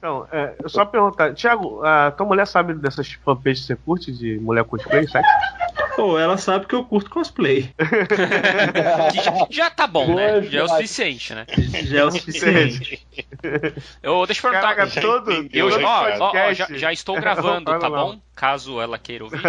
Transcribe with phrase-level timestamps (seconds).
[0.00, 4.10] Então, é, eu só perguntar, Thiago, a tua mulher sabe dessas fanpages que você curte
[4.10, 5.30] de mulher cosplay, sexo?
[5.94, 7.70] Pô, ela sabe que eu curto cosplay.
[9.12, 10.40] Já, já tá bom, né?
[10.44, 11.44] Já é o suficiente, né?
[11.84, 13.06] Já é o suficiente.
[14.02, 14.74] Eu, deixa eu perguntar.
[14.74, 18.18] Caraca, todo, Eu, todo ó, ó, ó, já, já estou gravando, tá bom?
[18.34, 19.40] Caso ela queira ouvir.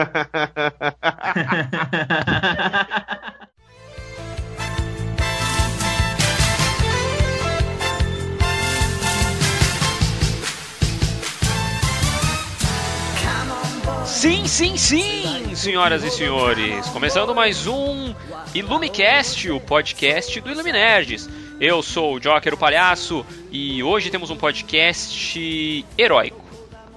[14.11, 16.85] Sim, sim, sim, senhoras e senhores.
[16.89, 18.13] Começando mais um
[18.53, 21.29] Ilumicast, o podcast do Iluminerds.
[21.61, 26.45] Eu sou o Joker, o palhaço, e hoje temos um podcast heróico,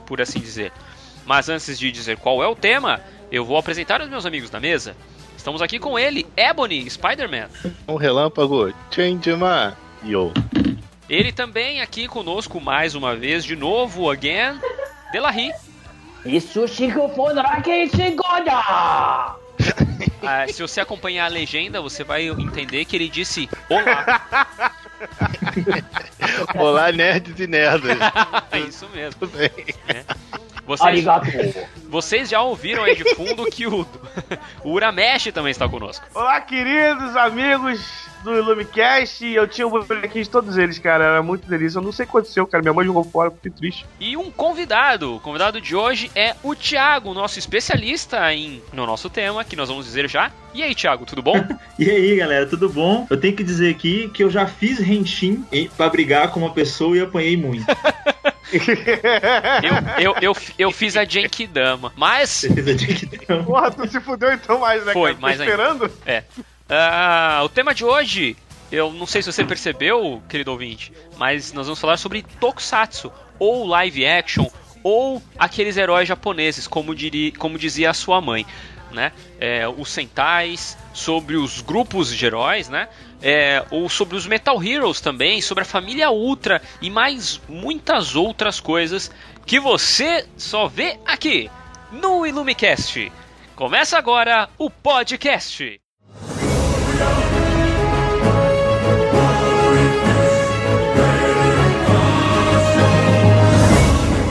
[0.05, 0.73] por assim dizer.
[1.25, 3.01] Mas antes de dizer qual é o tema,
[3.31, 4.97] eu vou apresentar os meus amigos da mesa.
[5.37, 7.49] Estamos aqui com ele, Ebony, Spider-Man.
[7.87, 10.33] Um relâmpago, Changeman, yo.
[11.09, 14.59] Ele também aqui conosco mais uma vez, de novo, again,
[15.13, 15.53] Delahi.
[16.25, 19.37] Isso Chico Fonaraki Shigoda!
[20.27, 24.57] Ah, se você acompanhar a legenda, você vai entender que ele disse olá.
[26.57, 27.99] Olá, nerds e nerdas.
[28.51, 29.21] É isso mesmo.
[29.21, 29.51] Tudo bem?
[30.67, 31.29] Vocês, Arigato!
[31.91, 33.87] vocês já ouviram aí de fundo que o,
[34.65, 36.07] o Uramesh também está conosco.
[36.15, 39.25] Olá, queridos amigos do Illumicast.
[39.25, 41.05] Eu tinha um bonequinho de todos eles, cara.
[41.05, 41.79] Era muito delícia.
[41.79, 42.63] Eu não sei o que aconteceu, cara.
[42.63, 43.87] Minha mãe jogou fora, fiquei triste.
[44.01, 45.17] E um convidado.
[45.17, 49.69] O convidado de hoje é o Thiago, nosso especialista em, no nosso tema, que nós
[49.69, 50.31] vamos dizer já.
[50.53, 51.35] E aí, Thiago, tudo bom?
[51.77, 53.05] E aí, galera, tudo bom?
[53.11, 56.53] Eu tenho que dizer aqui que eu já fiz Henshin em- pra brigar com uma
[56.53, 57.65] pessoa e apanhei muito.
[59.63, 63.43] Eu, eu, eu, eu fiz a Genkidama, mas Certeza de que não.
[63.45, 65.15] Porra, tu se fudeu então mais, né, Foi, cara?
[65.17, 65.51] Tô mais ainda.
[65.53, 65.91] esperando?
[66.69, 68.37] Ah, o tema de hoje,
[68.73, 73.67] eu não sei se você percebeu, querido ouvinte, mas nós vamos falar sobre Tokusatsu, ou
[73.67, 74.47] live action,
[74.83, 78.47] ou aqueles heróis japoneses, como, diri, como dizia a sua mãe,
[78.91, 79.13] né?
[79.39, 82.89] É, os Sentais, sobre os grupos de heróis, né?
[83.21, 88.61] É, ou sobre os Metal Heroes também, sobre a família Ultra e mais muitas outras
[88.61, 89.11] coisas
[89.45, 91.51] que você só vê aqui
[91.93, 93.13] no Illumicast.
[93.55, 95.84] Começa agora o podcast.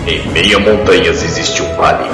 [0.06, 2.09] Em meia montanhas existe um vale.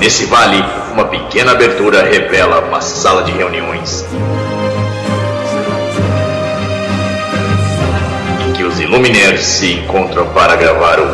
[0.00, 0.64] Nesse vale,
[0.94, 4.06] uma pequena abertura revela uma sala de reuniões.
[8.40, 11.08] Em que os Illuminaires se encontram para gravar o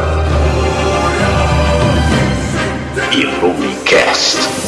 [3.13, 4.64] Illumicast.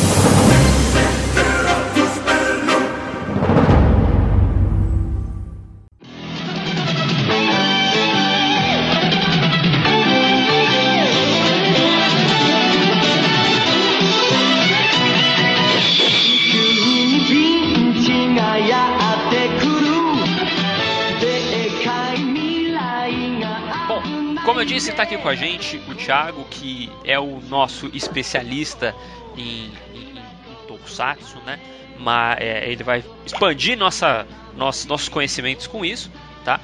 [25.06, 28.92] Aqui com a gente o Thiago, que é o nosso especialista
[29.36, 31.60] em, em, em Tokusatsu, né?
[31.96, 36.10] Mas é, ele vai expandir nossa, nossa, nossos conhecimentos com isso,
[36.44, 36.60] tá?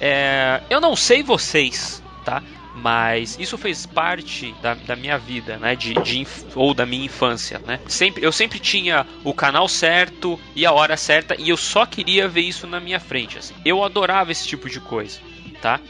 [0.00, 2.42] É, eu não sei vocês, tá?
[2.74, 5.74] Mas isso fez parte da, da minha vida, né?
[5.74, 7.80] De, de ou da minha infância, né?
[7.88, 12.28] Sempre, eu sempre tinha o canal certo e a hora certa e eu só queria
[12.28, 13.38] ver isso na minha frente.
[13.38, 13.54] Assim.
[13.64, 15.18] Eu adorava esse tipo de coisa,
[15.62, 15.80] tá?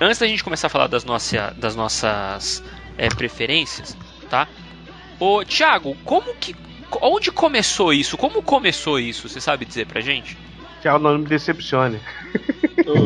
[0.00, 2.62] Antes da gente começar a falar das, nossa, das nossas
[2.96, 3.96] é, preferências,
[4.30, 4.46] tá?
[5.18, 6.54] Ô, Thiago, como que.
[7.02, 8.16] Onde começou isso?
[8.16, 9.28] Como começou isso?
[9.28, 10.38] Você sabe dizer pra gente?
[10.80, 12.00] Tchau, não me decepcione.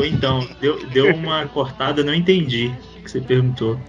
[0.06, 3.80] Então, deu, deu uma cortada, não entendi o que você perguntou.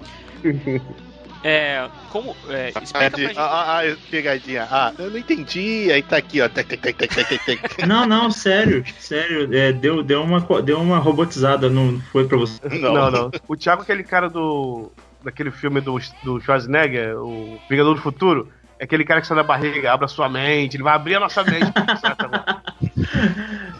[1.43, 1.87] É.
[2.09, 2.35] Como.
[2.49, 3.37] É, Ah, explica gente.
[3.37, 4.67] ah, ah, pegadinha.
[4.69, 5.91] Ah, eu não entendi.
[5.91, 6.49] Aí tá aqui, ó.
[7.85, 12.59] Não, não, sério, sério, é, deu, deu, uma, deu uma robotizada, não foi pra você.
[12.79, 13.31] Não, não.
[13.47, 14.91] O Thiago é aquele cara do.
[15.23, 18.49] daquele filme do, do Schwarzenegger, o Vingador do Futuro.
[18.79, 21.19] É aquele cara que sai da barriga, abre a sua mente, ele vai abrir a
[21.19, 21.71] nossa mente.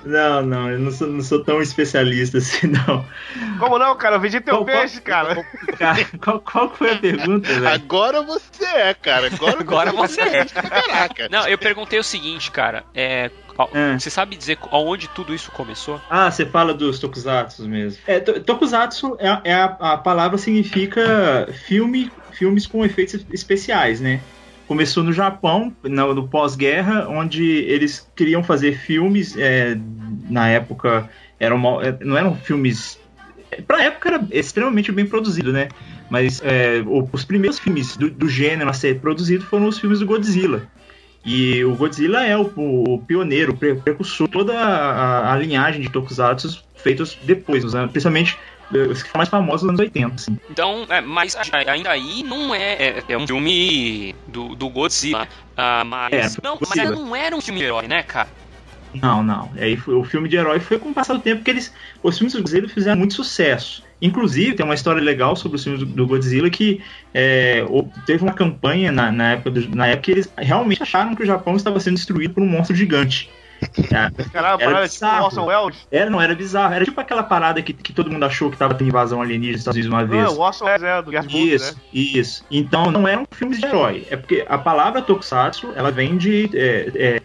[0.06, 3.06] Não, não, eu não sou, não sou tão especialista assim, não.
[3.58, 4.16] Como não, cara?
[4.16, 5.46] Eu vendi teu Qual- qual- peixe, cara.
[5.78, 7.68] Cara, qual, qual foi a pergunta, velho?
[7.70, 9.28] Agora você é, cara.
[9.28, 10.46] Agora, Agora você é.
[10.46, 11.30] Caraca.
[11.31, 12.84] Não, eu perguntei o seguinte, cara.
[12.94, 13.30] É.
[13.56, 13.98] qual- É.
[13.98, 16.02] Você sabe dizer aonde tudo isso começou?
[16.10, 18.02] Ah, você fala dos tokusatsu mesmo.
[18.06, 24.19] É, to- tokusatsu é, é a, a palavra significa filme, filmes com efeitos especiais, né?
[24.68, 29.77] Começou no Japão, no, no pós-guerra, onde eles queriam fazer filmes, é,
[30.30, 33.00] na época eram, é, não eram filmes.
[33.68, 35.68] Pra época era extremamente bem produzido, né?
[36.10, 40.06] Mas é, os primeiros filmes do, do gênero a ser produzido foram os filmes do
[40.06, 40.63] Godzilla.
[41.25, 45.89] E o Godzilla é o, o pioneiro, o pre- precursor, toda a, a- linhagem de
[45.89, 48.38] tokusatsu feitos depois, anos- principalmente
[48.71, 50.15] os mais famosos nos anos 80.
[50.15, 50.38] Assim.
[50.50, 51.36] Então, é, mas
[51.68, 55.27] ainda aí não é, é, é um filme do, do Godzilla.
[55.56, 58.33] Ah, mas, É, não, mas não era um filme de herói, né, cara?
[58.95, 59.51] Não, não.
[59.54, 61.74] Aí foi- o filme de herói foi com o passar do tempo que eles.
[62.04, 63.81] Os filmes do Godzilla fizeram muito sucesso.
[64.00, 66.80] Inclusive, tem uma história legal sobre os filmes do, do Godzilla que
[67.12, 67.63] é,
[68.06, 71.25] teve uma campanha na, na época do- na época que eles realmente acharam que o
[71.25, 73.33] Japão estava sendo destruído por um monstro gigante.
[73.63, 75.25] É, Caralho, Era parada tipo bizarro.
[75.25, 75.88] Orson Welles.
[75.92, 76.74] Era, não, era bizarro.
[76.74, 79.62] Era tipo aquela parada que, que todo mundo achou que tava tendo invasão alienígena nos
[79.62, 80.24] Estados Unidos uma vez.
[80.24, 81.81] Não, o Orson Welles é do Mundos, Isso, né?
[81.94, 82.45] isso.
[82.50, 84.07] Então não eram filmes de herói.
[84.10, 87.21] É porque a palavra tokusatsu, ela vem de é, é,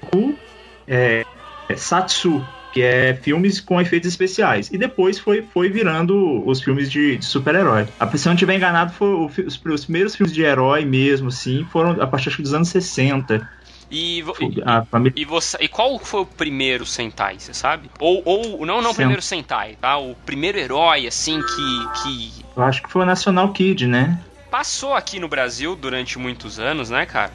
[0.86, 1.24] é,
[1.68, 4.70] é, satsu, que é filmes com efeitos especiais.
[4.72, 7.86] E depois foi, foi virando os filmes de, de super-herói.
[7.98, 9.08] A se eu não estiver enganado, foi
[9.46, 13.48] os, os primeiros filmes de herói mesmo, assim, foram a partir acho dos anos 60.
[13.90, 17.90] E, e, A família e você, e qual foi o primeiro Sentai, você sabe?
[17.98, 19.96] Ou, ou não, não o primeiro Sentai, tá?
[19.96, 24.18] O primeiro herói, assim, que, que eu acho que foi o National Kid, né?
[24.50, 27.32] passou aqui no Brasil durante muitos anos, né, cara?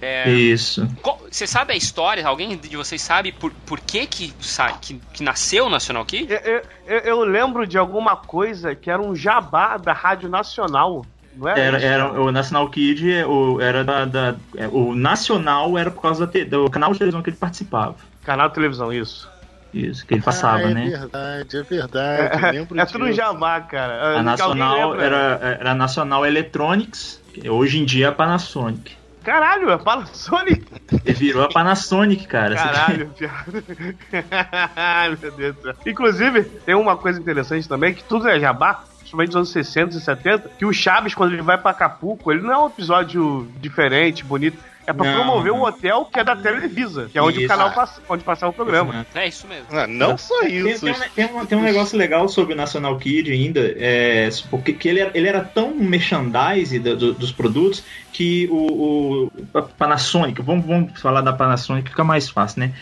[0.00, 0.86] É, Isso.
[1.00, 2.26] qual- Você sabe a história?
[2.26, 6.30] Alguém de vocês sabe por, por que que, sa- que que nasceu o National Kid?
[6.32, 11.06] Eu, eu- eu- eu lembro de alguma coisa que era um jabá da Rádio Nacional.
[11.36, 11.60] Não era?
[11.60, 11.86] Era, isso?
[11.86, 16.26] era o National Kid, é, o, era da, da- é, o Nacional era por causa
[16.26, 17.96] da te- do canal de televisão que ele participava.
[18.24, 19.30] Canal de televisão, isso.
[19.72, 20.84] Isso, que ele passava, ah, é né?
[20.90, 22.46] verdade, é verdade.
[22.46, 23.16] É, lembro é tudo um disso.
[23.16, 24.18] jabá, cara.
[24.18, 27.18] A Nacional era, era a Nacional Electronics,
[27.48, 28.94] hoje em dia é a Panasonic.
[29.24, 30.66] Caralho, é Panasonic.
[31.06, 32.54] Ele virou a Panasonic, cara.
[32.56, 33.64] Caralho, piada.
[34.76, 35.74] Ai, meu Deus do céu.
[35.86, 40.00] Inclusive, tem uma coisa interessante também, que tudo é jabá, principalmente nos anos 60 e
[40.00, 44.24] 70, que o Chaves, quando ele vai pra Acapulco, ele não é um episódio diferente,
[44.24, 44.58] bonito.
[44.84, 45.60] É pra Não, promover não.
[45.60, 47.44] o hotel que é da Televisa, que é onde Isso.
[47.46, 49.06] o canal passa, onde passava o programa.
[49.14, 49.66] É isso mesmo.
[49.70, 50.84] Ah, não só isso.
[50.84, 54.72] tem um, tem um- tem um negócio legal sobre o National Kid ainda, é, porque
[54.72, 59.62] que ele, era, ele era tão merchandise do- do- dos produtos que o, o a
[59.62, 62.72] Panasonic, vamos, vamos falar da Panasonic, fica mais fácil, né?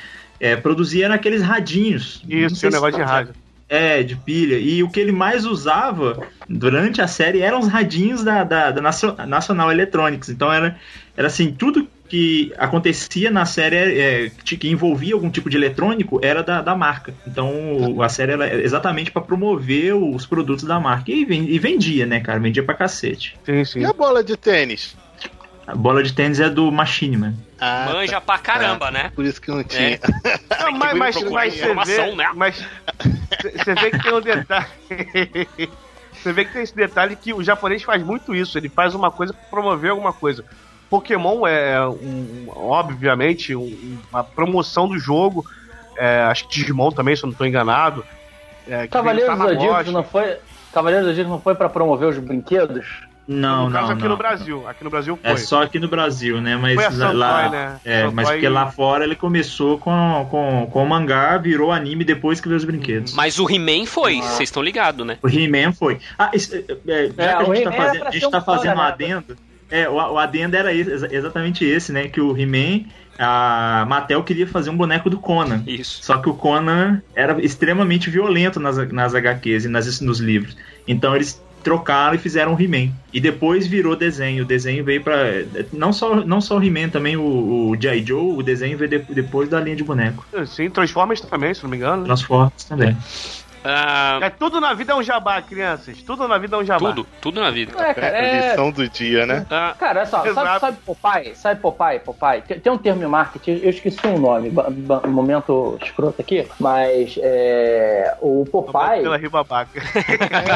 [0.41, 2.23] É, produzia naqueles radinhos.
[2.27, 3.35] Não Isso, tinha um se negócio de tá- rádio.
[3.70, 4.58] É, de pilha.
[4.58, 8.82] E o que ele mais usava durante a série eram os radinhos da, da, da
[9.26, 10.28] National Electronics.
[10.28, 10.76] Então era,
[11.17, 16.43] era assim, tudo que acontecia na série é, que envolvia algum tipo de eletrônico era
[16.43, 17.14] da, da marca.
[17.25, 21.12] Então a série era exatamente para promover os produtos da marca.
[21.12, 22.40] E, e vendia, né, cara?
[22.40, 23.37] Vendia pra cacete.
[23.44, 23.81] Sim, sim.
[23.81, 24.96] E a bola de tênis?
[25.70, 27.34] A bola de tênis é do Machine Man.
[27.61, 29.12] Ah, Manja pra caramba, né?
[29.14, 29.94] por isso que não tinha.
[29.94, 30.00] É.
[30.64, 32.31] Não, mas, mas, mas você vê, né?
[32.34, 32.64] mas
[33.56, 34.67] você vê que tem um detalhe.
[36.12, 38.58] Você vê que tem esse detalhe que o japonês faz muito isso.
[38.58, 40.44] Ele faz uma coisa pra promover alguma coisa.
[40.90, 45.46] Pokémon é, um, obviamente, um- uma promoção do jogo.
[45.96, 48.05] É, acho que Digimon também, se eu não estou enganado.
[48.69, 49.49] É, Cavaleiros do.
[49.49, 50.37] Zodíaco não foi.
[50.75, 52.87] Cavaleiros do Zodíaco não foi pra promover os brinquedos?
[53.32, 54.09] Não, no caso não, aqui não.
[54.11, 54.69] no Brasil.
[54.69, 55.31] Aqui no Brasil foi.
[55.31, 56.56] É só aqui no Brasil, né?
[56.56, 57.81] Mas Foi a lá, né?
[57.85, 62.41] é, mas porque lá fora ele começou com, com, com o mangá, virou anime depois
[62.41, 63.15] que veio os brinquedos.
[63.15, 64.22] Mas o He-Man foi, Ah.
[64.22, 65.17] vocês estão ligados, né?
[65.22, 65.99] O He-Man foi.
[66.19, 68.20] Ah, isso, é, é, já É, que a o gente tá He-Man fazendo, a gente
[68.20, 69.37] ser um tá fazendo um adendo.
[69.70, 72.08] É, o, o adendo era esse, exa- exatamente esse, né?
[72.08, 75.63] Que o He-Man, a Mattel queria fazer um boneco do Conan.
[75.67, 76.03] Isso.
[76.03, 80.56] Só que o Conan era extremamente violento nas, nas HQs e nas, nos livros.
[80.89, 82.90] Então eles trocaram e fizeram o He-Man.
[83.12, 84.43] E depois virou desenho.
[84.43, 85.17] O desenho veio pra.
[85.72, 87.22] Não só, não só o He-Man, também o,
[87.70, 88.05] o G.I.
[88.06, 90.24] Joe, o desenho veio de- depois da linha de boneco.
[90.46, 92.05] Sim, Transformers também, se não me engano.
[92.05, 92.96] Transformers também.
[93.64, 96.00] Ah, É, tudo na vida é um jabá, crianças.
[96.02, 96.88] Tudo na vida é um jabá.
[96.88, 97.72] tudo, tudo na vida.
[97.79, 98.50] É, cara, é.
[98.50, 99.46] Lição do dia, né?
[99.50, 100.60] Ah, Cara, olha só, sabe, Exato.
[100.60, 101.34] sabe Popeye?
[101.36, 101.98] Sabe Popeye?
[102.00, 102.43] Popeye?
[102.43, 104.52] Tem, tem um termo em marketing, eu esqueci o nome,
[105.05, 109.02] um momento escroto aqui, mas é, o Popeye.
[109.02, 109.81] Pela ribabaca.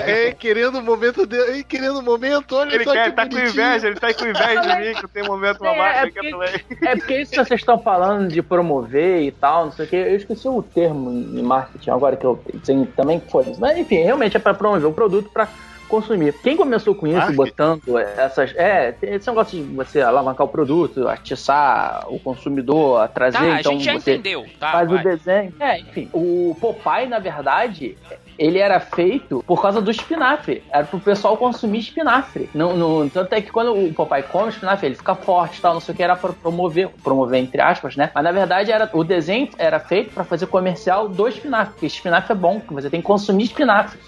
[0.07, 1.65] É, é, querendo o momento dele.
[1.65, 3.51] Querendo o momento, olha Ele só quer, que tá com bonitinho.
[3.65, 6.03] inveja, ele tá com inveja de mim, que eu tenho um momento É, babaca, é
[6.03, 6.87] ele quer porque-.
[6.87, 9.97] É porque isso que vocês estão falando de promover e tal, não sei o que.
[9.97, 13.45] Eu esqueci o termo em marketing agora que eu tenho também foi.
[13.59, 15.49] Mas enfim, realmente é para promover o produto para
[15.89, 16.33] consumir.
[16.43, 17.37] Quem começou com isso, Marketing?
[17.37, 18.55] botando essas.
[18.57, 23.55] É, tem esse negócio de você alavancar o produto, atiçar o consumidor a trazer, tá,
[23.55, 24.73] a então gente já você entendeu, tá?
[24.73, 24.99] faz vai.
[24.99, 25.55] o desenho.
[25.61, 26.09] É, enfim.
[26.13, 27.97] O Popeye, na verdade,
[28.39, 30.63] ele era feito por causa do espinafre.
[30.73, 32.49] Era pro pessoal consumir espinafre.
[32.55, 35.75] Não, não, tanto é que quando o papai come espinafre, ele fica forte e tal,
[35.75, 38.11] não sei o que, era pra promover, promover entre aspas, né?
[38.15, 42.33] Mas na verdade era, o desenho era feito pra fazer comercial do espinafre, porque espinafre
[42.33, 43.99] é bom, você tem que consumir espinafre.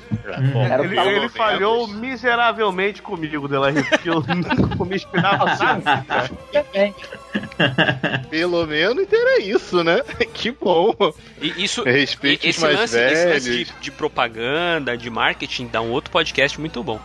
[0.55, 6.31] Era o Ele, ele falhou miseravelmente comigo, Delahy, porque eu nunca comi espinafre nada.
[8.31, 10.01] Pelo menos era isso, né?
[10.37, 10.95] Que bom.
[11.41, 13.67] E isso, Respeite e- esse mais lance, esse lance velhos.
[13.73, 16.99] de, de propaganda, de marketing, dá um outro podcast muito bom.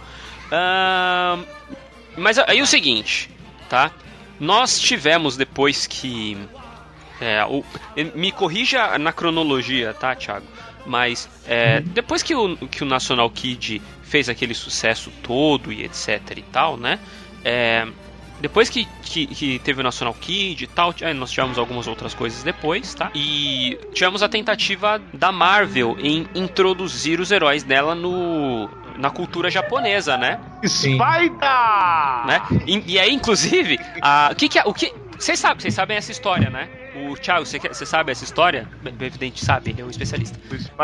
[0.49, 1.43] Ahn,
[2.17, 3.29] mas aí o seguinte,
[3.69, 3.91] tá?
[4.39, 6.37] Nós tivemos depois que.
[7.19, 7.63] é, o-
[8.15, 10.47] me corrija na cronologia, tá, Thiago?
[10.85, 16.19] Mas é, depois que o, que o National Kid fez aquele sucesso todo e etc
[16.35, 16.97] e tal, né?
[17.45, 17.87] É,
[18.41, 22.43] depois que, que, que teve o National Kid e tal, nós tivemos algumas outras coisas
[22.43, 23.11] depois, tá?
[23.13, 30.17] E tivemos a tentativa da Marvel em introduzir os heróis dela no na cultura japonesa,
[30.17, 30.39] né?
[30.65, 31.39] Spider!
[32.25, 32.41] né?
[32.67, 35.97] E, e aí, inclusive, a, o que que é, o que vocês sabem, vocês sabem
[35.97, 36.69] essa história, né?
[36.95, 38.67] O Thiago, você, você sabe essa história?
[38.99, 40.37] Evidente, sabe, ele é um especialista.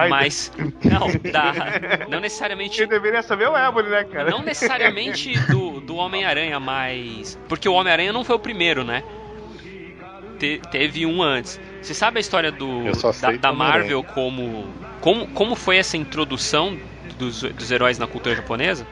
[0.10, 0.52] Mas
[0.84, 4.30] não, da, não necessariamente Quem deveria saber é o Ebony, né, cara?
[4.30, 7.38] não necessariamente do, do Homem-Aranha, mas.
[7.48, 9.04] Porque o Homem-Aranha não foi o primeiro, né?
[10.40, 11.60] Te- teve um antes.
[11.82, 12.84] Você sabe a história do
[13.20, 13.54] da, da.
[13.54, 14.66] Marvel como,
[15.02, 15.28] como.
[15.30, 16.78] Como foi essa introdução
[17.18, 18.86] dos, dos heróis na cultura japonesa?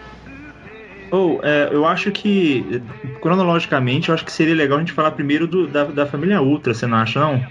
[1.15, 2.81] Ou, é, eu acho que,
[3.21, 6.73] cronologicamente, eu acho que seria legal a gente falar primeiro do- da, da família Ultra,
[6.73, 7.45] você não acha, não?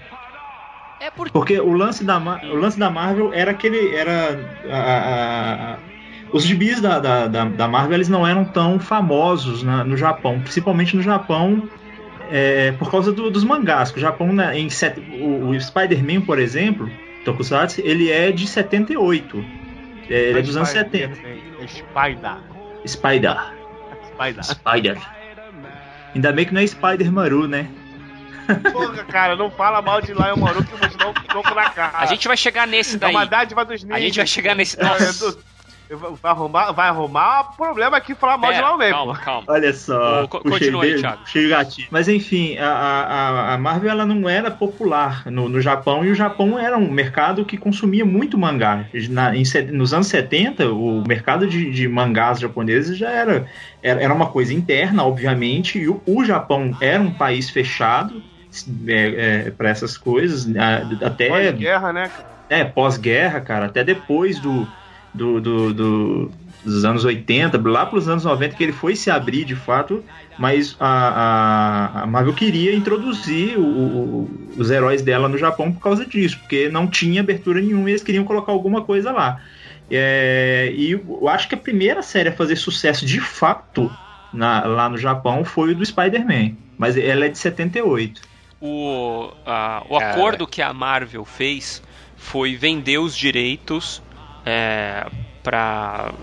[0.99, 1.31] É porque.
[1.31, 2.17] Porque o lance da,
[2.51, 3.93] o lance da Marvel era aquele.
[3.93, 4.39] Era.
[4.69, 5.79] a- a- a-
[6.31, 10.41] os gibis da, da, da, da Marvel eles não eram tão famosos na- no Japão,
[10.41, 11.69] principalmente no Japão
[12.29, 13.93] é, por causa do- dos mangás.
[13.95, 16.91] O Japão, né, em set, o, o Spider-Man, por exemplo,
[17.23, 19.45] Tokusatsu, ele é de 78.
[20.09, 21.17] É, ele é dos anos 70.
[21.27, 22.54] É Spider.
[22.85, 23.37] Spider.
[24.13, 24.43] Spider.
[24.43, 24.97] Spider.
[26.13, 27.67] Ainda bem que não é Spider Maru, né?
[28.71, 31.53] Porra, cara, não fala mal de Lion Maru que eu vou te dar um soco
[31.55, 31.97] na cara.
[31.97, 33.11] A gente vai chegar nesse É daí.
[33.11, 33.97] uma dádiva dos ninjas.
[33.97, 34.77] A gente vai chegar nesse.
[34.79, 35.37] É, do-
[35.89, 39.45] Vai arrumar, vai arrumar problema aqui falar mal de Pera, Lion Man, calma, calma.
[39.47, 40.27] Olha só.
[40.27, 41.17] Puxei continua aí, dele, Thiago.
[41.21, 41.87] puxei o gatinho.
[41.91, 46.15] Mas enfim, a, a, a Marvel ela não era popular no, no Japão e o
[46.15, 48.89] Japão era um mercado que consumia muito mangá.
[49.09, 53.45] Na- em nos anos 70, o mercado de, de mangás japoneses já era,
[53.81, 58.23] era, era uma coisa interna, obviamente, e o, o Japão era um país fechado
[58.87, 62.11] é, para essas coisas, a- até Pós-guerra, né?
[62.49, 64.71] é, pós-guerra, cara, até depois do,
[65.15, 66.31] do, do- do-
[66.63, 70.03] dos anos 80, lá pros anos 90 que ele foi se abrir de fato,
[70.37, 75.79] mas a, a, a Marvel queria introduzir o- o- os heróis dela no Japão por
[75.81, 79.39] causa disso, porque não tinha abertura nenhuma e eles queriam colocar alguma coisa lá.
[79.89, 83.91] É, e eu acho que a primeira série a fazer sucesso de fato
[84.33, 88.21] na- lá no Japão foi o do Spider-Man, mas ela é de 78.
[88.59, 90.11] O, a- o Cara.
[90.11, 91.83] acordo que a Marvel fez
[92.17, 94.01] foi vender os direitos
[94.45, 95.05] é,
[95.43, 96.13] para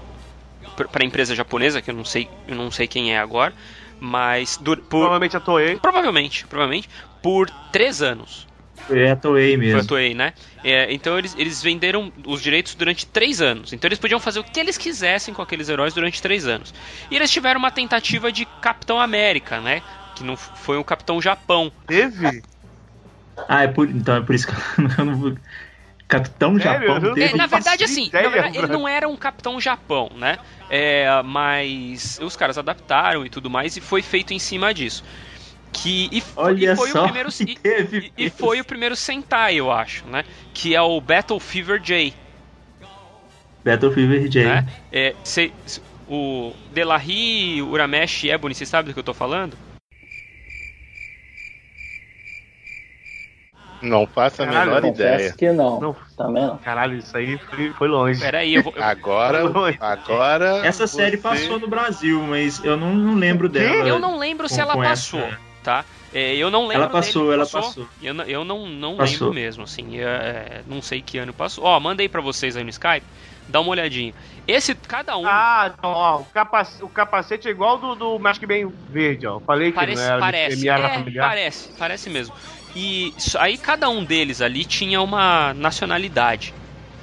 [0.93, 3.55] para empresa japonesa que eu não sei eu não sei quem é agora
[4.01, 5.77] mas por, Provavelmente a Toei.
[5.77, 6.89] provavelmente provavelmente
[7.23, 8.47] por três anos
[8.87, 9.89] Foi a Toei foi a mesmo.
[9.89, 10.33] Toei, né
[10.65, 14.45] É, então eles, eles venderam os direitos durante três anos então eles podiam fazer o
[14.45, 16.73] que eles quisessem com aqueles heróis durante três anos
[17.11, 19.83] e eles tiveram uma tentativa de Capitão América né
[20.17, 22.43] que não foi o Capitão Japão Teve?
[23.49, 25.35] Ah, é por, então é por isso que eu não.
[26.13, 26.89] Capitão Sério?
[26.89, 27.15] Japão.
[27.17, 30.39] É, na verdade, assim, ideia, na verdade, ele não era um Capitão Japão, né?
[30.71, 35.03] É, mas os caras adaptaram e tudo mais e foi feito em cima disso.
[35.73, 38.65] Que, e, Olha e foi só o primeiro que e, teve e- e foi o
[38.65, 40.23] primeiro Sentai, eu acho, né?
[40.53, 42.15] Que é o Battle Fever J,
[43.65, 44.45] Battle Fever J.
[44.45, 44.67] né?
[44.91, 45.53] É, cê-
[46.07, 49.57] o Delahi, Uramesh e Ebony, vocês sabem do que eu tô falando?
[53.83, 55.33] Não faço a Caralho, menor ideia.
[55.37, 55.81] que não.
[55.81, 55.97] Não.
[56.17, 56.57] Também não.
[56.59, 58.21] Caralho, isso aí foi, foi longe.
[58.21, 58.73] Pera aí, eu vou...
[58.77, 59.43] eu- Agora,
[59.81, 60.67] agora.
[60.67, 63.87] Essa série você- passou no Brasil, mas eu não, não lembro dela.
[63.89, 65.85] Eu não lembro se com- ela com passou, essa- tá?
[66.15, 66.83] É, eu não lembro.
[66.85, 67.89] Ela passou, dele, ela passou.
[68.03, 69.29] Eu, não- eu não, não Passou.
[69.29, 69.99] lembro mesmo, assim.
[69.99, 71.65] é, é, não sei que ano passou.
[71.65, 73.07] Ó, mandei pra vocês aí no Skype.
[73.49, 74.15] Dá uma olhadinha.
[74.47, 75.27] Esse, cada um.
[75.27, 79.41] Ah, não, ó, o, capacete, o capacete é igual do, do Mask bem verde, ó.
[79.41, 80.57] Falei que parece, não era parece.
[80.69, 81.29] MR É, familiar.
[81.29, 82.35] parece, parece mesmo.
[82.75, 86.55] E aí cada um deles ali tinha uma nacionalidade,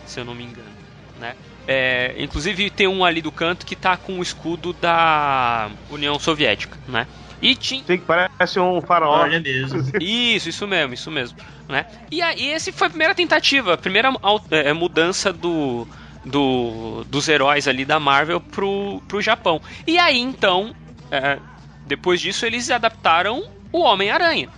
[0.04, 0.76] se eu não me engano,
[1.16, 1.36] né?
[1.68, 6.80] É, inclusive tem um ali do canto que tá com o escudo da União Soviética,
[6.88, 7.08] né?
[7.42, 9.22] E tinha Tem que parece um faraó.
[9.22, 9.80] Olha mesmo.
[10.02, 11.38] Isso, isso mesmo, isso mesmo.
[11.68, 11.86] Né?
[12.12, 15.88] E aí, esse foi a primeira tentativa, a primeira au- é, mudança do,
[16.26, 19.62] do, dos heróis ali da Marvel pro, pro Japão.
[19.86, 20.74] E aí então,
[21.12, 21.40] é,
[21.86, 24.50] depois disso, eles adaptaram o Homem-Aranha,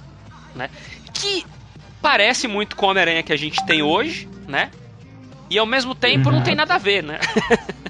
[0.53, 0.69] né?
[1.13, 1.45] Que
[2.01, 4.69] parece muito com o Homem-Aranha que a gente tem hoje, né?
[5.49, 6.35] E ao mesmo tempo Uhum.
[6.37, 7.19] não tem nada a ver, né?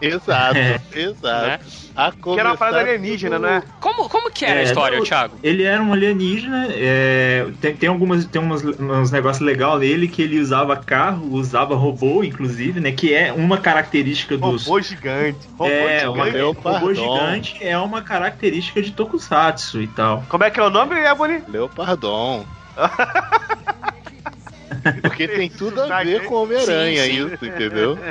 [0.00, 0.80] Exato, É.
[0.92, 1.46] exato.
[1.46, 1.58] Né?
[1.96, 3.62] A Que era uma parada alienígena, tudo- né?
[3.80, 5.38] Como, como que era a É, história, não, Thiago?
[5.42, 10.20] Ele era um alienígena, é, tem, tem, algumas, tem umas, uns negócios legais nele que
[10.20, 12.90] ele usava carro, usava robô, inclusive, né?
[12.92, 14.66] Que é uma característica dos.
[14.66, 15.48] Robô gigante.
[15.56, 16.36] Robô é, uma, gigante.
[16.36, 20.24] Meu robô gigante é uma característica de Tokusatsu e tal.
[20.28, 21.42] Como é que é o nome, Ebony?
[21.48, 22.44] Leopardon.
[25.02, 27.96] Porque tem tudo a ver com Homem-Aranha, isso, entendeu?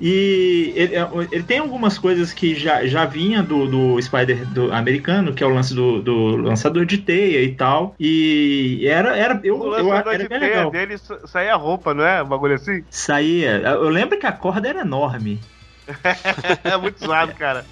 [0.00, 0.94] E ele,
[1.32, 5.46] ele tem algumas coisas que já, já vinha do, do Spider do americano, que é
[5.46, 7.94] o lance do, do lançador de teia e tal.
[7.98, 10.70] E era, era, eu, O eu, lançador era de teia legal.
[10.70, 12.22] dele sa- saía a roupa, não é?
[12.22, 12.82] Um bagulho assim?
[12.90, 13.58] Saía.
[13.62, 15.40] Eu lembro que a corda era enorme.
[16.64, 17.64] É muito zoado, cara.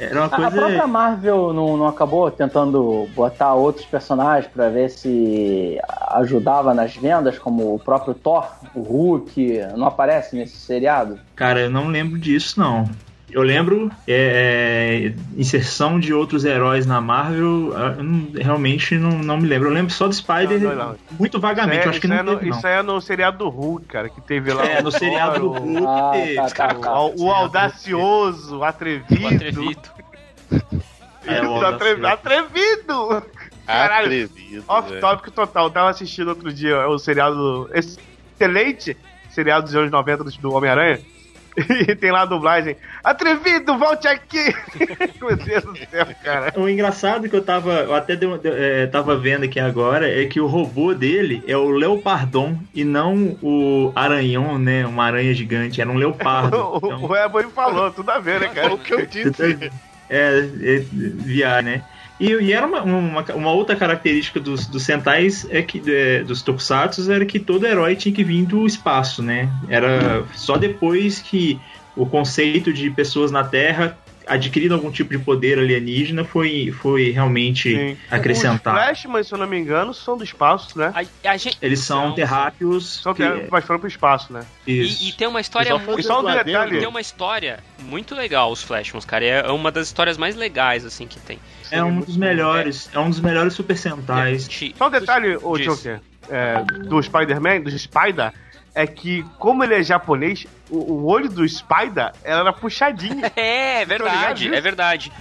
[0.00, 0.50] Era uma A, a coisa.
[0.50, 5.78] própria Marvel não, não acabou tentando botar outros personagens pra ver se
[6.08, 11.18] ajudava nas vendas, como o próprio Thor, o Hulk, não aparece nesse seriado?
[11.36, 12.88] Cara, eu não lembro disso, não.
[13.32, 19.36] Eu lembro é, é, inserção de outros heróis na Marvel, ah, não- realmente não, não
[19.38, 19.68] me lembro.
[19.68, 20.96] Eu lembro só do Spider Não, não, não.
[21.18, 21.78] muito vagamente.
[21.78, 22.56] Isso é- eu acho que não é no, teve, não.
[22.58, 24.64] Isso aí é no seriado do Hulk, cara, que teve lá.
[24.66, 26.34] É, no seriado do Hulk Ah, teve.
[26.34, 27.00] tá, tá, tá.
[27.00, 29.22] O, o audacioso, o atrevido.
[29.24, 29.80] O atrevido.
[31.26, 32.06] É, o atrevido.
[32.06, 33.22] atrevido.
[33.66, 34.06] Caralho.
[34.24, 34.64] Atrevido.
[34.66, 35.00] Off velho.
[35.00, 35.66] topic total.
[35.66, 37.70] Eu tava assistindo outro dia o seriado.
[37.74, 38.96] Excelente
[39.28, 40.98] seriado dos anos 90 do- do Homem-Aranha.
[41.88, 42.76] E tem lá a dublagem.
[43.02, 44.54] Atrevido, volte aqui!
[45.20, 46.52] Meu Deus do céu, cara.
[46.56, 50.24] O engraçado que eu tava, eu até deu- deu- é, tava vendo aqui agora é
[50.26, 54.86] que o robô dele é o Leopardon e não o Aranhão, né?
[54.86, 56.56] Uma aranha gigante, era um leopardo.
[56.70, 58.74] O, Então, o Ebony falou, tudo a ver, né, É cara?
[58.74, 59.72] o que eu disse.
[60.08, 61.82] é, é viar, né?
[62.20, 66.42] E, e era uma, uma, uma outra característica dos, dos Sentais, é que, é, dos
[66.42, 69.48] Tokusatsu, era que todo herói tinha que vir do espaço, né?
[69.68, 71.58] Era só depois que
[71.96, 77.74] o conceito de pessoas na Terra adquirindo algum tipo de poder alienígena foi, foi realmente
[77.74, 77.96] Sim.
[78.08, 78.76] acrescentado.
[78.78, 80.92] Os Flashman, se eu não me engano, são do espaço, né?
[80.94, 83.00] A, a gente, Eles são terráqueos.
[83.02, 84.42] São que- mas foram pro espaço, né?
[84.66, 85.02] isso.
[85.02, 85.98] E, e tem uma história muito.
[85.98, 86.78] E só um detalhe.
[86.78, 89.24] Tem uma história muito legal, os Flashmans, cara.
[89.24, 91.38] É uma das histórias mais legais, assim, que tem.
[91.70, 92.90] É um dos melhores.
[92.92, 94.48] É um dos melhores Super Sentais.
[94.48, 95.66] Te- Só um detalhe, ô Diz.
[95.66, 98.32] Joker, é, do Spider-Man, do Spider,
[98.74, 103.22] é que, como ele é japonês, o, o olho do Spider era puxadinho.
[103.36, 105.12] É, é verdade, é verdade.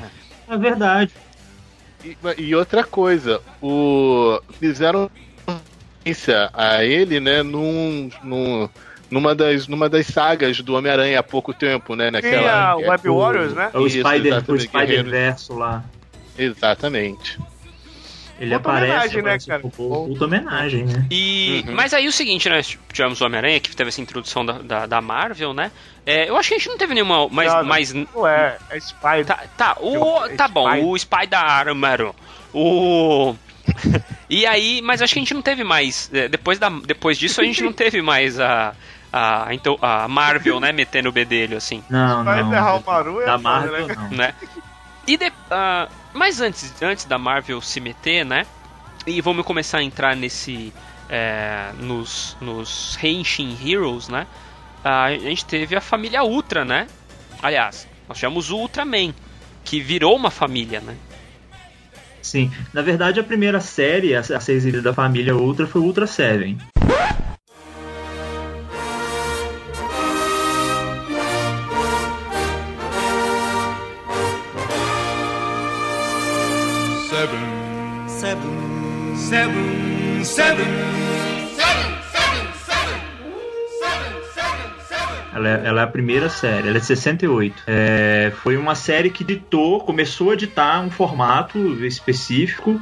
[0.48, 1.12] É verdade.
[2.04, 5.10] E, e outra coisa, o fizeram
[6.10, 8.70] referência a ele, né, num, num,
[9.10, 12.10] numa, das, numa das sagas do Homem-Aranha há pouco tempo, né?
[12.12, 12.70] Naquela.
[12.72, 13.70] a Web Warriors, né?
[13.74, 15.06] É o Spider, o exatamente, Spider
[15.52, 15.84] lá.
[16.40, 17.40] Exatamente.
[18.40, 19.18] Ele Puta aparece.
[19.18, 19.62] homenagem, né, cara?
[19.62, 21.06] Puta homenagem, né?
[21.12, 21.76] E, Uhum.
[21.76, 22.62] Mas aí o seguinte, né?
[22.94, 25.72] Tivemos o Homem-Aranha, que teve essa introdução da, da, da Marvel, né?
[26.06, 27.28] É, eu acho que a gente não teve nenhuma.
[27.28, 27.68] Mais, Não, não.
[27.68, 29.26] mais, Não é, é Spider.
[29.26, 30.86] Tá, tá, o, É tá bom, Spider.
[30.88, 32.14] o Spider-Man,
[32.54, 33.36] o...
[34.30, 37.42] e aí, mas acho que a gente não teve mais, é, depois, da, depois disso
[37.42, 38.74] a gente não teve mais a,
[39.12, 42.84] a, então, a Marvel, né, metendo o bedelho, assim, Não, Vai enterrar o não.
[42.94, 43.96] Maru é Da Marvel, né?
[43.96, 44.10] não.
[44.18, 44.34] né.
[45.06, 48.46] E de, ah, mas antes, antes da Marvel se meter, né,
[49.06, 50.74] e vamos começar a entrar nesse,
[51.10, 54.28] é, nos, nos Henshin Heroes, né,
[54.84, 56.88] a gente teve a família Ultra, né,
[57.42, 59.14] aliás, nós tivemos o Ultraman,
[59.64, 60.96] que virou uma família, né.
[62.22, 62.52] Sim.
[62.74, 66.58] Na verdade, a primeira série a ser exibida da família Ultra foi Ultra Seven.
[85.36, 87.64] Ela é, ela é a primeira série, ela é de 68.
[87.68, 92.80] É, foi uma série que ditou, começou a ditar um formato específico.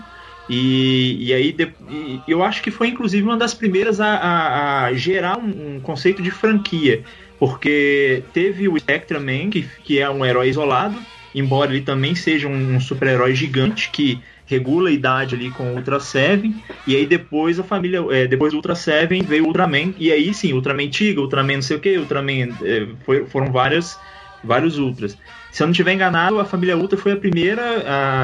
[0.50, 4.86] E, e aí de- e eu acho que foi inclusive uma das primeiras a, a-
[4.86, 7.04] a gerar um, um conceito de franquia.
[7.38, 10.98] Porque teve o Spectra Man, que, que é um herói isolado,
[11.36, 15.76] embora ele também seja um, um super-herói gigante que regula a idade ali com o
[15.76, 16.56] Ultra Seven.
[16.88, 19.94] E aí depois a família, é, depois do Ultra Seven veio o Ultraman.
[20.00, 22.50] E aí sim, Ultraman Tiga, Ultraman não sei o que, Ultraman.
[22.64, 24.00] é, foi- foram várias,
[24.44, 25.18] vários Ultras.
[25.52, 27.62] Se eu não estiver enganado, a família Ultra foi a primeira,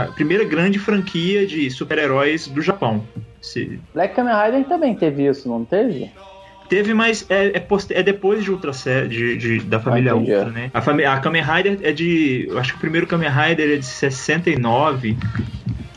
[0.08, 3.04] a primeira grande franquia de super-heróis do Japão.
[3.42, 6.10] Se- Black Kamen Rider também teve isso, não teve?
[6.70, 7.26] Teve mais.
[7.30, 8.72] É, é, poster, é depois de Ultra
[9.08, 10.16] de, de, da família Ah.
[10.16, 10.72] Ultra, né?
[10.74, 12.46] A, fami a Kamen Rider é de.
[12.50, 15.18] Eu acho que o primeiro Kamen Rider é de 69.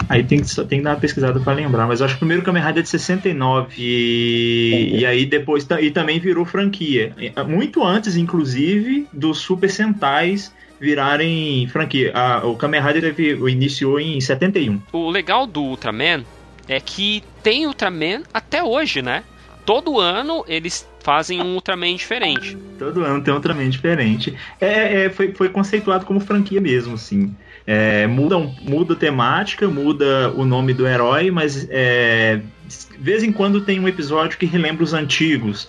[0.08, 2.20] Aí tem que, tem que dar uma pesquisada pra lembrar, mas eu acho que o
[2.20, 3.74] primeiro Kamen Rider é de 69.
[3.78, 5.02] E, Entendi.
[5.02, 5.66] e aí depois.
[5.80, 7.12] E também virou franquia.
[7.46, 12.12] Muito antes, inclusive, dos Super Sentais virarem franquia.
[12.14, 14.80] A- o Kamen Rider teve, iniciou em 71.
[14.92, 16.24] O legal do Ultraman
[16.68, 19.24] é que tem Ultraman até hoje, né?
[19.64, 22.56] Todo ano eles fazem um Ultraman diferente.
[22.78, 24.34] Todo ano tem um Ultraman diferente.
[24.60, 27.34] É, é, foi, foi conceituado como franquia mesmo, assim.
[27.66, 33.60] É, muda, muda temática, muda o nome do herói, mas é, de vez em quando
[33.60, 35.68] tem um episódio que relembra os antigos.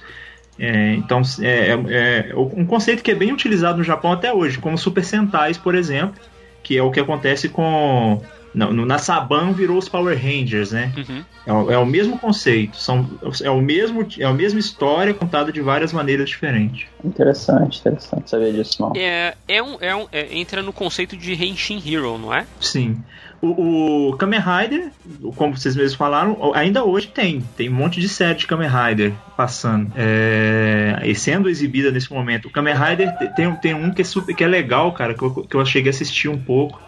[0.60, 4.58] É, então, é, é- é um conceito que é bem utilizado no Japão até hoje,
[4.58, 6.20] como Super Sentais, por exemplo,
[6.64, 8.22] que é o que acontece com.
[8.54, 10.92] Na, no- na Saban virou os Power Rangers, né?
[10.98, 11.24] Uhum.
[11.46, 13.08] É, o- é o mesmo conceito, são,
[13.42, 16.88] é, o mesmo, é a mesma história contada de várias maneiras diferentes.
[17.04, 18.92] Interessante, interessante saber disso, não.
[18.96, 22.46] É, é um, é um, é- entra no conceito de Henshin Hero, não é?
[22.60, 23.02] Sim.
[23.42, 24.92] O, o Kamen Rider,
[25.36, 27.42] como vocês mesmos falaram, ainda hoje tem.
[27.56, 29.92] Tem um monte de série de Kamen Rider passando.
[29.96, 32.48] É, e sendo exibida nesse momento.
[32.48, 35.22] O Kamen Rider te- tem, tem um que é, super, que é legal, cara, que
[35.24, 36.82] eu, que eu cheguei a assistir um pouco.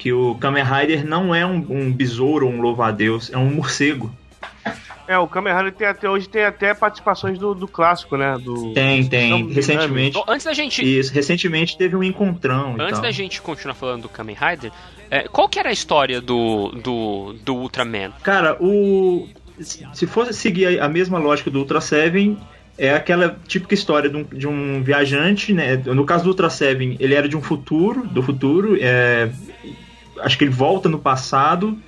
[0.00, 4.10] Que o Kamen Rider não é um, um besouro ou um louva-a-Deus, é um morcego.
[5.06, 8.38] É, o Kamen Rider tem até hoje tem até participações do, do clássico, né?
[8.42, 8.72] Do...
[8.72, 9.52] Tem, tem.
[9.52, 10.16] Recentemente.
[10.16, 13.02] Então, antes da gente, Isso, recentemente teve um encontrão antes tal.
[13.02, 14.72] da gente continuar falando do Kamen Rider,
[15.10, 18.12] é, qual que era a história do, do, do Ultraman?
[18.22, 19.28] Cara, o.
[19.92, 22.38] Se fosse seguir a mesma lógica do Ultra Seven,
[22.78, 25.76] é aquela típica história de um, de um viajante, né?
[25.76, 28.78] No caso do Ultra Seven, ele era de um futuro, do futuro.
[28.80, 29.28] é,
[30.22, 31.78] acho que ele volta no passado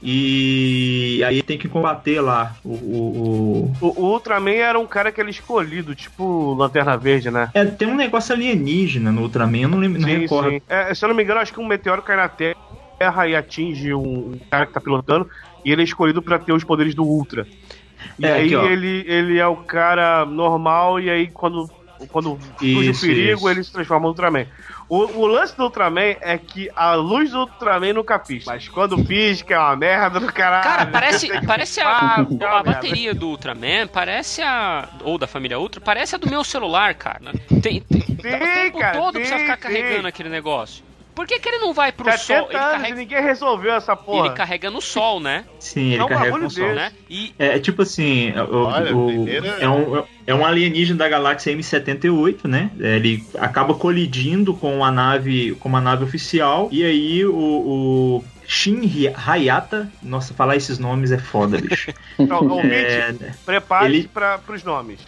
[0.00, 2.70] e aí tem que combater lá o.
[2.70, 7.50] o- o- O, o Ultraman era um cara que era escolhido, tipo Lanterna Verde, né?
[7.54, 10.50] É, tem um negócio alienígena no Ultraman, eu não, lembro, não Sim, recordo.
[10.50, 10.60] sim.
[10.68, 13.92] É, se eu não me engano, acho que um meteoro cai na Terra e atinge
[13.94, 15.28] um, um cara que tá pilotando,
[15.64, 17.46] e ele é escolhido pra ter os poderes do Ultra.
[18.18, 21.68] E É, aí aqui, ele, ele é o cara normal, e aí quando,
[22.06, 23.48] quando surge o perigo, isso.
[23.48, 24.46] ele se transforma no Ultraman.
[24.88, 28.50] O, o lance do Ultraman é que a luz do Ultraman nunca pisca.
[28.50, 30.64] Mas quando pisca é uma merda do caralho.
[30.64, 32.62] Cara, parece, parece a, é a merda.
[32.62, 34.88] bateria do Ultraman, parece a.
[35.02, 37.32] Ou da família Ultra, parece a do meu celular, cara.
[37.62, 39.62] Tem, tem, o tempo cara, todo sim, precisa ficar sim.
[39.62, 40.87] carregando aquele negócio.
[41.18, 42.36] Por que, que ele não vai pro 70 sol?
[42.48, 44.26] Ele carrega, ninguém resolveu essa porra.
[44.28, 45.44] ele carrega no sol, né?
[45.58, 46.72] Sim, ele Não, carrega com sol.
[46.74, 46.92] né?
[47.10, 51.08] E É, é tipo assim, o- Olha, o- primeira- é, um, é um alienígena da
[51.08, 52.70] galáxia M78, né?
[52.78, 58.82] Ele acaba colidindo com a nave, com uma nave oficial e aí o, o Shin
[58.84, 61.92] Hi- Hayata, nossa, falar esses nomes é foda, bicho.
[62.16, 63.12] Então, ouvinte, É,
[63.44, 65.00] prepare-se ele- para pros nomes.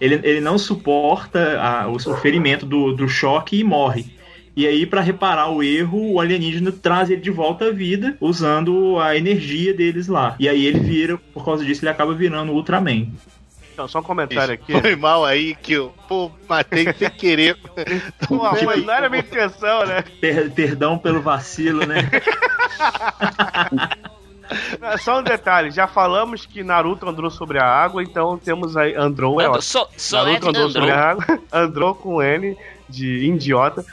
[0.00, 4.06] ele, ele não suporta a- o, o ferimento do, do choque e morre.
[4.56, 8.98] E aí, pra reparar o erro, o alienígena traz ele de volta à vida, usando
[9.00, 10.36] a energia deles lá.
[10.38, 13.08] E aí ele vira, por causa disso, ele acaba virando o Ultraman.
[13.72, 14.80] Então, só um comentário aqui.
[14.80, 17.56] Foi mal aí que eu pô, matei sem querer.
[18.28, 20.04] Pô, mas não era minha intenção, né?
[20.20, 22.08] Per- perdão pelo vacilo, né?
[25.02, 29.40] Só um detalhe, já falamos que Naruto andou sobre a água, então temos aí Androu,
[29.40, 31.02] é só, só é Naruto de andou sobre Andro.
[31.02, 32.56] a água, andou com N
[32.88, 33.84] de idiota.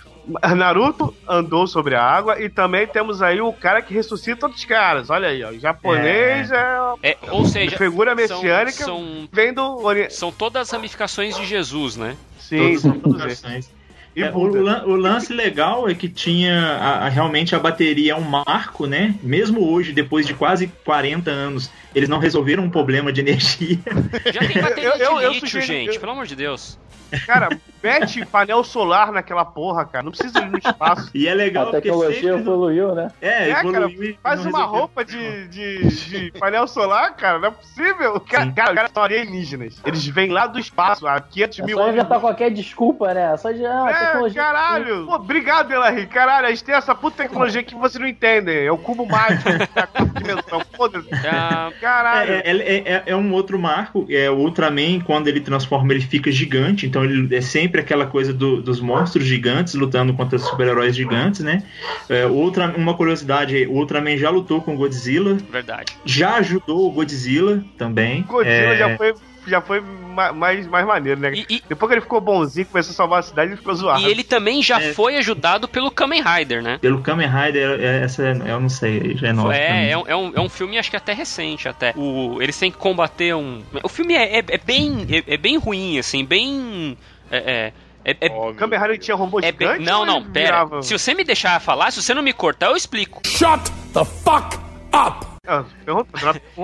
[0.56, 5.10] Naruto andou sobre a água e também temos aí o cara que ressuscita outros caras.
[5.10, 5.50] Olha aí, ó.
[5.50, 10.10] O japonês é, É, ou seja, figura são, messiânica são, vem do Ori...
[10.12, 12.16] são todas as ramificações de Jesus, né?
[12.40, 13.44] Sim, Todas são as todos esses.
[13.46, 13.82] aplicações.
[14.14, 18.16] E É, o, o lance legal é que tinha a- a- realmente a bateria é
[18.16, 19.16] um marco, né?
[19.24, 23.80] Mesmo hoje, depois de quase 40 anos, eles não resolveram um problema de energia.
[24.34, 26.80] Já tem bateria Eu- eu- eu lítio, sugeri- gente, eu- pelo amor de Deus.
[27.26, 27.50] Cara,
[27.84, 30.02] mete painel solar naquela porra, cara.
[30.02, 31.12] Não precisa ir no espaço.
[31.14, 33.12] E é legal A tecnologia evoluiu, né?
[33.22, 34.80] É, É, cara, evoluiu e Faz uma resolveu.
[34.80, 37.38] roupa de, de, de painel solar, cara.
[37.38, 38.18] Não é possível.
[38.22, 38.52] Cara, Sim.
[38.54, 39.82] cara, os caras são alienígenas.
[39.86, 41.96] Eles vêm lá do espaço há 500 É mil só anos.
[41.98, 43.36] inventar qualquer desculpa, né?
[43.36, 43.66] Só de.
[43.66, 44.42] Ah, É, tecnologia.
[44.42, 45.06] caralho!
[45.06, 46.08] Pô, obrigado, Elarry.
[46.08, 48.58] Caralho, a gente tem essa puta tecnologia que você não entende.
[48.58, 50.62] É o cubo mágico da quarta dimensão.
[50.78, 51.10] Foda-se.
[51.28, 52.32] Ah, Caralho.
[52.32, 54.06] É, é, é- é- um outro marco.
[54.10, 56.86] É, o Ultraman, quando ele transforma, ele fica gigante.
[56.86, 61.64] Então ele é sempre aquela coisa do- dos monstros gigantes lutando contra super-heróis gigantes, né?
[62.08, 65.94] É, o Ultra, uma curiosidade: o Ultraman já lutou com o Godzilla, verdade.
[66.06, 68.22] já ajudou o Godzilla também.
[68.24, 69.14] Godzilla É, já foi
[69.48, 71.32] já foi ma- mais, mais maneiro, né?
[71.34, 74.02] E, e- Depois que ele ficou bonzinho, começou a salvar a cidade, ele ficou zoado.
[74.02, 74.94] e ele também já É.
[74.94, 76.78] foi ajudado pelo Kamen Rider, né?
[76.82, 79.56] Pelo Kamen Rider, é- essa é- eu não sei, já é nova.
[79.56, 81.94] É, é um, é, um, é um filme, acho que até recente, até.
[81.96, 83.62] O, eles têm que combater um.
[83.84, 85.08] O filme é, é, é bem.
[85.28, 86.98] É, é bem ruim, assim, bem.
[87.32, 87.72] É.
[88.06, 89.86] é, é- é- O Kamen Rider tinha robô é bem- gigante?
[89.86, 90.46] não, não, pera.
[90.66, 93.22] virava- Se você me deixar falar, se você não me cortar, eu explico.
[93.46, 93.58] Ah,
[93.94, 94.58] pergunta,
[94.92, 95.31] pergunta.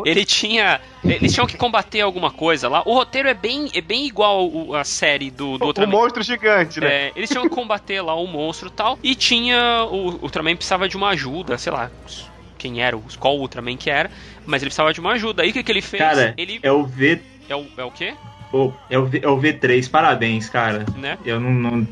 [0.05, 0.79] Ele tinha.
[1.03, 2.83] Eles tinham que combater alguma coisa lá.
[2.85, 5.91] O roteiro é bem, é bem igual o- a série do, do O Ultraman.
[5.91, 7.07] monstro gigante, né?
[7.07, 8.99] É, eles tinham que combater lá o monstro e tal.
[9.01, 9.83] E tinha.
[9.85, 11.89] O o Ultraman precisava de uma ajuda, sei lá.
[12.57, 14.11] Quem era, os- qual Ultraman que era.
[14.45, 15.41] Mas ele precisava de uma ajuda.
[15.43, 16.01] Aí o que, que ele fez?
[16.01, 16.59] Cara, ele.
[16.61, 17.19] é o V.
[17.49, 18.13] É o, é o quê?
[18.51, 20.85] Pô, é, o v é o V3, parabéns, cara.
[20.95, 21.17] Né?
[21.25, 21.51] Eu não.
[21.51, 21.87] não-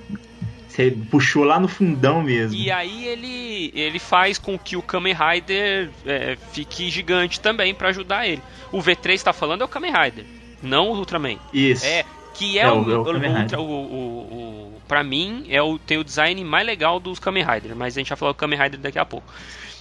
[0.76, 2.58] Você puxou lá no fundão mesmo.
[2.60, 7.90] E aí ele, ele faz com que o Kamen Rider é, fique gigante também pra
[7.90, 8.42] ajudar ele.
[8.72, 10.26] O V3 tá falando é o Kamen Rider,
[10.62, 11.38] não o Ultraman.
[11.54, 11.86] Isso.
[11.86, 13.06] É, que é, É o, o-
[13.56, 13.66] é o o,
[14.76, 18.00] o, pra mim é o tem o design mais legal dos Kamen Rider, mas a
[18.02, 19.34] gente vai falar do Kamen Rider daqui a pouco,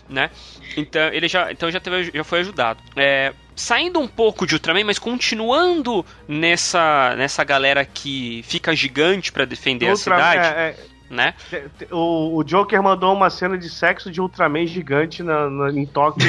[0.09, 0.31] né?
[0.77, 2.81] Então ele já então já teve já foi ajudado.
[2.95, 9.45] É, saindo um pouco de Ultraman, mas continuando nessa nessa galera que fica gigante pra
[9.45, 10.77] defender a cidade, é,
[11.11, 11.35] né?
[11.53, 15.87] é, o, o Joker mandou uma cena de sexo de Ultraman gigante na, na- em
[15.87, 16.27] Tóquio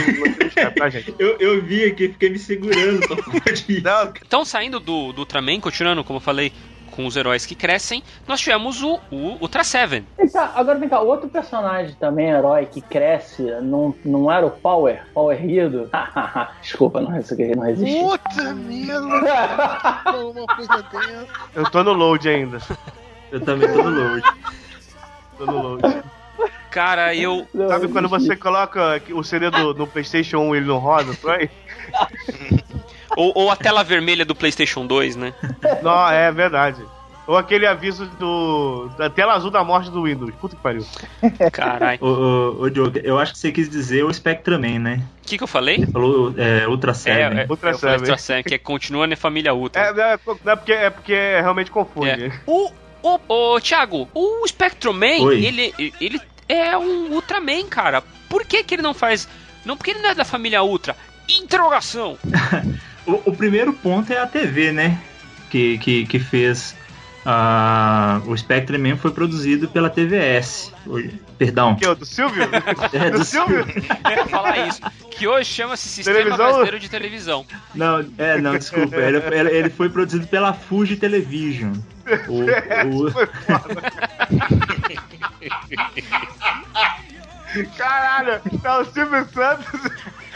[0.75, 1.15] pra gente.
[1.17, 3.01] Eu, eu vi aqui, fiquei me segurando.
[3.83, 6.51] Não, Então, saindo do, do Ultraman, continuando, como eu falei,
[6.95, 10.05] com os heróis que crescem, nós tivemos o, o Ultra Seven.
[10.17, 14.51] Vem cá, agora vem cá, outro personagem também, herói, que cresce, não, não era o
[14.51, 15.03] Power?
[15.13, 15.89] Power Rido?
[16.61, 17.99] Desculpa, não, isso aqui não resisti.
[17.99, 20.01] Puta merda!
[21.53, 22.59] Eu tô no load ainda.
[23.31, 24.23] Eu também tô no load.
[25.37, 26.03] Tô no load.
[26.71, 27.47] Cara, eu.
[27.53, 31.13] Não, Sabe quando você coloca o CD do, no PlayStation 1 e ele não roda,
[31.15, 31.49] Troy?
[33.15, 35.33] Ou, ou a tela vermelha do PlayStation 2, né?
[35.81, 36.81] Não, é verdade.
[37.27, 38.87] Ou aquele aviso do.
[38.97, 40.33] da tela azul da morte do Windows.
[40.35, 40.85] Puta que pariu.
[41.51, 41.97] Caralho.
[41.99, 45.01] Ô, ô, ô, Diogo, eu acho que você quis dizer o Spectraman, né?
[45.23, 45.79] O que, que eu falei?
[45.79, 47.39] Você falou é, Ultra Seven.
[47.39, 47.99] É, é, Ultra eu falei Seven.
[47.99, 49.81] Ultra Seven, que é, continua na família Ultra.
[49.81, 50.17] É, é, é
[50.55, 52.25] porque, é porque realmente confunde.
[52.25, 52.31] É.
[52.45, 55.43] O, o, o Thiago, o Spectroman, Oi.
[55.43, 58.03] ele, ele é um Ultraman, cara.
[58.29, 59.27] Por que, que ele não faz.
[59.65, 60.95] Não, porque ele não é da família Ultra.
[61.27, 62.19] Interrogação!
[63.05, 64.99] O, o primeiro ponto é a TV, né?
[65.49, 66.75] Que, que, que fez.
[67.25, 70.71] ah, o Spectraman foi produzido pela TVS.
[70.85, 71.75] O- Perdão.
[71.75, 72.43] Que é o do Silvio?
[72.93, 73.59] É, do do Silvio?
[73.59, 74.79] Eu ia falar isso.
[75.11, 76.45] Que hoje chama-se Sistema Televisão?
[76.47, 77.45] Brasileiro de Televisão.
[77.73, 78.95] Não, é, não, desculpa.
[78.95, 81.73] Ele, ele- ele foi produzido pela Fuji Television.
[82.27, 82.43] O,
[83.05, 83.81] o- Foi foda.
[87.77, 89.91] Caralho, tá o Silvio Santos.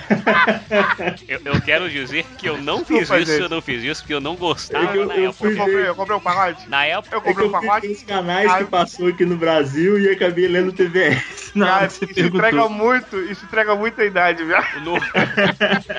[1.28, 3.42] Eu, eu quero dizer que eu não fiz isso, gente.
[3.42, 5.48] eu não fiz isso porque eu não gostava É eu- na eu época.
[5.48, 6.70] Eu comprei, eu comprei um pacote.
[6.70, 7.88] Na época, Eu É que comprei um eu vi pacote.
[7.92, 11.52] uns canais que passou aqui no Brasil e acabei lendo TVS.
[11.54, 12.70] Isso entrega perguntou.
[12.70, 14.58] muito, isso entrega muita idade, viu?
[14.82, 14.96] no-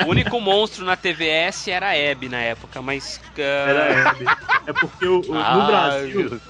[0.06, 3.20] o único monstro na TVS era a Abby na época, mas.
[3.38, 4.24] ah, Era Hebe.
[4.66, 6.40] É porque o- o- no ai, Brasil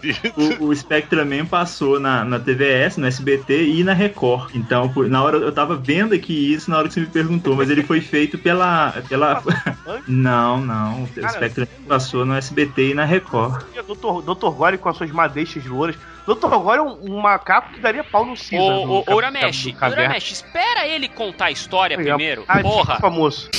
[0.60, 4.50] o, o Spectraman passou na, na TVS, no SBT e na Record.
[4.54, 7.49] Então, por- na hora eu tava vendo aqui isso na hora que você me perguntou,
[7.56, 8.92] mas ele foi feito pela.
[9.08, 9.42] pela...
[10.06, 11.04] não, não.
[11.04, 13.64] O Cara, Spectraman passou no SBT e na Record.
[13.74, 14.22] Dr.
[14.22, 14.50] Dr.
[14.50, 15.96] Gore com as suas madeixas louras.
[16.26, 16.48] Dr.
[16.48, 18.60] Gore é um, um macaco que daria pau no Caesar.
[18.60, 19.66] Ô, Uramesh.
[19.80, 22.44] Uramesh, espera ele contar a história primeiro.
[22.48, 22.94] ai, Porra!
[22.94, 23.50] desculpa, moço.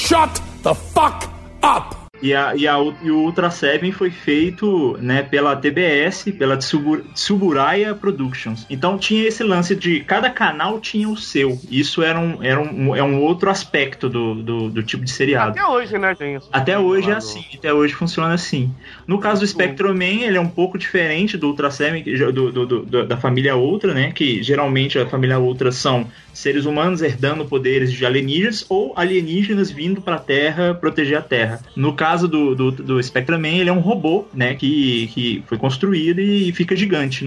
[2.21, 7.01] E, a, e, a, e o Ultra Seven foi feito né, pela TBS, pela Tsubu-
[7.13, 8.65] Tsuburaya Productions.
[8.69, 11.57] Então tinha esse lance de cada canal tinha o seu.
[11.69, 15.51] Isso era um, era um, é um outro aspecto do, do, do tipo de seriado.
[15.59, 16.49] Até hoje, né, tem isso.
[16.51, 18.71] Até hoje é assim, até hoje funciona assim.
[19.07, 23.05] No caso do Spectroman, ele é um pouco diferente do Ultra Seven, do, do- do-
[23.07, 24.11] da família Ultra, né?
[24.11, 30.01] Que geralmente a família Ultra são seres humanos herdando poderes de alienígenas ou alienígenas vindo
[30.01, 31.59] pra Terra proteger a Terra.
[31.75, 34.55] No caso do, do, do Spectraman, ele é um robô, né?
[34.55, 37.25] Que, que foi construído e fica gigante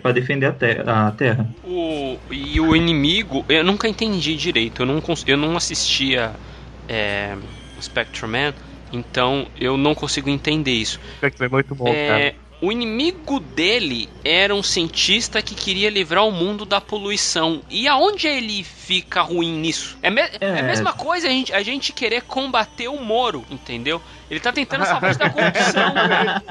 [0.00, 0.46] pra defender
[0.86, 1.48] a, a Terra.
[1.64, 4.82] O, e o inimigo, eu nunca entendi direito.
[4.82, 6.34] Eu não, eu não assistia
[6.88, 7.36] é,
[7.80, 8.54] Spectrum Man,
[8.92, 11.00] então eu não consigo entender isso.
[11.22, 12.34] É muito bom, É, cara.
[12.66, 17.62] O inimigo dele era um cientista que queria livrar o mundo da poluição.
[17.70, 19.96] E aonde ele fica ruim nisso?
[20.02, 20.62] É, me- é a É.
[20.62, 24.00] mesma coisa a gente, a gente querer combater o Moro, entendeu?
[24.30, 25.94] Ele tá tentando salvar a da corrupção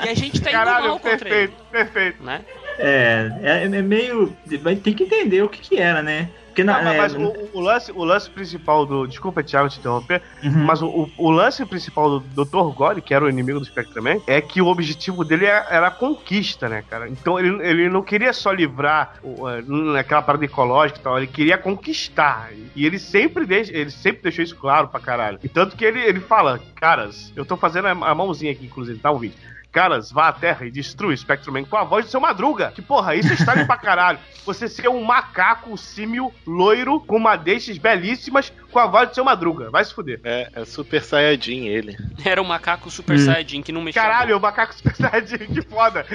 [0.05, 1.69] e a gente tá indo Caralho, mal contra perfeito, ele.
[1.83, 2.23] perfeito.
[2.23, 2.41] Né?
[2.77, 4.35] É, é, é meio.
[4.83, 6.29] Tem que entender o que, que era, né?
[6.53, 9.07] Porque na, Não, mas, é, o, o lance, o lance principal do.
[9.07, 10.21] Desculpa, Thiago, te interromper.
[10.43, 10.65] uhum.
[10.65, 12.75] Mas o, o- lance principal do Dr.
[12.75, 16.69] Gore, que era o inimigo do Spectreman, é que o objetivo dele era, a conquista,
[16.69, 17.09] né, cara?
[17.09, 21.57] Então ele, ele não queria só livrar eh, naquela parada ecológica e tal, ele queria
[21.57, 22.51] conquistar.
[22.75, 25.39] E ele sempre, deixa, ele sempre deixou isso claro pra caralho.
[25.43, 28.99] E tanto que ele, ele fala, caras, eu tô fazendo a, a mãozinha aqui, inclusive,
[28.99, 29.37] tá um vídeo.
[29.73, 32.71] Caras, vá à Terra e destrua o Spectreman com a voz do seu Madruga.
[32.71, 34.19] Que porra, isso está ali pra caralho.
[34.45, 39.23] Você ser um macaco, um símio, loiro, com madeixas belíssimas, com a voz do seu
[39.23, 39.69] Madruga.
[39.69, 40.19] Vai se fuder.
[40.23, 41.95] É, é Super Saiyajin ele.
[42.25, 43.25] Era o macaco Super Hum.
[43.25, 44.01] Saiyajin que não mexia.
[44.01, 46.05] Caralho, o macaco super saiyajin, que foda.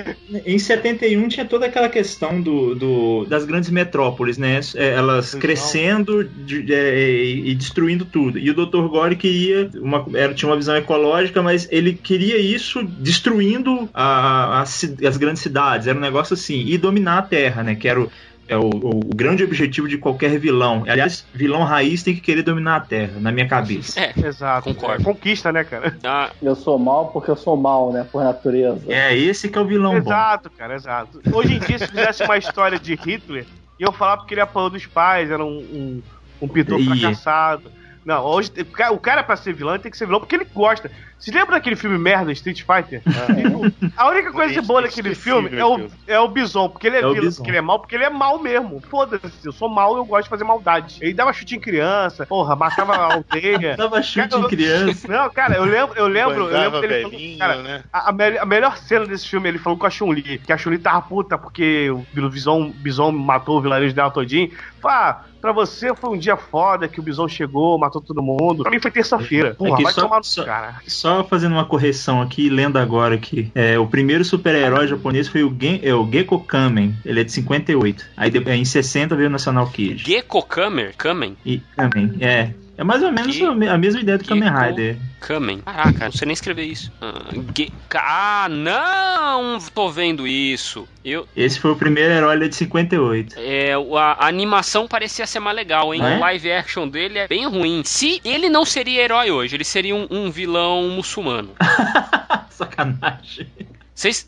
[0.45, 4.61] Em 71 tinha toda aquela questão do, do- das grandes metrópoles, né?
[4.75, 5.41] É, Elas Então.
[5.41, 8.39] crescendo de- é, e destruindo tudo.
[8.39, 8.89] E o Dr.
[8.89, 9.71] Gore queria.
[9.77, 15.17] Uma, era, tinha uma visão ecológica, mas ele queria isso destruindo a- a ci- as
[15.17, 15.87] grandes cidades.
[15.87, 16.65] Era um negócio assim.
[16.67, 17.75] E dominar a Terra, né?
[17.75, 18.11] Que era o.
[18.49, 20.83] É o, o- o grande objetivo de qualquer vilão.
[20.89, 24.01] Aliás, vilão raiz tem que querer dominar a Terra, na minha cabeça.
[24.01, 24.65] É, Exato.
[24.65, 25.03] Concordo.
[25.03, 25.95] É, conquista, né, cara?
[26.05, 28.07] ah, Eu sou mal porque eu sou mal, né?
[28.11, 28.81] Por natureza.
[28.91, 29.99] É, esse que é o vilão bom.
[29.99, 31.21] exato, cara, exato.
[31.33, 33.47] Hoje em dia, se fizesse uma história de Hitler,
[33.79, 36.03] iam falar porque ele apanhou dos pais, era um, um,
[36.43, 36.87] um pintor Ia.
[36.97, 37.71] fracassado.
[38.09, 40.91] Não, hoje o cara, cara pra ser vilão tem que ser vilão porque ele gosta.
[41.19, 43.03] Se lembra daquele filme merda, Street Fighter?
[43.99, 47.03] A única coisa boa daquele filme é o, é o Bison, porque ele é, É
[47.13, 48.81] vilão, porque ele é mal, porque ele é mal mesmo.
[48.89, 50.97] Foda-se, eu sou mal eu gosto de fazer maldade.
[51.03, 53.77] Ele dava chute em criança, porra, matava a aldeia.
[53.77, 55.07] Dava chute em criança.
[55.07, 57.85] Não, cara, eu lembro, eu lembro, eu lembro Bandava dele falando, cara, né?
[57.93, 60.57] a, a me- a melhor cena desse filme, ele falou com a Chun-Li, que a
[60.57, 64.51] Chun-Li tava puta porque o Bison, Bison matou o vilarejo dela todinho.
[64.81, 68.63] Fala, ah, pra você foi um dia foda que o Bison chegou, matou todo mundo.
[68.63, 69.55] Pra mim foi terça-feira.
[69.55, 70.77] Porra, que vai só- tomar no só- cara.
[70.87, 75.55] Só fazendo uma correção aqui, lendo agora que é, o primeiro super-herói japonês foi o,
[75.59, 76.97] Gen, é, o Gekko Kamen.
[77.05, 78.05] Ele é de 58.
[78.17, 80.03] Aí depois, em 60 veio o National Kid.
[80.05, 80.91] Gecko Kamen?
[80.97, 81.37] Kamen?
[81.45, 82.51] E Kamen, é.
[82.79, 84.49] É mais ou menos Ge- a me- a mesma ideia do Kamen.
[84.49, 84.97] Rider.
[85.19, 85.59] Kamen.
[85.63, 86.93] Caraca, não sei nem escrever isso.
[87.01, 89.59] Ah, ah, não!
[89.75, 90.87] Tô vendo isso.
[91.05, 93.35] Eu, Esse foi o primeiro herói de 58.
[93.37, 96.01] É, a, a animação parecia ser mais legal, hein?
[96.01, 96.17] Não é?
[96.19, 97.83] O live action dele é bem ruim.
[97.85, 101.51] Se ele não seria herói hoje, ele seria um, um vilão muçulmano.
[102.51, 103.49] Sacanagem.
[103.93, 104.25] Vocês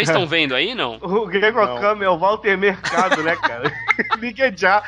[0.00, 0.98] estão vendo aí, não?
[1.00, 3.72] O Gregor Kame é o Walter Mercado, né, cara?
[4.20, 4.82] Ninguém já.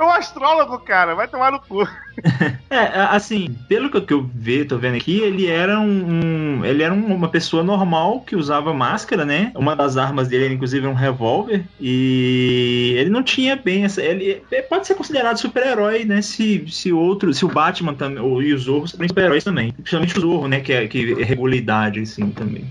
[0.00, 1.14] É um astrólogo, cara.
[1.14, 1.86] Vai tomar no cu.
[2.70, 6.94] É, assim, pelo que eu- vi, tô vendo aqui, ele era um, um- ele era
[6.94, 9.50] um- uma pessoa normal que usava máscara, né?
[9.56, 11.64] Uma das armas dele, era, inclusive, um revólver.
[11.80, 14.00] E ele não tinha bem essa.
[14.02, 16.22] Ele ele pode ser considerado super-herói, né?
[16.22, 19.72] Se, se outro, se o Batman também, ou, e o Zorro são super-heróis também.
[19.72, 20.60] Principalmente o Zorro, né?
[20.60, 22.64] Que é, que regula a idade, assim, também.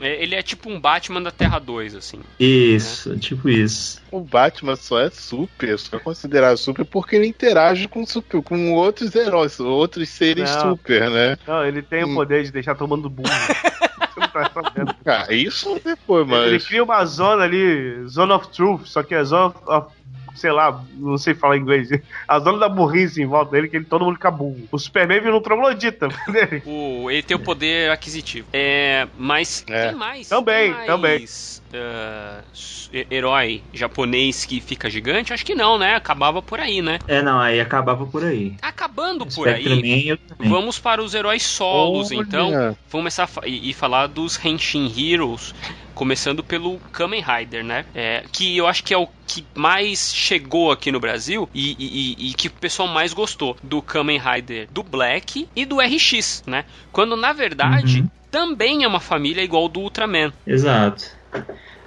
[0.00, 2.20] É, ele é tipo um Batman da Terra 2, assim.
[2.38, 4.00] Isso, tipo isso.
[4.10, 8.72] O Batman só é super, só é considerado super porque ele interage com, super, com
[8.74, 10.70] outros heróis, outros seres Não.
[10.76, 11.36] super, né?
[11.46, 12.14] Não, ele tem o Hum.
[12.14, 13.28] poder de deixar tomando burro.
[14.14, 14.94] Você não tá sabendo.
[15.06, 16.66] Ah, isso depois, Ele mas.
[16.66, 19.88] cria uma zona ali, Zone of Truth, só que é Zone of,
[20.38, 21.88] sei lá, não sei falar inglês.
[22.26, 24.66] A zona da burrice em volta dele, que ele todo mundo fica burro.
[24.72, 26.08] O Superman vira um troglodita.
[26.28, 26.62] dele.
[26.68, 28.48] O, ele tem o poder aquisitivo.
[28.52, 29.88] É, mas É.
[29.88, 30.28] tem mais.
[30.28, 31.24] Também, tem mais, também.
[32.92, 35.32] he- herói japonês que fica gigante?
[35.32, 35.94] Acho que não, né?
[35.94, 36.98] Acabava por aí, né?
[37.06, 38.56] É, não, aí acabava por aí.
[38.62, 40.18] Acabando por aí.
[40.38, 42.20] Vamos para os heróis solos, Olha.
[42.20, 42.50] então.
[42.50, 45.54] Vamos começar a fa- e, e falar dos Henshin Heroes,
[45.98, 47.84] começando pelo Kamen Rider, né?
[47.92, 52.30] É, que eu acho que é o que mais chegou aqui no Brasil e, e-
[52.30, 56.64] e- que o pessoal mais gostou do Kamen Rider do Black e do RX, né?
[56.92, 58.08] Quando na verdade Uhum.
[58.30, 60.32] também é uma família igual do Ultraman.
[60.46, 61.04] Exato.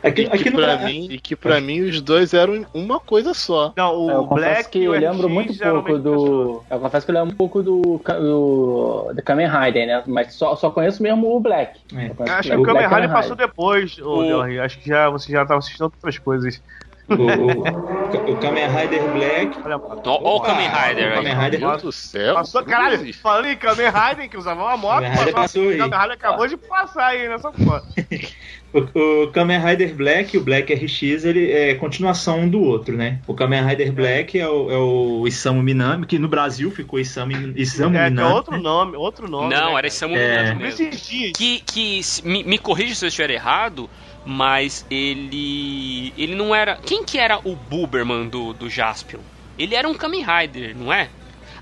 [0.04, 3.34] Aqui, E que, aqui pra mim, e que pra mim os dois eram uma coisa
[3.34, 3.72] só.
[3.76, 6.64] Não, o Eu confesso Black que o eu lembro RX muito pouco do.
[6.70, 10.04] Eu confesso que eu lembro um pouco do, do, do Kamen Rider, né?
[10.08, 11.80] Mas só, só conheço mesmo o Black.
[11.96, 12.08] É.
[12.18, 14.42] Eu Acho que o o Kamen Rider passou depois, O-.
[14.64, 16.62] Acho que já, você já tava assistindo outras coisas.
[17.10, 19.58] O, o, o Kamen Rider Black.
[19.66, 21.22] Olha, o Kamen Rider o.
[21.42, 22.36] Rider- Meu Deus do céu.
[22.36, 26.12] Passou, caralho, em Kamen Rider, que usava uma moto, Kamen Rider passou, o Kamen Rider
[26.14, 27.84] acabou de passar aí nessa porra.
[28.74, 32.96] O, o Kamen Rider Black e o Black RX ele é continuação um do outro,
[32.96, 33.20] né?
[33.28, 37.32] O Kamen Rider Black é o, é o Isamu Minami, que no Brasil ficou Isamu,
[37.56, 38.34] Isamu É, que é Minami.
[38.34, 38.60] outro né?
[38.62, 39.54] nome, outro nome.
[39.54, 39.88] Não, né, era?
[39.88, 40.42] Isamu É.
[40.44, 40.86] Minami Não mesmo.
[40.86, 41.32] existia.
[41.34, 43.90] que, que me, me corrija se eu estiver errado,
[44.26, 49.20] mas ele ele não era quem que era o Buberman do, do Jaspion?
[49.58, 51.10] Ele era um Kamen Rider, não é?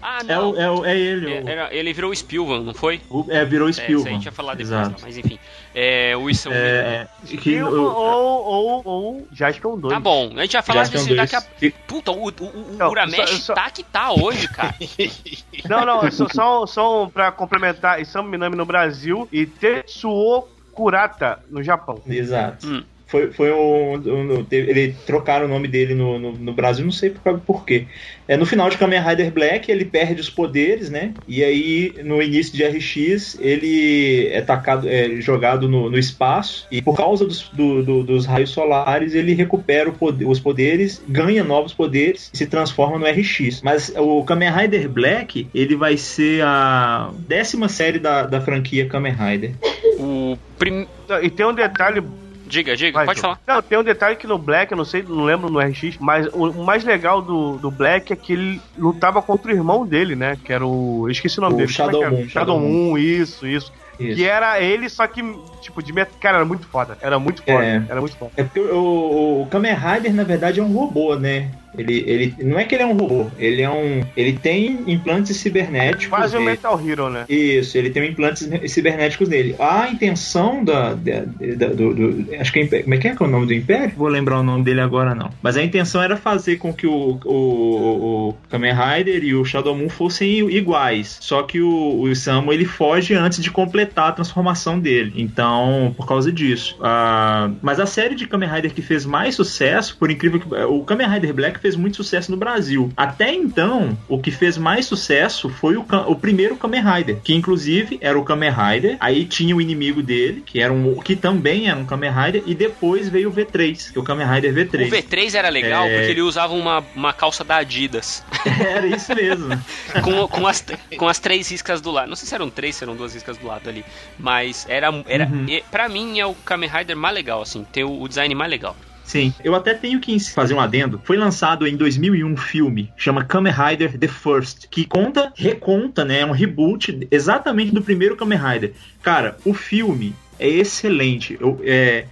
[0.01, 0.51] Ah, É, não.
[0.51, 1.33] o, é, o- é ele.
[1.33, 3.01] É, o- era- ele virou o Spielman, não foi?
[3.09, 4.13] o- é, virou É, isso aí a Spielman.
[4.13, 4.95] gente ia falar depois, Exato.
[5.01, 5.37] mas enfim.
[5.75, 6.51] É, o Wilson.
[6.51, 9.93] É, é, que, Spielman o- ou, ou, ou Jaspion 2.
[9.93, 11.39] Tá bom, a gente vai falar disso daqui a.
[11.59, 11.73] 2.
[11.87, 14.75] Puta, o, o, o, o Não, Uramesh só- só- tá que tá hoje, cara.
[15.67, 18.01] Não, não, só, só, só um pra complementar.
[18.01, 22.01] Isamu Minami no Brasil e Tetsuo Kurata no Japão.
[22.07, 22.65] Exato.
[22.65, 22.83] Hum.
[23.09, 27.09] Foi, foi um, um- ele trocaram o nome dele no, no, no Brasil, não sei
[27.09, 27.87] por, por quê.
[28.27, 31.15] É, no final de Kamen Rider Black, ele perde os poderes, né?
[31.27, 36.67] E aí, no início de RX, ele é tacado, é jogado no, no espaço.
[36.71, 41.43] E por causa dos, do- do- dos raios solares, ele recupera poder- os poderes, ganha
[41.43, 43.61] novos poderes e se transforma no RX.
[43.63, 49.13] Mas o Kamen Rider Black, ele vai ser a décima série da, da franquia Kamen
[49.13, 49.55] Rider.
[49.99, 50.37] O.
[50.59, 50.85] Prim...
[51.23, 52.03] E tem um detalhe
[52.49, 53.39] Diga, diga, Vai, pode falar.
[53.47, 56.25] Não, tem um detalhe que no Black, eu não sei, não lembro no RX, mas
[56.33, 60.15] o, o mais legal do, do Black é que ele lutava contra o irmão dele,
[60.15, 60.35] né?
[60.43, 61.07] Que era o.
[61.07, 61.69] Eu esqueci o nome O dele.
[61.71, 62.11] Shadow é que era?
[62.11, 64.15] Moon, Shadow Shadow Moon, isso, isso, Isso.
[64.15, 65.21] Que era ele, só que,
[65.61, 66.09] tipo, de met...
[66.19, 66.97] Cara, era muito foda.
[67.01, 67.63] Era muito foda.
[67.63, 67.83] É.
[67.87, 68.31] Era muito foda.
[68.35, 71.51] É porque o, o Kamen Rider, na verdade, é um robô, né?
[71.77, 74.03] Ele, ele não é que ele é um robô, ele é um.
[74.17, 76.07] Ele tem implantes cibernéticos.
[76.07, 76.41] Quase um.
[76.41, 77.25] Metal Hero, né?
[77.29, 79.55] Isso, ele tem implantes cibernéticos nele.
[79.59, 81.23] A intenção da, da-
[81.57, 83.53] da- do, do- Acho que é Como é que é, que é o nome do
[83.53, 83.93] Império?
[83.95, 85.29] Vou lembrar o nome dele agora, não.
[85.41, 89.75] Mas a intenção era fazer com que o, o, o Kamen Rider e o Shadow
[89.75, 91.17] Moon fossem iguais.
[91.21, 95.13] Só que o, o Samu ele foge antes de completar a transformação dele.
[95.15, 96.77] Então, por causa disso.
[96.81, 100.47] Ah, mas a série de Kamen Rider que fez mais sucesso, por incrível que.
[100.65, 102.91] O Kamen Rider Black fez muito sucesso no Brasil.
[102.95, 107.97] Até então, o que fez mais sucesso foi o, o primeiro Kamen Rider, que inclusive
[108.01, 111.77] era o Kamen Rider, aí tinha o inimigo dele, que era um que também era
[111.79, 114.87] um Kamen Rider, e depois veio o V3, que é o Kamen Rider V3.
[114.87, 115.95] O V3 era legal É.
[115.97, 118.23] porque ele usava uma, uma calça da Adidas.
[118.59, 119.49] Era isso mesmo.
[120.03, 120.63] com, com, as,
[120.97, 122.07] com as três riscas do lado.
[122.09, 123.83] Não sei se eram três, se eram duas riscas do lado ali.
[124.17, 124.87] Mas era.
[125.07, 125.45] era Uhum.
[125.69, 127.65] pra mim é o Kamen Rider mais legal, assim.
[127.71, 128.75] Tem o, o design mais legal.
[129.09, 131.01] Sim, eu até tenho que fazer um adendo.
[131.03, 136.19] Foi lançado em 2001 um filme, chama Kamen Rider The First, que conta, reconta, né,
[136.19, 138.73] é um reboot exatamente do primeiro Kamen Rider.
[139.01, 141.35] Cara, o filme é excelente.
[141.41, 142.05] Eu, é,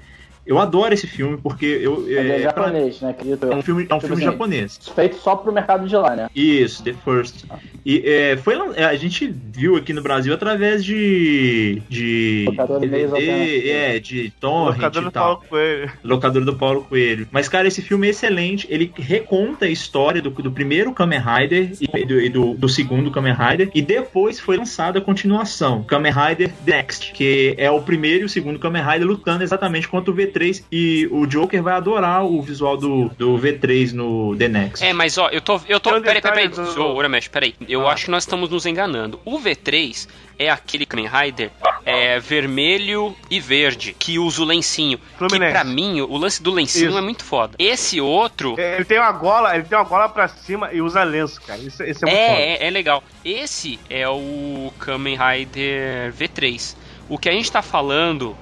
[0.47, 3.09] eu adoro esse filme porque eu Ele é, é, pra- japonês, né?
[3.11, 4.79] Acredito é um filme, é um Tipo filme assim, japonês.
[4.95, 6.29] Feito só pro mercado de lá, né?
[6.35, 7.45] Isso, The First.
[7.85, 13.69] E é, foi é, a gente viu aqui no Brasil através de de DVD, alternativos.
[13.69, 15.23] é, de torrent Locador e do tal.
[15.37, 15.91] Paulo Coelho.
[16.03, 17.27] Locadora do Paulo Coelho.
[17.31, 18.67] Mas, cara, esse filme é excelente.
[18.69, 23.11] Ele reconta a história do, do primeiro Kamen Rider e do, e do, do segundo
[23.11, 23.69] Kamen Rider.
[23.73, 28.25] E depois foi lançada a continuação, Kamen Rider The Next, que é o primeiro e
[28.25, 30.63] o segundo Kamen Rider lutando exatamente contra o V3.
[30.71, 34.85] E o Joker vai adorar o visual do, do V3 no The Next.
[34.85, 35.59] É, mas ó, eu tô.
[35.67, 35.89] Eu tô.
[36.01, 36.47] Peraí, peraí, peraí.
[36.49, 37.55] do- Ô, Uramesh, peraí.
[37.67, 37.93] Eu Ah.
[37.93, 39.19] acho que nós estamos nos enganando.
[39.25, 40.07] O V3
[40.39, 41.49] é aquele Kamen Rider
[41.83, 44.97] é, vermelho e verde, que usa o lencinho.
[44.99, 45.51] Que Fluminense.
[45.51, 46.97] pra mim, o lance do lencinho Isso.
[46.97, 47.55] é muito foda.
[47.57, 48.55] Esse outro.
[48.59, 51.59] Ele tem uma gola, ele tem uma gola pra cima e usa lenço, cara.
[51.59, 52.39] Isso, isso é muito foda.
[52.39, 53.03] É, é, é legal.
[53.25, 56.75] Esse é o Kamen Rider V3.
[57.09, 58.35] O que a gente tá falando,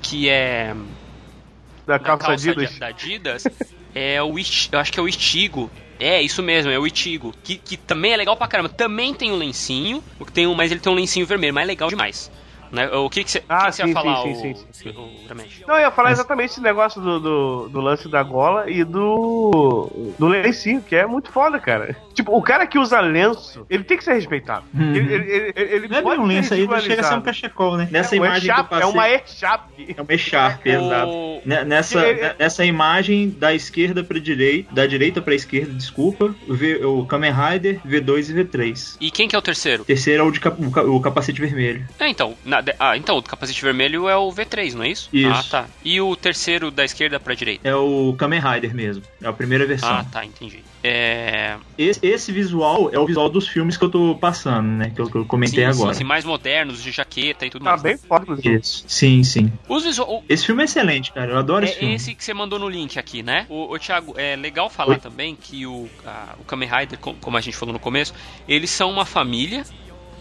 [0.00, 0.74] que é
[1.86, 2.78] Da calça calça Adidas.
[2.78, 3.44] da Adidas,
[3.94, 4.34] é o
[4.72, 5.70] eu acho que é o Ichigo.
[5.98, 7.32] É, isso mesmo, é o Itigo.
[7.42, 8.68] Que, que também é legal pra caramba.
[8.68, 11.64] Também tem um lencinho, o que tem um, mas ele tem um lencinho vermelho, mas
[11.64, 12.30] é legal demais.
[12.72, 12.88] Né?
[12.90, 14.66] O que que você Ah, que que você ia sim, falar, sim, o, sim, sim,
[14.72, 14.88] sim.
[14.90, 15.62] o Ramesh?
[15.66, 20.12] Não, eu ia falar exatamente esse negócio do, do, do lance da gola e do.
[20.18, 21.96] do lencinho, que é muito foda, cara.
[22.14, 24.64] Tipo, o cara que usa lenço, ele tem que ser respeitado.
[24.74, 24.94] Uhum.
[24.94, 27.20] Ele, ele, ele, ele Não é pode bem um lenço aí, chega a ser um
[27.20, 27.88] cachecol, né?
[27.90, 28.82] Nessa é, imagem que eu passei...
[28.82, 29.94] é uma echarpe.
[29.96, 31.10] É uma echarpe, exato.
[31.10, 35.72] O- Ne- Nessa, Ele- ne- nessa imagem da esquerda para direita, da direita para esquerda,
[35.72, 38.96] desculpa, o, v, o Kamen Rider V2 e V3.
[39.00, 39.84] E quem que é o terceiro?
[39.84, 41.86] Terceiro é o de cap- o, ca- o capacete vermelho.
[42.00, 45.08] É, então, na- de- ah, então, o capacete vermelho é o V3, não é isso?
[45.12, 45.30] Isso.
[45.30, 45.66] Ah, tá.
[45.84, 47.68] E o terceiro da esquerda pra direita?
[47.68, 49.02] É o Kamen Rider mesmo.
[49.22, 49.88] É a primeira versão.
[49.90, 50.62] Ah, tá, entendi.
[50.82, 51.56] É.
[51.76, 54.90] Esse, esse visual é o visual dos filmes que eu tô passando, né?
[54.94, 55.94] Que eu, que eu comentei sim, sim, agora.
[55.94, 57.82] sim, mais modernos, de jaqueta e tudo Tá mais.
[57.82, 58.24] bem foda.
[58.44, 58.84] Isso.
[58.86, 59.52] Sim, sim.
[59.68, 61.32] Os visual, Esse filme é excelente, cara.
[61.32, 61.94] Eu adoro esse É filme.
[61.94, 63.46] esse que você mandou no link aqui, né?
[63.48, 64.98] O, o Thiago, é legal falar Oi?
[64.98, 68.14] também que o, a- o Kamen Rider, co- como a gente falou no começo,
[68.48, 69.64] eles são uma família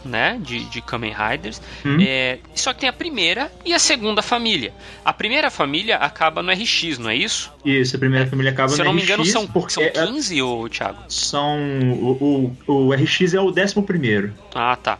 [0.05, 1.61] né, de, de Kamen Riders.
[1.85, 1.97] Hum.
[2.01, 4.71] É, só que tem a primeira e a segunda família.
[5.03, 7.51] A primeira família acaba no RX, não é isso?
[7.65, 9.83] Isso, a primeira família acaba Se eu no não me engano, RX, são, porque são
[9.83, 10.99] é- 15, ô Thiago?
[11.09, 11.57] são
[11.91, 14.33] o, o, o RX é o décimo primeiro.
[14.53, 14.97] Ah, tá.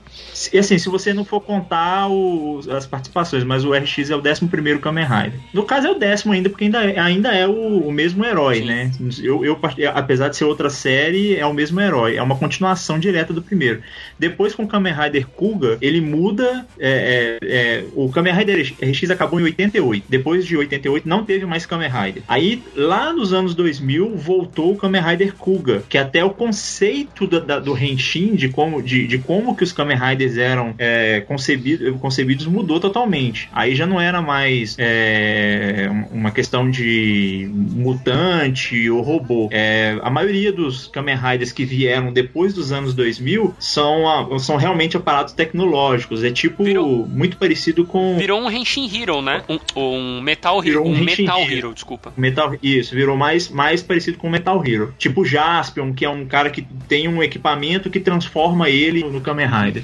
[0.52, 4.22] E assim, se você não for contar o- as participações, mas o RX é o
[4.22, 5.40] décimo primeiro Kamen Rider.
[5.54, 8.56] No caso é o décimo ainda, porque ainda, é- ainda é o, o mesmo herói,
[8.60, 8.66] Sim.
[8.66, 8.92] né?
[9.22, 9.60] Eu, eu,
[9.94, 12.16] apesar de ser outra série, é o mesmo herói.
[12.18, 13.82] É uma continuação direta do primeiro.
[14.18, 16.66] Depois com o Kamen Rider Kuga, ele muda.
[16.80, 20.06] é, é, é, o Kamen Rider RX acabou em 88.
[20.10, 22.24] Depois de 88 não teve mais Kamen Rider.
[22.28, 27.40] Aí, lá nos anos 2000, voltou o Kamen Rider Kuga, que até o conceito da-
[27.40, 32.00] da- do Henshin, de como, de, de como que os Kamen Riders eram é, concebidos,
[32.00, 33.50] concebidos, mudou totalmente.
[33.54, 39.50] Aí já não era mais é, uma questão de mutante ou robô.
[39.52, 44.85] É, a maioria dos Kamen Riders que vieram depois dos anos 2000 são, são realmente
[44.96, 46.24] aparatos tecnológicos.
[46.24, 49.44] É tipo Virou- muito parecido com Virou um Henshin Hero, né?
[49.50, 50.64] Um, um Metal Hero.
[50.64, 51.54] Virou um Um Metal Hero.
[51.54, 52.14] Hero, desculpa.
[52.18, 54.94] Metal, isso, virou mais, mais parecido com Metal Hero.
[54.98, 59.48] Tipo Jaspion, que é um cara que tem um equipamento que transforma ele no Kamen
[59.48, 59.84] Rider.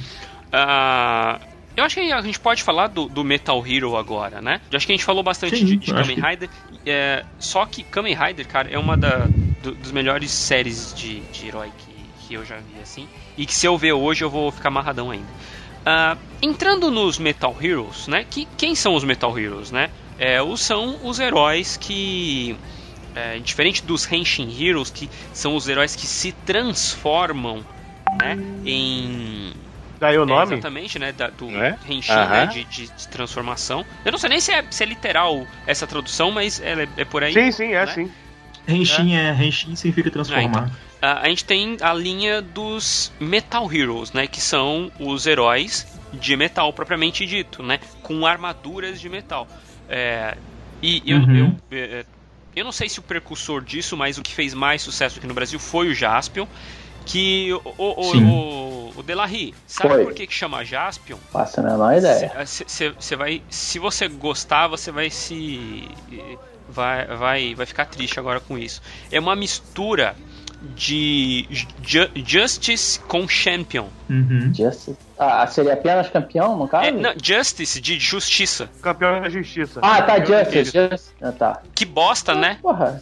[0.52, 1.39] Ah,
[1.76, 4.60] eu acho que a gente pode falar do, do Metal Hero agora, né?
[4.72, 6.49] Eu acho que a gente falou bastante Sim, de, de Kamen Rider.
[6.86, 9.28] É, só que Kamen Rider, cara, é uma da,
[9.64, 11.90] do- dos melhores séries de, de herói que,
[12.32, 13.07] que eu já vi, assim.
[13.38, 15.27] E que se eu ver hoje eu vou ficar amarradão ainda.
[15.86, 18.23] Ah, entrando nos Metal Heroes, né?
[18.29, 19.89] Que, quem são os Metal Heroes, né?
[20.17, 22.55] É, os, são os heróis que.
[23.13, 27.65] é, diferente dos Henshin Heroes, que são os heróis que se transformam
[28.17, 29.51] né, em
[29.99, 30.53] Daí o é, nome?
[30.53, 31.11] exatamente, né?
[31.11, 31.77] Da, do É?
[31.89, 32.45] Henshin, né?
[32.45, 33.86] De, de- de transformação.
[34.05, 37.05] Eu não sei nem se é, se é literal essa tradução, mas ela é, é
[37.05, 37.34] por aí.
[37.34, 37.93] sim, sim, é né?
[37.93, 38.11] sim.
[38.67, 40.69] Henshin é, Henshin significa transformar.
[40.71, 44.28] Ah, a gente tem a linha dos Metal Heroes, né?
[44.28, 47.80] Que são os heróis de metal propriamente dito, né?
[48.04, 49.47] Com armaduras de metal.
[49.89, 50.38] É,
[50.82, 51.58] e eu, Uhum.
[51.72, 52.06] eu, é,
[52.56, 55.34] eu não sei se o precursor disso, mas o que fez mais sucesso aqui no
[55.34, 56.45] Brasil foi o Jaspion.
[57.04, 58.26] Que o, o, Sim.
[58.26, 60.04] o, o Delarry, sabe Foi.
[60.04, 61.18] por que, que chama Jaspion?
[61.32, 62.32] Faço a menor ideia.
[62.45, 65.88] Você vai, se você gostar, você vai se
[66.70, 68.84] vai, vai, vai ficar triste agora com isso.
[69.12, 70.16] É uma mistura
[70.76, 71.47] de
[71.84, 73.88] Ju- Justice com Champion.
[74.09, 74.51] Uhum.
[74.55, 74.97] Justice.
[75.18, 76.86] Ah, seria apenas campeão, no caso?
[76.88, 78.70] É, não, Justice de justiça.
[78.82, 79.80] Campeão da Justiça.
[79.84, 80.72] Ah, tá, da Justice.
[80.78, 81.12] Justice.
[81.22, 81.62] Ah, tá.
[81.76, 82.57] Que bosta, né?
[82.62, 83.01] Porra.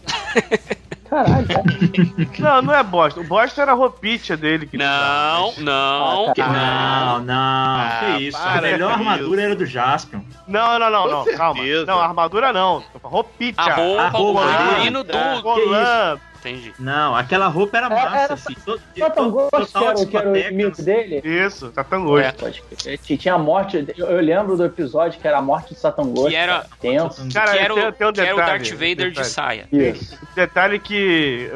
[1.10, 1.64] Caralho, cara.
[2.38, 3.20] Não, não é bosta.
[3.20, 4.68] O bosta era a roupinha dele.
[4.68, 6.30] Que Não, não.
[6.30, 6.48] Ah, tá.
[6.48, 8.38] Não, não, Ah, que isso.
[8.38, 10.22] A para melhor armadura era do Jaspion.
[10.48, 11.26] Não, não, não, não.
[11.36, 11.64] Calma.
[11.88, 12.84] Não, armadura não.
[13.02, 13.54] Roupinha.
[13.58, 15.34] A roupa, A o roupa, figurino tá.
[15.36, 15.42] do.
[15.42, 16.20] Colã.
[16.40, 16.74] Entendi.
[16.80, 18.54] Não, aquela roupa era massa, era- assim.
[18.66, 21.22] Todo, Só tão gosto que total era, o- que era o discoteca, inimigo dele.
[21.24, 22.28] Isso, Satangosto.
[22.28, 22.32] É.
[22.32, 22.98] Pode crer.
[23.18, 23.86] Tinha a morte.
[23.98, 27.28] Eu eu lembro do episódio que era a morte de Satan Que era- Tenso.
[27.34, 29.28] Cara, que era, tem- o, tem um que era o detalhe, Darth Vader de detalhe.
[29.28, 29.68] saia.
[29.72, 30.18] Isso.
[30.36, 31.50] Detalhe que,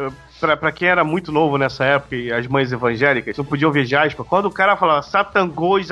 [0.44, 3.86] pra, pra quem era muito novo nessa época, e as mães evangélicas, não podiam ver
[3.86, 5.88] Jasper, quando o cara falava Satangos,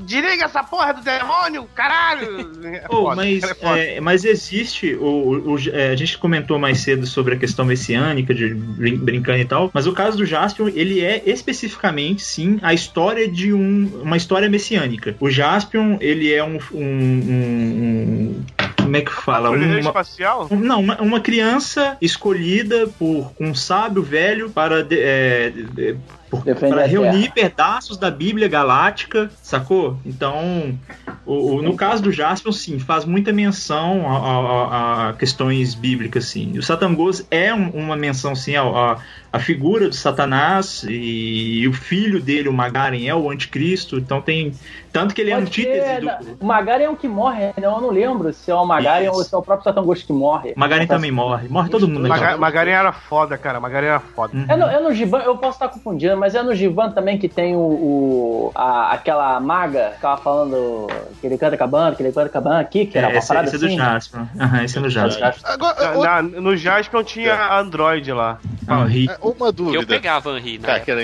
[0.00, 2.50] desliga essa porra do demônio, caralho!
[2.70, 6.58] É Oh, foda, mas, é é, mas existe, o, o- o- é, a gente comentou
[6.58, 10.24] mais cedo sobre a questão messiânica, de brin- brincando e tal, mas o caso do
[10.26, 15.16] Jaspion, ele é especificamente, sim, a história de um, uma história messiânica.
[15.18, 18.44] O Jaspion, ele é um- um- um-
[18.90, 19.50] como é que fala?
[19.50, 20.48] Uma, espacial?
[20.50, 25.96] Não, uma, uma criança escolhida por um sábio velho para de- é, de-
[26.30, 29.96] para reunir pedaços da Bíblia Galáctica, sacou?
[30.06, 30.78] Então,
[31.26, 36.24] o- o- no caso do Jaspion, sim, faz muita menção a, a- a- questões bíblicas,
[36.26, 36.56] sim.
[36.58, 38.96] O Satangos é um- uma menção, sim, a, a-
[39.32, 44.52] a figura de Satanás e, o filho dele, o Magaren, é o anticristo, então tem...
[44.92, 46.06] Tanto que ele é Pode antítese ser, do...
[46.06, 46.18] né?
[46.40, 49.12] O Magaren é o que morre, não, eu não lembro se é o Magaren Isso.
[49.14, 50.52] ou se é o próprio Satan Ghost que morre.
[50.56, 51.46] Magaren também morre.
[51.48, 53.60] Morre todo mundo Maga, naquela- Magarin era foda, cara.
[53.60, 54.36] Magarin era foda.
[54.36, 54.46] Uhum.
[54.48, 57.28] É no, é no Givan, eu posso estar confundindo, mas é no Givan também que
[57.28, 60.86] tem o, o- a- aquela maga que tava falando
[61.20, 63.08] que ele canta com a banda, que ele canta com a banda aqui, que era
[63.08, 63.76] É, uma esse, parada esse é do assim.
[63.76, 64.26] Jaspion.
[64.38, 65.30] Aham, esse é do Jaspion.
[65.44, 68.38] Agora, o- Na, no Jaspion tinha a Android lá.
[68.68, 69.86] Ah, ri- uma Eu dúvida.
[69.86, 70.66] pegava Henry, né?
[70.66, 71.02] Cara, que era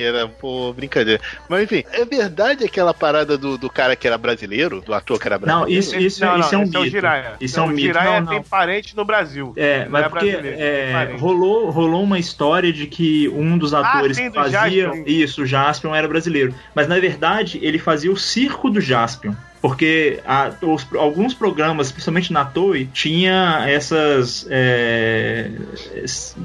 [0.00, 1.20] era, pô, brincadeira.
[1.48, 5.26] Mas enfim, é verdade aquela parada do, do cara que era brasileiro, do ator que
[5.26, 5.70] era brasileiro?
[5.70, 6.88] Não, isso, isso, não, não, isso é um é o mito.
[6.90, 7.32] Jiraiya.
[7.40, 7.98] Isso é um o mito.
[7.98, 9.52] Não, tem parente no Brasil.
[9.56, 14.22] É, mas é porque é, rolou, rolou uma história de que um dos atores sim,
[14.24, 15.04] que do fazia Jaspion.
[15.06, 16.54] isso, o Jaspion, era brasileiro.
[16.74, 19.34] Mas na verdade ele fazia o circo do Jaspion.
[19.60, 24.46] Porque a- os- alguns programas, principalmente na Toei, tinha essas.
[24.48, 25.50] é,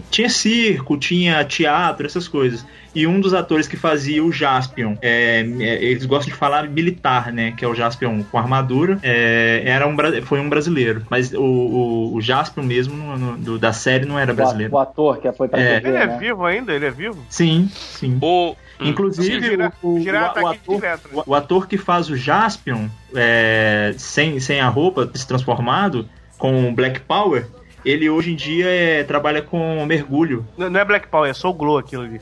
[0.10, 2.66] tinha circo, tinha teatro, essas coisas.
[2.96, 7.32] E um dos atores que fazia o Jaspion, é, é, eles gostam de falar militar,
[7.32, 7.54] né?
[7.58, 11.04] Que é o Jaspion com armadura, é, era um, foi um brasileiro.
[11.10, 14.74] Mas o, o, o Jaspion mesmo no- no- do- da série não era brasileiro.
[14.74, 15.80] o ator que foi pra É.
[15.80, 16.18] TV, Ele é né?
[16.18, 16.72] vivo ainda?
[16.74, 17.24] Ele é vivo?
[17.30, 18.18] Sim, sim.
[18.22, 21.24] O, hum, Inclusive, Sim, o, o- tá ator, direto, né?
[21.26, 26.68] o- o ator que faz o Jaspion é, sem, sem a roupa, se transformado, com
[26.70, 27.46] o Black Power,
[27.86, 30.46] ele hoje em dia é, trabalha com mergulho.
[30.58, 32.22] Não não é Black Power, é Soul Glow aquilo ali.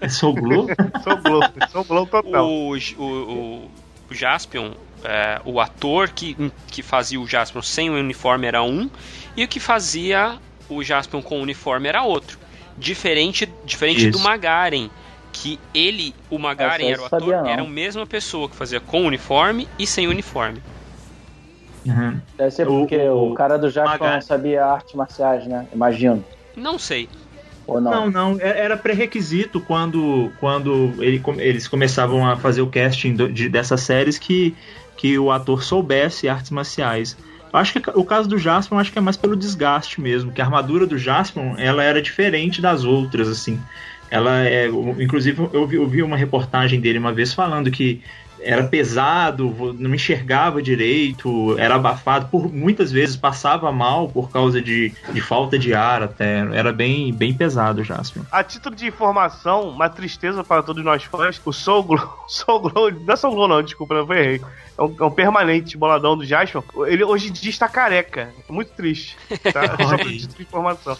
[0.00, 0.68] É Soul Glow?
[1.04, 2.46] Soul Glow, Soul Glow total.
[2.46, 3.70] o, o, o,
[4.10, 4.72] o Jaspion,
[5.04, 6.36] é, o ator que,
[6.68, 8.90] que fazia o Jaspion sem o uniforme era um,
[9.36, 10.38] e o que fazia
[10.68, 12.38] o Jaspion com o uniforme era outro.
[12.78, 14.18] Diferente, diferente do.
[14.18, 14.90] Magaren,
[15.32, 19.68] que ele, o Magaren era o ator, era a mesma pessoa que fazia com uniforme
[19.78, 20.60] e sem uniforme.
[21.86, 22.20] Uhum.
[22.36, 25.66] Deve ser O- porque o- o, cara do Jaspion Maga- não sabia artes marciais, né?
[25.72, 26.24] Imagino.
[26.56, 27.08] Não sei.
[27.66, 28.08] Ou não?
[28.08, 33.32] Não, não, é- era pré-requisito quando, quando ele eles começavam a fazer o casting do-
[33.32, 34.56] de- dessas séries que,
[34.96, 37.16] que o ator soubesse artes marciais.
[37.52, 40.44] Acho que o caso do Jaspion acho que é mais pelo desgaste mesmo, que a
[40.44, 43.60] armadura do Jaspion ela era diferente das outras, assim.
[44.10, 48.02] Ela é, o- inclusive eu vi, eu vi uma reportagem dele uma vez falando que
[48.40, 54.92] era pesado, não enxergava direito, era abafado, por muitas vezes passava mal por causa de,
[55.12, 56.38] de falta de ar até.
[56.52, 58.22] Era bem, bem pesado o Jaspion.
[58.30, 62.90] A título de informação, uma tristeza para todos nós fãs, o Soul Glow, Soul Glow,
[62.90, 64.40] não é Soul Glow não, desculpa, eu errei.
[64.78, 66.62] É um, é um permanente boladão do Jaspion.
[66.86, 68.30] Ele hoje em dia está careca.
[68.48, 69.16] Muito triste.
[69.52, 69.62] Tá?
[69.82, 70.96] Só para título de informação.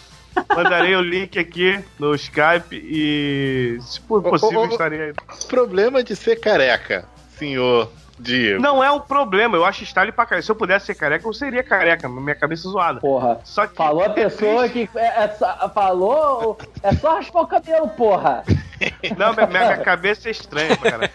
[0.55, 5.13] Mandarei o link aqui no Skype e, se possível, ô, ô, estarei aí.
[5.47, 7.07] Problema de ser careca,
[7.37, 8.61] senhor Diego.
[8.61, 10.45] Não é um problema, eu acho style pra careca.
[10.45, 12.99] Se eu pudesse ser careca, eu seria careca, minha cabeça zoada.
[12.99, 13.39] Porra.
[13.43, 14.89] Só que Falou a pessoa que.
[14.95, 16.57] É, é só- falou.
[16.81, 18.43] É só raspar o cabelo, porra.
[19.17, 21.09] Não, minha, minha cabeça é estranha, cara.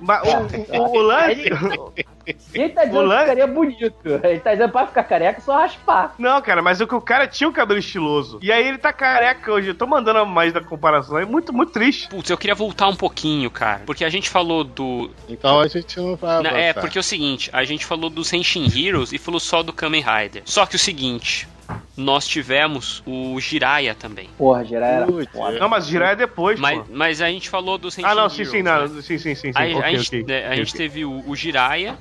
[0.00, 1.50] Mas o, o, o lance.
[2.54, 4.20] Ele tá dizendo O lan- que ficaria bonito.
[4.22, 6.14] Ele tá dizendo pra ficar careca é só raspar.
[6.18, 8.38] Não, cara, mas o que o cara tinha um cabelo estiloso.
[8.42, 9.68] E aí ele tá careca hoje.
[9.68, 11.18] Eu tô mandando a mais da comparação.
[11.18, 12.08] É muito, muito triste.
[12.08, 13.82] Putz, eu queria voltar um pouquinho, cara.
[13.86, 15.10] Porque a gente falou do.
[15.28, 16.62] Então a gente não vai Avançar.
[16.64, 19.72] é, porque é o seguinte, a gente falou dos Henshin Heroes e falou só do
[19.72, 20.42] Kamen Rider.
[20.44, 21.48] Só que o seguinte,
[21.96, 24.28] nós tivemos o Jiraiya também.
[24.38, 25.06] Porra, gerar era.
[25.06, 25.58] Putz, foda.
[25.58, 26.84] Não, mas girar é depois, Mas, pô.
[26.90, 28.32] mas a gente falou dos Henshin Ah, não, Heroes.
[28.36, 28.78] sim, sim, né?
[28.78, 28.88] não.
[28.88, 29.52] Sim, sim, sim, sim.
[29.54, 30.24] Aí a, ok, gente, ok.
[30.24, 31.96] né, a gente teve o, o Jiraiya,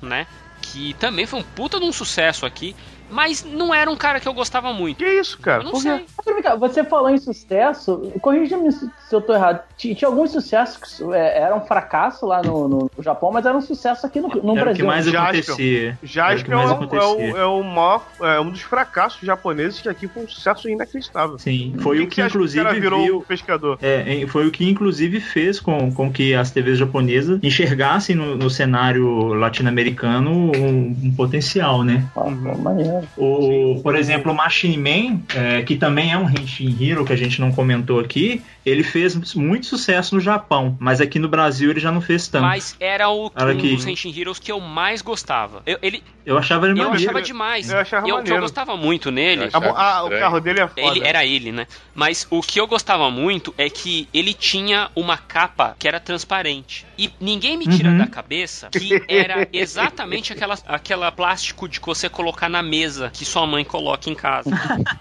[0.00, 0.26] né?
[0.62, 2.74] Que também foi um puta de um sucesso aqui.
[3.10, 4.98] Mas não era um cara que eu gostava muito.
[4.98, 5.60] Que isso, cara?
[5.60, 6.02] Eu não Por quê?
[6.24, 6.42] sei.
[6.42, 9.60] Cá, Você falou em sucesso, corrija-me se eu tô errado.
[9.76, 13.58] Tinha, tinha alguns sucessos que é, eram um fracasso lá no, no Japão, mas eram
[13.58, 14.74] um sucesso aqui no, no Era o Brasil.
[14.76, 15.80] que mais acontecia.
[15.88, 17.34] Era o Jaspion que é, mais um- é, acontecia.
[17.34, 21.38] o, é, o maior, é um dos fracassos japoneses que aqui foi um sucesso inacreditável.
[21.38, 23.78] Sim, foi o que, acha inclusive o cara virou viu, pescador.
[23.82, 28.36] É, é, foi o que inclusive fez com, com que as TVs japonesas enxergassem no,
[28.36, 32.04] no cenário latino-americano um, um potencial, né?
[32.16, 32.99] Ah, pô, maneiro.
[33.16, 37.16] O, por exemplo, o Machine Man, é, que também é um Henshin Hero que a
[37.16, 41.80] gente não comentou aqui, ele fez muito sucesso no Japão, mas aqui no Brasil ele
[41.80, 42.42] já não fez tanto.
[42.42, 43.74] Mas era o, Olha um aqui.
[43.74, 45.62] dos Henshin Heroes que eu mais gostava.
[45.66, 47.10] Eu, ele, Eu achava ele eu maneiro.
[47.10, 47.70] achava demais.
[47.70, 48.40] eu achava Eu- o que eu maneiro.
[48.42, 49.44] gostava muito nele.
[49.44, 50.80] Eu ah, o carro dele é foda.
[50.82, 51.66] Ele era ele, né?
[51.94, 56.86] Mas o que eu gostava muito é que ele tinha uma capa que era transparente.
[56.98, 57.98] E ninguém me tira Uhum.
[57.98, 63.46] da cabeça que era exatamente aquela, aquela plástico de você colocar na mesa que sua
[63.46, 64.50] mãe coloca em casa.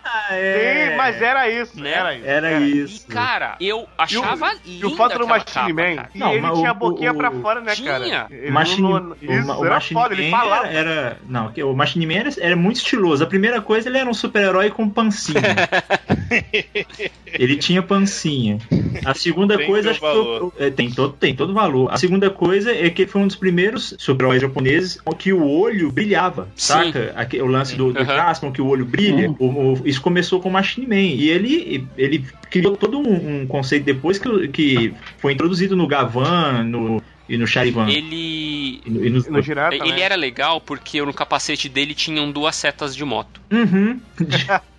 [0.04, 1.92] Ah, Sim, mas era isso, Né?
[1.92, 2.26] era isso.
[2.28, 3.08] Era E, isso.
[3.08, 6.10] cara, eu achava E linda o fato do Machine capa, Man, cara.
[6.14, 7.92] e Não, ele tinha a o- boquinha o- pra fora, né, Tinha.
[7.92, 8.28] cara?
[8.30, 10.68] Ele Machine, não- o, isso, o era Machine foda, ele Man falava.
[10.68, 13.24] Era, era- não, que o Machine Man era, era muito estiloso.
[13.24, 15.40] A primeira coisa, ele era um super-herói com pancinha.
[17.26, 18.58] ele tinha pancinha.
[19.06, 20.54] A segunda Tem coisa, acho que valor.
[20.58, 21.92] é, tem todo tem todo valor.
[21.92, 25.92] A segunda coisa é que ele foi um dos primeiros super-heróis japoneses que o olho
[25.92, 26.92] brilhava, Sim.
[26.92, 27.16] saca?
[27.44, 28.06] O lance do, do Uhum.
[28.06, 29.34] Jaspion, que o olho brilha.
[29.40, 30.96] O- o- isso começou com o Machine Man.
[30.96, 36.64] E ele, ele criou todo um, um conceito depois que, que foi introduzido no Gavan,
[36.64, 37.88] no e no Charivan.
[37.90, 38.82] Ele.
[38.86, 40.04] E no, e nos- No Jiraiya Ele também.
[40.04, 43.40] era legal porque no capacete dele tinham duas setas de moto.
[43.52, 44.00] Uhum.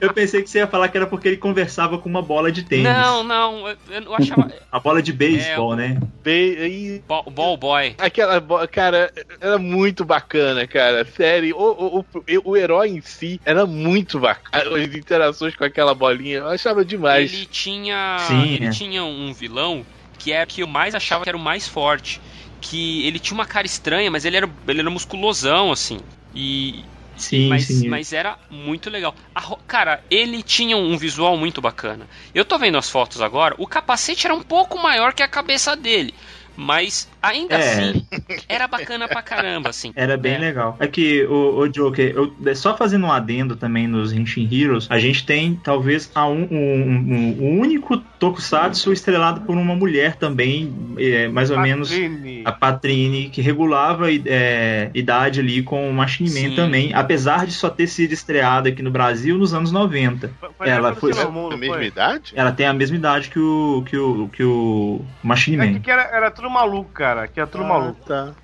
[0.00, 2.62] Eu pensei que você ia falar que era porque ele conversava com uma bola de
[2.62, 2.84] tênis.
[2.84, 4.52] Não, não, eu, eu achava.
[4.70, 6.00] A bola de beisebol, É, né?
[6.26, 7.94] Aí, Ball, ball boy.
[7.98, 11.04] aquela bo- cara, era muito bacana, cara.
[11.04, 14.76] Sério, o, o, o, o herói em si era muito bacana.
[14.76, 17.32] As interações com aquela bolinha, eu achava demais.
[17.32, 18.18] Ele tinha.
[18.20, 18.70] Sim, ele é.
[18.70, 19.84] tinha um vilão
[20.18, 22.20] que era que eu mais achava que era o mais forte.
[22.60, 26.00] que ele tinha uma cara estranha, mas ele era, ele era musculosão, assim.
[26.34, 26.84] E.
[27.16, 27.88] Sim, mas, sim.
[27.88, 29.14] mas era muito legal.
[29.34, 32.08] A cara, ele tinha um visual muito bacana.
[32.32, 35.74] Eu tô vendo as fotos agora, o capacete era um pouco maior que a cabeça
[35.74, 36.14] dele.
[36.60, 37.58] Mas ainda É.
[37.90, 38.06] assim,
[38.48, 39.92] era bacana pra caramba, assim.
[39.94, 40.38] Era bem É.
[40.38, 40.76] legal.
[40.80, 44.98] Aqui, o, o Joker, eu, é só fazendo um adendo também nos Henshin Heroes, a
[44.98, 50.74] gente tem talvez a um, um, um- um único Tokusatsu estrelado por uma mulher também,
[50.98, 51.92] é, mais ou menos
[52.44, 56.56] a Patrine, que regulava é, idade ali com o Machine Man Sim.
[56.56, 60.32] também, apesar de só ter sido estreada aqui no Brasil nos anos 90.
[60.40, 61.86] Foi- foi ela foi- Moon, Da não mesma foi?
[61.86, 62.32] idade?
[62.34, 65.80] Ela tem a mesma idade que o, que o, que o Machine É que, Man.
[65.80, 67.28] que era, era tudo maluco, cara.
[67.28, 68.00] Que era tudo maluco.
[68.04, 68.34] Ah, tá.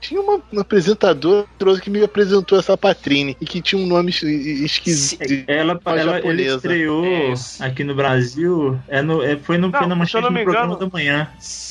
[0.00, 1.46] Tinha uma, uma apresentadora
[1.82, 5.22] que me apresentou essa Patrine e que tinha um nome es- esquisito.
[5.46, 9.86] Ela, ela ele estreou É aqui no Brasil, é no, é, foi, no, Não, foi
[9.88, 11.30] na manchete não no me programa da manhã.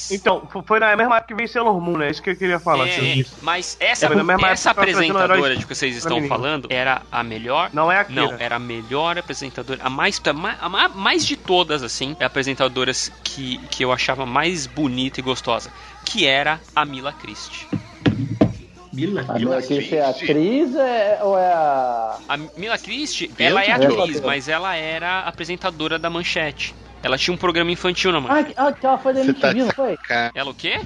[0.09, 2.09] Então, foi na mesma época que veio Sailor Moon, né?
[2.09, 2.87] Isso que eu queria falar.
[2.87, 3.21] É, assim.
[3.21, 7.69] é, mas essa, É, essa apresentadora de que vocês estão falando era a melhor.
[7.73, 8.21] Não é Akira.
[8.21, 12.15] Não, era a melhor apresentadora, a mais, a mais, a ma- mais de todas, assim,
[12.19, 15.71] apresentadoras que, que eu achava mais bonita e gostosa,
[16.05, 17.67] que era a Mila Christie.
[18.97, 19.23] Mila?
[19.27, 22.17] A minha aqui é atriz é, ou é a.
[22.27, 26.73] A Mila Christie, ela é atriz, mas ela era apresentadora da Manchete.
[27.03, 28.45] Ela tinha um programa infantil na Ah, Manchete.
[28.47, 29.97] que- ah, que ela foi da Você tá MTV, não foi?
[30.33, 30.79] Ela o quê?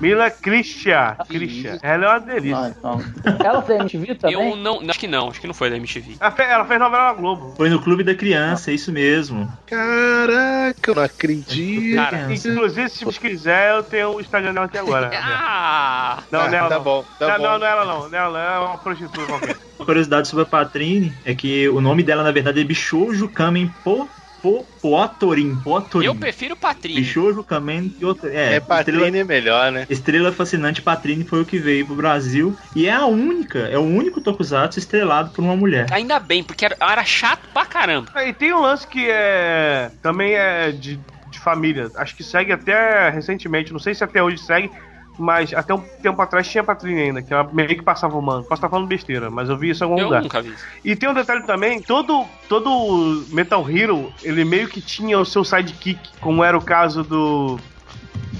[0.00, 1.16] Mila Christian.
[1.28, 1.78] Christian.
[1.82, 2.58] Ela é uma delícia.
[2.58, 3.00] Ah, então.
[3.44, 4.36] Ela foi da MTV também?
[4.50, 6.16] Eu não, acho que não, acho que não foi da MTV.
[6.20, 7.54] Ela, fez, ela fez novela na Globo.
[7.56, 9.50] Foi no Clube da Criança, é isso mesmo.
[9.66, 11.96] caraca, eu não acredito.
[11.96, 15.10] Cara, Inclusive, se você quiser, eu tenho o Instagram dela aqui agora.
[15.38, 16.22] Ah!
[16.30, 16.82] Não, Ah, nela tá não.
[16.84, 17.42] bom, tá não, bom.
[17.44, 18.08] não, não é ela não.
[18.08, 19.56] Não é ela não, é uma prostituta qualquer.
[19.78, 23.72] Uma curiosidade sobre a Patrine é que o nome dela, na verdade, é Bichojo Kamen
[23.84, 24.08] Po,
[24.46, 25.56] po, Poatorin.
[25.56, 26.06] Poatorin.
[26.06, 27.00] Eu prefiro Patrine.
[27.00, 28.34] Bichojo Kamen Poatorin.
[28.34, 29.86] É, É, estrela, Patrine é melhor, né?
[29.90, 32.56] estrela Fascinante Patrine foi o que veio pro Brasil.
[32.74, 35.86] E é a única, é o único Tokusatsu estrelado por uma mulher.
[35.90, 38.10] Ainda bem, porque era, era chato pra caramba.
[38.24, 39.90] E tem um lance que é.
[40.00, 40.98] Também é de,
[41.30, 41.90] de família.
[41.96, 43.72] Acho que segue até recentemente.
[43.72, 44.70] Não sei se até hoje segue.
[45.18, 48.42] Mas até um tempo atrás tinha Patrine ainda, que ela meio que passava o mano.
[48.42, 50.22] Posso estar falando besteira, mas eu vi isso em algum Eu lugar.
[50.22, 50.64] nunca vi isso.
[50.84, 55.42] E tem um detalhe também, todo, todo Metal Hero, ele meio que tinha o seu
[55.42, 57.58] sidekick, como era o caso do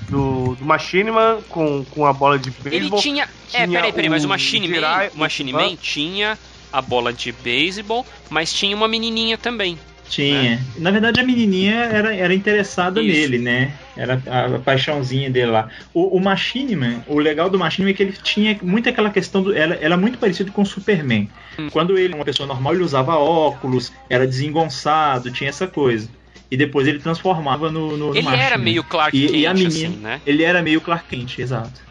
[0.08, 3.00] do, do Machine Man com, com a bola de Ele beisebol.
[3.00, 3.24] tinha.
[3.52, 6.38] É, tinha peraí, peraí, mas o Machine Man, Jirai, o Machine Man tinha
[6.72, 9.78] a bola de beisebol, mas tinha uma menininha também.
[10.08, 10.60] Tinha.
[10.76, 13.08] Na verdade, a menininha era, era interessada Isso.
[13.12, 13.72] nele, né?
[13.96, 15.68] Era a, paixãozinha dele lá.
[15.94, 19.10] O, o Machine Man, o legal do Machine Man é que ele tinha muito aquela
[19.10, 19.54] questão do.
[19.56, 21.28] Ela, ela é muito parecido com o Superman.
[21.58, 21.68] Hum.
[21.70, 26.08] Quando ele, uma pessoa normal, ele usava óculos, era desengonçado, tinha essa coisa.
[26.50, 27.96] E depois ele transformava no.
[27.96, 30.20] no, no Ele Machine era meio Clark E- Kent, e a menina- assim, né?
[30.26, 31.86] Ele era meio Clark Kent, exato.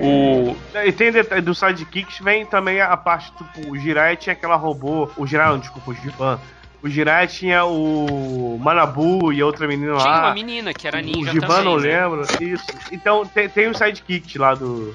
[0.00, 0.56] O.
[0.84, 5.08] E tem detalhe do sidekicks, vem também a parte, tipo, o Jirai tinha aquela robô.
[5.16, 6.38] O Jirai, não, desculpa, o Giban.
[6.82, 10.20] O Jirai tinha o Manabu e a outra menina Tinha lá.
[10.26, 11.64] uma menina que era ninja o Giban também.
[11.64, 12.06] não né?
[12.06, 12.22] lembro.
[12.40, 12.66] Isso.
[12.92, 14.94] Então tem, tem os sidekicks lá do.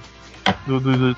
[0.66, 1.18] Do, do, do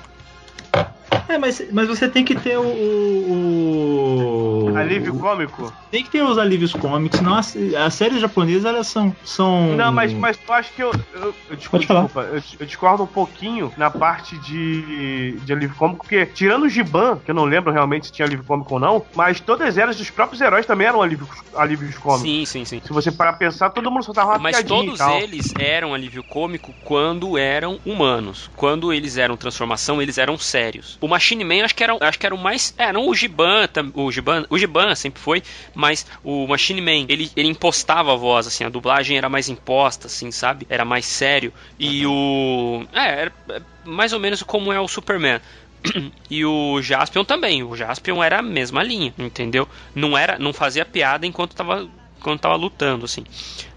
[1.28, 2.62] É, mas, mas você tem que ter o.
[2.64, 5.72] o, o- alívio cômico.
[5.90, 9.14] Tem que ter os alívios cômicos, senão as, as séries japonesas elas são.
[9.24, 9.76] são...
[9.76, 10.90] Não, mas, mas eu acho que eu.
[11.14, 12.02] eu, eu desculpa, Pode falar.
[12.02, 16.68] desculpa, eu, eu discordo um pouquinho na parte de, de alívio cômico, porque tirando o
[16.68, 19.96] Giban, que eu não lembro realmente se tinha alívio cômico ou não, mas todas elas
[19.96, 22.22] dos próprios heróis também eram alívios, alívios cômicos.
[22.22, 22.80] Sim, sim, sim.
[22.84, 25.20] Se você parar pra pensar, todo mundo soltava uma Mas e todos tal.
[25.20, 28.50] eles eram alívio cômico quando eram humanos.
[28.56, 30.98] Quando eles eram transformação, eles eram sérios.
[31.04, 32.74] O Machine Man acho que era, acho que era o mais.
[32.78, 35.42] É, não o Giban, o Giban, o Giban sempre foi,
[35.74, 40.06] mas o Machine Man, ele, ele impostava a voz, assim, a dublagem era mais imposta,
[40.06, 40.66] assim, sabe?
[40.66, 41.52] Era mais sério.
[41.78, 42.86] E o.
[42.90, 45.42] É, era é, mais ou menos como é o Superman.
[46.30, 47.62] E o Jaspion também.
[47.62, 49.68] O Jaspion era a mesma linha, entendeu?
[49.94, 51.86] Não era, não fazia piada enquanto tava,
[52.18, 53.24] enquanto tava lutando, assim,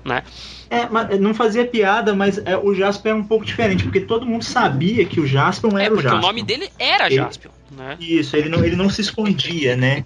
[0.05, 0.23] né?
[0.69, 4.25] É, mas não fazia piada, mas é, o Jasper é um pouco diferente, porque todo
[4.25, 6.23] mundo sabia que o Jasper não É, era o porque Jasper.
[6.23, 7.95] o nome dele era Ele- Jaspion, né?
[7.99, 10.05] Isso, ele não, ele não se escondia, né?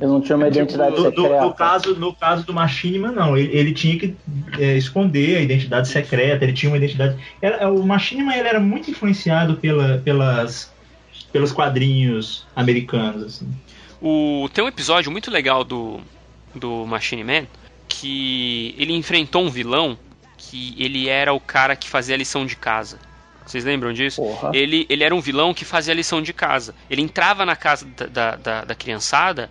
[0.00, 1.40] Eu não tinha uma identidade No, no- secreta.
[1.40, 3.36] no caso, no caso do Machinima, não.
[3.36, 4.14] Ele, ele tinha que
[4.58, 7.16] é, esconder a identidade secreta, ele tinha uma identidade.
[7.40, 10.70] Era, o Machinima ele era muito influenciado pela, pelas,
[11.32, 13.22] pelos quadrinhos americanos.
[13.24, 13.48] Assim.
[14.02, 15.98] O, tem um episódio muito legal do,
[16.54, 17.46] do Machine Man
[18.00, 19.98] que ele enfrentou um vilão
[20.36, 22.98] que ele era o cara que fazia a lição de casa.
[23.46, 24.22] Vocês lembram disso?
[24.22, 24.50] Porra.
[24.54, 26.74] Ele, ele era um vilão que fazia a lição de casa.
[26.88, 29.50] Ele entrava na casa da, da, da- da criançada,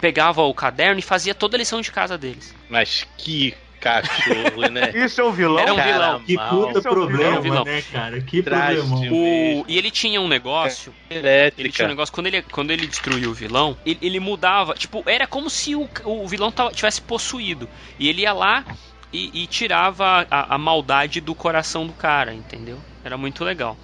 [0.00, 2.54] pegava o caderno e fazia toda a lição de casa deles.
[2.68, 4.90] Mas que cachorro, né?
[4.94, 5.58] Isso é um vilão?
[5.58, 6.20] Era um Cara, vilão.
[6.20, 7.64] Que puta Esse é o vilão, problema, vilão.
[7.64, 8.20] né, cara?
[8.20, 8.96] Que problema.
[9.10, 11.88] O, e ele tinha um negócio Ele tinha um Elétrica.
[11.88, 14.74] negócio, quando ele, quando ele destruiu o vilão, ele, ele mudava.
[14.74, 17.68] Tipo, era como se o, o vilão tivesse possuído.
[17.98, 18.64] E ele ia lá
[19.12, 22.78] e, e tirava a, a maldade do coração do cara, entendeu?
[23.04, 23.76] Era muito legal.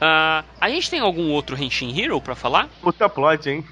[0.00, 2.68] Ah, a gente tem algum outro Henshin Hero pra falar?
[2.80, 3.64] Puta plot, hein?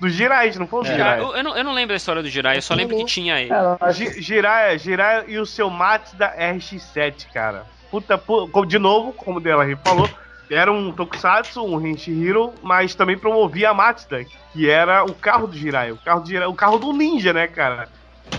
[0.00, 0.92] Do Jirai, não foi o É.
[0.92, 1.20] Jirai.
[1.20, 3.40] Eu, eu não, eu não lembro da história do Jirai, eu só lembro que tinha
[3.40, 3.50] ele.
[3.52, 7.66] É, Jiraiya, Jiraiya e o seu Mazda RX-7, cara.
[7.90, 10.08] Puta, pu- como- de novo, como o Delahy falou,
[10.50, 15.56] era um Tokusatsu, um Hero, mas também promovia a Mazda, que era o carro do
[15.56, 17.88] Jiraiya, o carro, do Jiraiya, o carro do ninja, né, cara?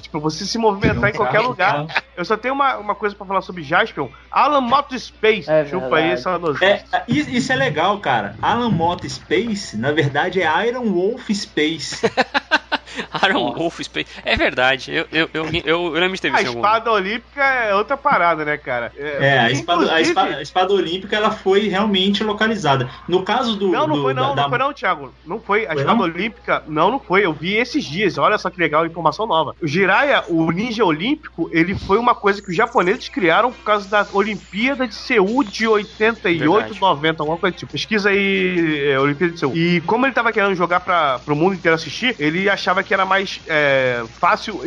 [0.02, 1.86] Tipo, você se movimentar em qualquer lugar.
[2.18, 4.08] Eu só tenho uma, uma coisa pra falar sobre Jaspion.
[4.32, 5.50] Alan Moto Space.
[5.50, 6.12] É Chupa aí verdade.
[6.14, 6.68] essa noção.
[6.68, 8.36] É, i- isso é legal, cara.
[8.42, 12.02] Alan Mott Space, na verdade, é Iron Wolf Space.
[13.28, 14.08] Iron Wolf Space.
[14.24, 16.60] É verdade, eu, eu, eu, eu, eu lembro de ter A visto algum.
[16.60, 18.92] espada olímpica é outra parada, né, cara?
[18.98, 22.90] É, a espada, a, espada, a espada olímpica ela foi realmente localizada.
[23.08, 23.70] No caso do.
[23.70, 25.14] Não, não do- foi não, da- não foi não, Thiago.
[25.26, 25.66] Não foi.
[25.66, 26.04] A Foi espada não?
[26.06, 27.26] olímpica, não, não foi.
[27.26, 28.18] Eu vi esses dias.
[28.18, 29.56] Olha só que legal, informação nova.
[29.62, 33.90] O Jiraiya, o ninja olímpico, ele foi uma coisa que os japoneses criaram por causa
[33.90, 36.82] da Olimpíada de Seul de 88, Verdade.
[36.82, 37.72] 90, alguma coisa tipo.
[37.72, 39.56] Pesquisa aí, é, Olimpíada de Seul.
[39.56, 43.06] E como ele tava querendo jogar para pro mundo inteiro assistir, ele achava que era
[43.06, 44.62] mais é, fácil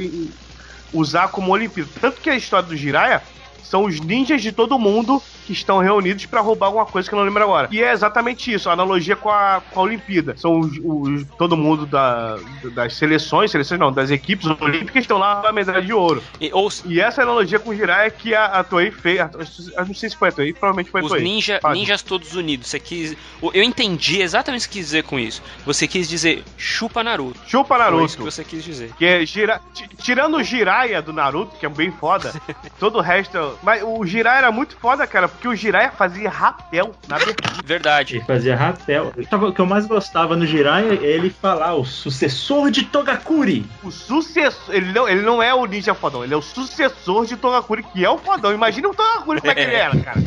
[0.93, 1.91] usar como Olimpíada.
[2.01, 3.23] Tanto que a história do Jiraiya
[3.63, 7.19] são os ninjas de todo mundo que estão reunidos pra roubar alguma coisa que eu
[7.19, 7.69] não lembro agora.
[7.73, 10.37] E é exatamente isso, a analogia com a, com a Olimpíada.
[10.37, 12.37] São os, os- todo mundo da,
[12.75, 16.23] das seleções, seleções não, das equipes olímpicas estão lá com a medalha de ouro.
[16.41, 19.21] E, ou, E essa analogia com o Jiraiya que a, a Toei fez.
[19.21, 19.31] a-
[19.79, 21.23] Eu não sei se foi a Toei, provavelmente foi a os Toei.
[21.25, 21.75] ninja, Fala.
[21.75, 22.69] ninjas todos unidos.
[22.69, 23.17] Você quis.
[23.43, 25.43] Eu entendi exatamente o que quis dizer com isso.
[25.67, 27.39] Você quis dizer chupa Naruto.
[27.47, 28.25] Chupa Foi isso que Naruto.
[28.25, 28.93] você quis dizer.
[28.97, 29.61] Que é gira...
[29.75, 32.33] ti- Tirando o Jiraiya do Naruto, que é bem foda,
[32.79, 33.51] todo o resto.
[33.62, 37.55] Mas o Jiraiya era muito foda, cara, porque o Jiraiya fazia rapel na abertura.
[37.64, 38.16] Verdade.
[38.16, 39.12] Ele fazia rapel.
[39.28, 43.66] Tava- O que eu mais gostava no Jiraiya é ele falar o sucessor de Togakuri.
[43.82, 44.74] O sucessor.
[44.74, 48.05] Ele não, ele não é o ninja fodão, ele é o sucessor de Togakuri, que
[48.05, 48.53] é o fodão.
[48.53, 50.22] Imagina o Togakuri como é que ele era, cara.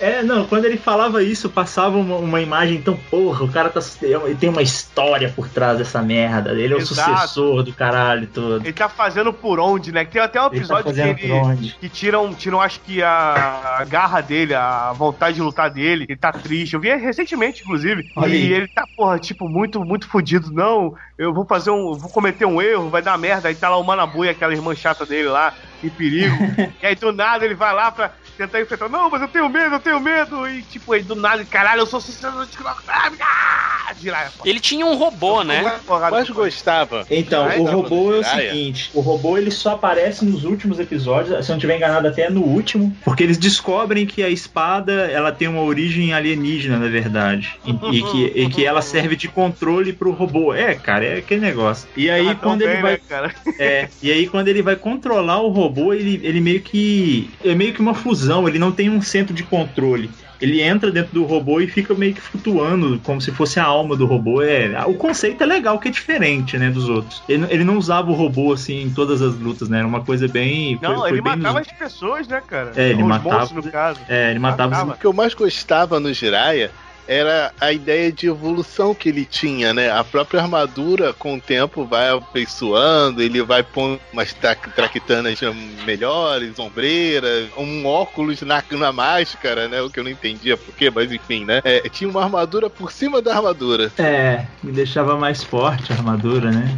[0.00, 3.80] É, não, quando ele falava isso, passava uma, uma imagem tão, porra, o cara tá.
[4.02, 6.52] Ele tem uma história por trás dessa merda.
[6.52, 7.10] Ele é o Exato.
[7.10, 8.64] sucessor do caralho todo.
[8.64, 10.04] Ele tá fazendo por onde, né?
[10.04, 11.74] Tem até um Ele tá episódio que ele.
[11.80, 16.06] Que tiram, tiram, acho que a, a garra dele, a vontade de lutar dele.
[16.08, 16.74] Ele tá triste.
[16.74, 18.10] Eu vi recentemente, inclusive.
[18.16, 18.52] Olha e aí.
[18.52, 20.50] ele tá, porra, tipo, muito, muito fudido.
[20.50, 21.94] Não, eu vou fazer um.
[21.94, 23.48] Vou cometer um erro, vai dar merda.
[23.48, 25.52] Aí tá lá o Manabuia, aquela irmã chata dele lá,
[25.84, 26.36] em perigo.
[26.82, 28.88] e aí do nada ele vai lá pra tentar enfrentar.
[28.88, 30.48] Não, mas eu tenho medo, eu tenho medo.
[30.48, 32.56] E tipo, aí do nada, caralho, eu sou sucessor de
[32.88, 34.30] Ah, Jiraiya.
[34.44, 35.80] Ele tinha um robô, né?
[36.10, 37.06] Mas gostava.
[37.10, 41.44] Então, o tá, robô é o seguinte: o robô ele só aparece nos últimos episódios,
[41.44, 45.32] se eu não tiver enganado, até no último, porque eles descobrem que a espada ela
[45.32, 49.92] tem uma origem alienígena, na verdade, e, e que, e que ela serve de controle
[49.92, 50.54] pro robô.
[50.54, 51.88] É, cara, é aquele negócio.
[51.96, 53.34] E aí, Ah, tão quando ele bem, vai né, cara?
[53.58, 57.30] É, e aí quando ele vai controlar o robô, ele, ele meio que.
[57.44, 60.10] É meio que uma fusão, ele não tem um centro de controle.
[60.40, 63.96] Ele entra dentro do robô e fica meio que flutuando, como se fosse a alma
[63.96, 64.40] do robô.
[64.40, 67.22] É, o conceito é legal, que é diferente, né, dos outros.
[67.28, 69.78] Ele, ele não usava o robô, assim, em todas as lutas, né?
[69.78, 70.78] Era uma coisa bem...
[70.78, 72.72] foi- Não, foi ele bem nos- matava as pessoas, né, cara?
[72.76, 74.00] É, ele Os matava- monstros, no caso.
[74.08, 74.70] É, ele matava...
[74.70, 74.92] matava.
[74.94, 76.70] O que eu mais gostava no Jiraiya
[77.08, 79.90] era a ideia de evolução que ele tinha, né?
[79.90, 85.40] A própria armadura, com o tempo, vai aperfeiçoando, ele vai pondo umas tra traquitanas
[85.86, 89.80] melhores, ombreiras, um óculos na, na máscara, né?
[89.80, 91.62] O que eu não entendia por quê, mas enfim, né?
[91.64, 93.90] É, tinha uma armadura por cima da armadura.
[93.96, 96.76] É, me deixava mais forte a armadura, né?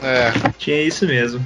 [0.00, 1.44] É, Tinha isso mesmo.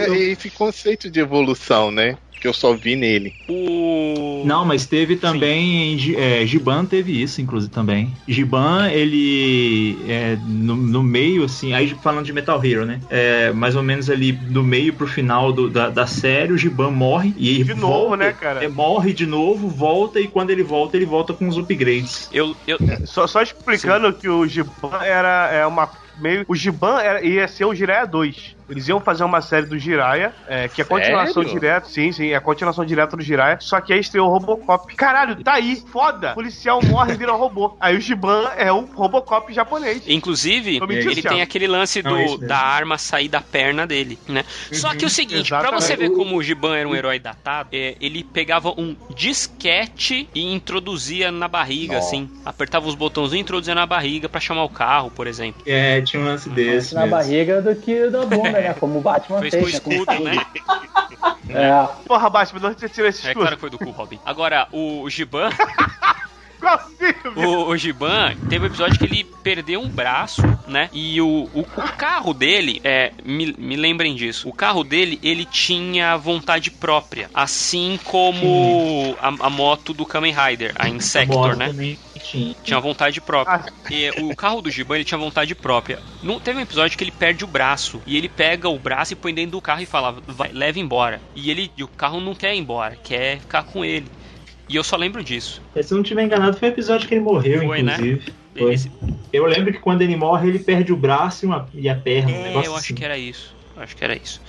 [0.00, 2.16] É esse conceito de evolução, né?
[2.40, 3.34] Que eu só vi nele.
[3.48, 4.42] O.
[4.44, 5.96] Não, mas teve também.
[6.16, 8.12] É, Giban teve isso, inclusive, também.
[8.28, 10.04] Giban, ele.
[10.06, 11.72] É, no, no meio, assim.
[11.72, 13.00] Aí falando de Metal Hero, né?
[13.08, 16.90] É, mais ou menos ali do meio pro final do- da, da série, o Giban
[16.90, 17.34] morre.
[17.36, 18.64] E De novo, volta, né, cara?
[18.64, 20.20] é, morre de novo, volta.
[20.20, 22.28] E quando ele volta, ele volta com os upgrades.
[22.32, 26.44] Eu, eu, Só, só explicando que o Giban era é uma meio.
[26.48, 28.55] O Giban era, ia ser o Jiraiya 2.
[28.68, 31.50] Eles iam fazer uma série do Jiraiya, é, que é a continuação Sério?
[31.50, 31.88] direta.
[31.88, 33.58] Sim, sim, é a continuação direta do Jiraiya.
[33.60, 34.94] Só que aí estreou o Robocop.
[34.96, 36.32] Caralho, tá aí, foda!
[36.32, 37.76] O policial morre e vira robô.
[37.80, 40.02] Aí o Giban é um Robocop japonês.
[40.06, 44.44] Inclusive, ele tem aquele lance é do, da arma sair da perna dele, né?
[44.72, 45.82] Só que o seguinte, pra exatamente.
[45.84, 50.52] você ver como o Giban era um herói datado, é, ele pegava um disquete e
[50.52, 52.28] introduzia na barriga, assim.
[52.44, 55.62] Apertava os botãozinhos e introduzia na barriga pra chamar o carro, por exemplo.
[55.66, 56.94] É, tinha um lance desse.
[56.94, 57.16] na mesmo.
[57.16, 58.74] barriga do que da bunda, né?
[58.74, 59.80] Como o Batman Fez com o fez?
[59.80, 60.46] Com escudo, né?
[61.48, 61.88] É.
[62.06, 64.18] Porra, Batman, de onde você tirou esse É claro que foi do cu, Robin.
[64.24, 65.50] Agora, o, o Giban,
[67.36, 70.90] o, o Giban, teve um episódio que ele perdeu um braço, né?
[70.92, 75.44] E o, o, o carro dele, é, me, me lembrem disso, o carro dele, ele
[75.44, 77.30] tinha vontade própria.
[77.32, 81.66] Assim como a, a moto do Kamen Rider, a Insector, Moto né?
[81.68, 82.54] também tinha.
[82.62, 83.64] Tinha vontade própria.
[83.66, 85.98] Ah, E o carro do Giban, ele tinha vontade própria.
[86.22, 88.00] No, teve um episódio que ele perde o braço.
[88.06, 91.20] E ele pega o braço e põe dentro do carro e fala, vai, leva embora.
[91.34, 94.06] E ele e o carro não quer ir embora, quer ficar com ele.
[94.68, 95.62] E eu só lembro disso.
[95.80, 97.94] Se eu não tiver enganado, foi o episódio que ele morreu, Foi, né?
[97.94, 98.32] inclusive.
[98.56, 98.90] Esse-
[99.32, 102.32] Eu lembro que quando ele morre, ele perde o braço e, uma- e a perna.
[102.32, 102.94] um é, negócio eu acho assim.
[102.94, 103.54] que era isso.
[103.76, 104.40] Eu Acho que era isso.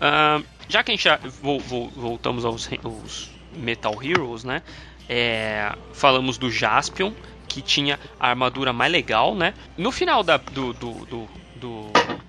[0.00, 4.62] Ahn, já que a gente já vo- vo- voltamos aos, aos Metal Heroes, né?
[5.08, 7.14] É, falamos do Jaspion,
[7.48, 9.54] que tinha a armadura mais legal, né?
[9.76, 12.22] No final da, do, do, do, do-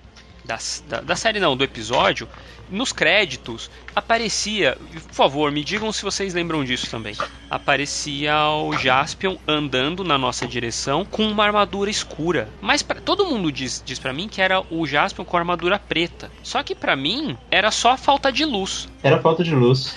[0.44, 2.28] da, da, da série, não, do episódio,
[2.70, 4.76] nos créditos aparecia,
[5.08, 7.14] por favor, me digam se vocês lembram disso também.
[7.50, 12.48] Aparecia o Jaspion andando na nossa direção com uma armadura escura.
[12.60, 16.30] Mas pra- todo mundo diz, diz para mim que era o Jaspion com armadura preta.
[16.42, 18.88] Só que pra mim era só falta de luz.
[19.02, 19.94] Era falta de luz.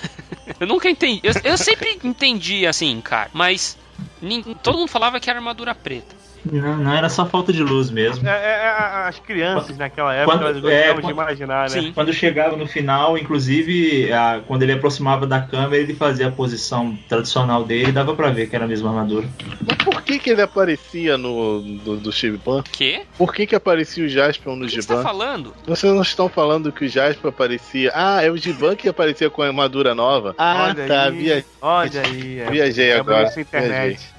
[0.60, 1.22] Eu nunca entendi.
[1.24, 3.30] Eu, eu sempre entendi assim, cara.
[3.34, 3.78] Mas
[4.22, 6.14] nin- todo mundo falava que era armadura preta.
[6.46, 8.28] Não, não era só falta de luz mesmo.
[8.28, 11.82] É, é, é, as crianças naquela época, Quando- elas é, gostavam de quando- imaginar, né?
[11.82, 11.92] Sim.
[11.94, 16.98] Quando chegava no final, inclusive, a- quando ele aproximava da câmera, ele fazia a posição
[17.08, 19.28] tradicional dele e dava pra ver que era a mesma armadura.
[19.66, 22.64] Mas por que, que ele aparecia no do, do Giban?
[22.72, 23.02] Quê?
[23.18, 25.04] Por que, que aparecia o Jaspion no que você tá Giban?
[25.04, 25.54] falando?
[25.66, 27.92] Vocês não estão falando que o Jaspion aparecia.
[27.94, 30.36] Ah, é o Giban que aparecia com a armadura nova.
[30.38, 31.04] Ah, Olha tá.
[31.06, 31.46] aí, Via...
[31.62, 32.40] Olha aí.
[32.40, 32.50] é.
[32.50, 33.32] Viajei agora.
[33.38, 34.00] internet.
[34.14, 34.17] o,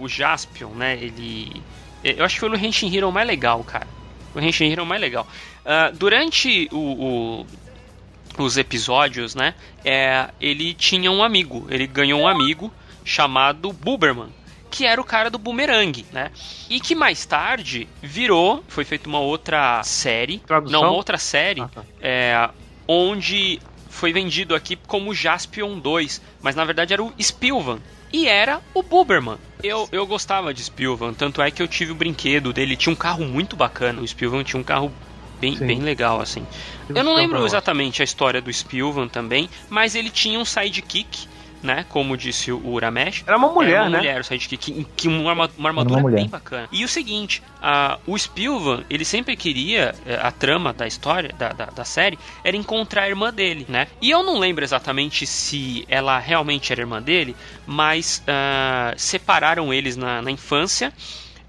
[0.00, 0.94] o Jaspion, né?
[1.00, 1.62] Ele.
[2.04, 3.86] Eu acho que foi no Henshin Hero mais legal, cara.
[4.34, 5.26] O Henshin Hero mais legal.
[5.64, 7.46] Ah, durante o, o-
[8.38, 9.54] os episódios, né?
[9.84, 11.66] É, ele tinha um amigo.
[11.70, 12.72] Ele ganhou um amigo
[13.04, 14.28] chamado Buberman.
[14.70, 16.30] Que era o cara do Boomerang, né?
[16.68, 18.62] E que mais tarde virou.
[18.68, 20.38] Foi feita uma outra série.
[20.40, 20.82] Tradução?
[20.82, 21.62] Não, uma outra série.
[21.62, 21.84] Ah, tá.
[22.00, 22.50] é,
[22.86, 27.78] onde foi vendido aqui como Jaspion 2, mas na verdade era o Spilvan.
[28.12, 29.38] E era o Buberman.
[29.62, 32.76] Eu, eu gostava de Spilvan, tanto é que eu tive o brinquedo dele.
[32.76, 34.00] Tinha um carro muito bacana.
[34.00, 34.92] O Spilvan tinha um carro
[35.40, 35.66] bem, Sim.
[35.66, 36.46] bem legal, assim.
[36.88, 41.26] Eu não lembro exatamente a história do Spilvan também, mas ele tinha um sidekick,
[41.62, 41.84] né?
[41.88, 43.24] Como disse o Uramesh.
[43.26, 43.98] Era uma mulher, Era uma né?
[43.98, 46.20] mulher, o sidekick, que uma, arma- uma armadura mulher.
[46.20, 46.68] bem bacana.
[46.70, 51.52] E o seguinte, a, o Spilvan, ele sempre queria, eh, a trama da história, da,
[51.52, 53.88] da, da série, era encontrar a irmã dele, né?
[54.00, 57.36] E eu não lembro exatamente se ela realmente era irmã dele,
[57.66, 60.92] mas ah, separaram eles na, na infância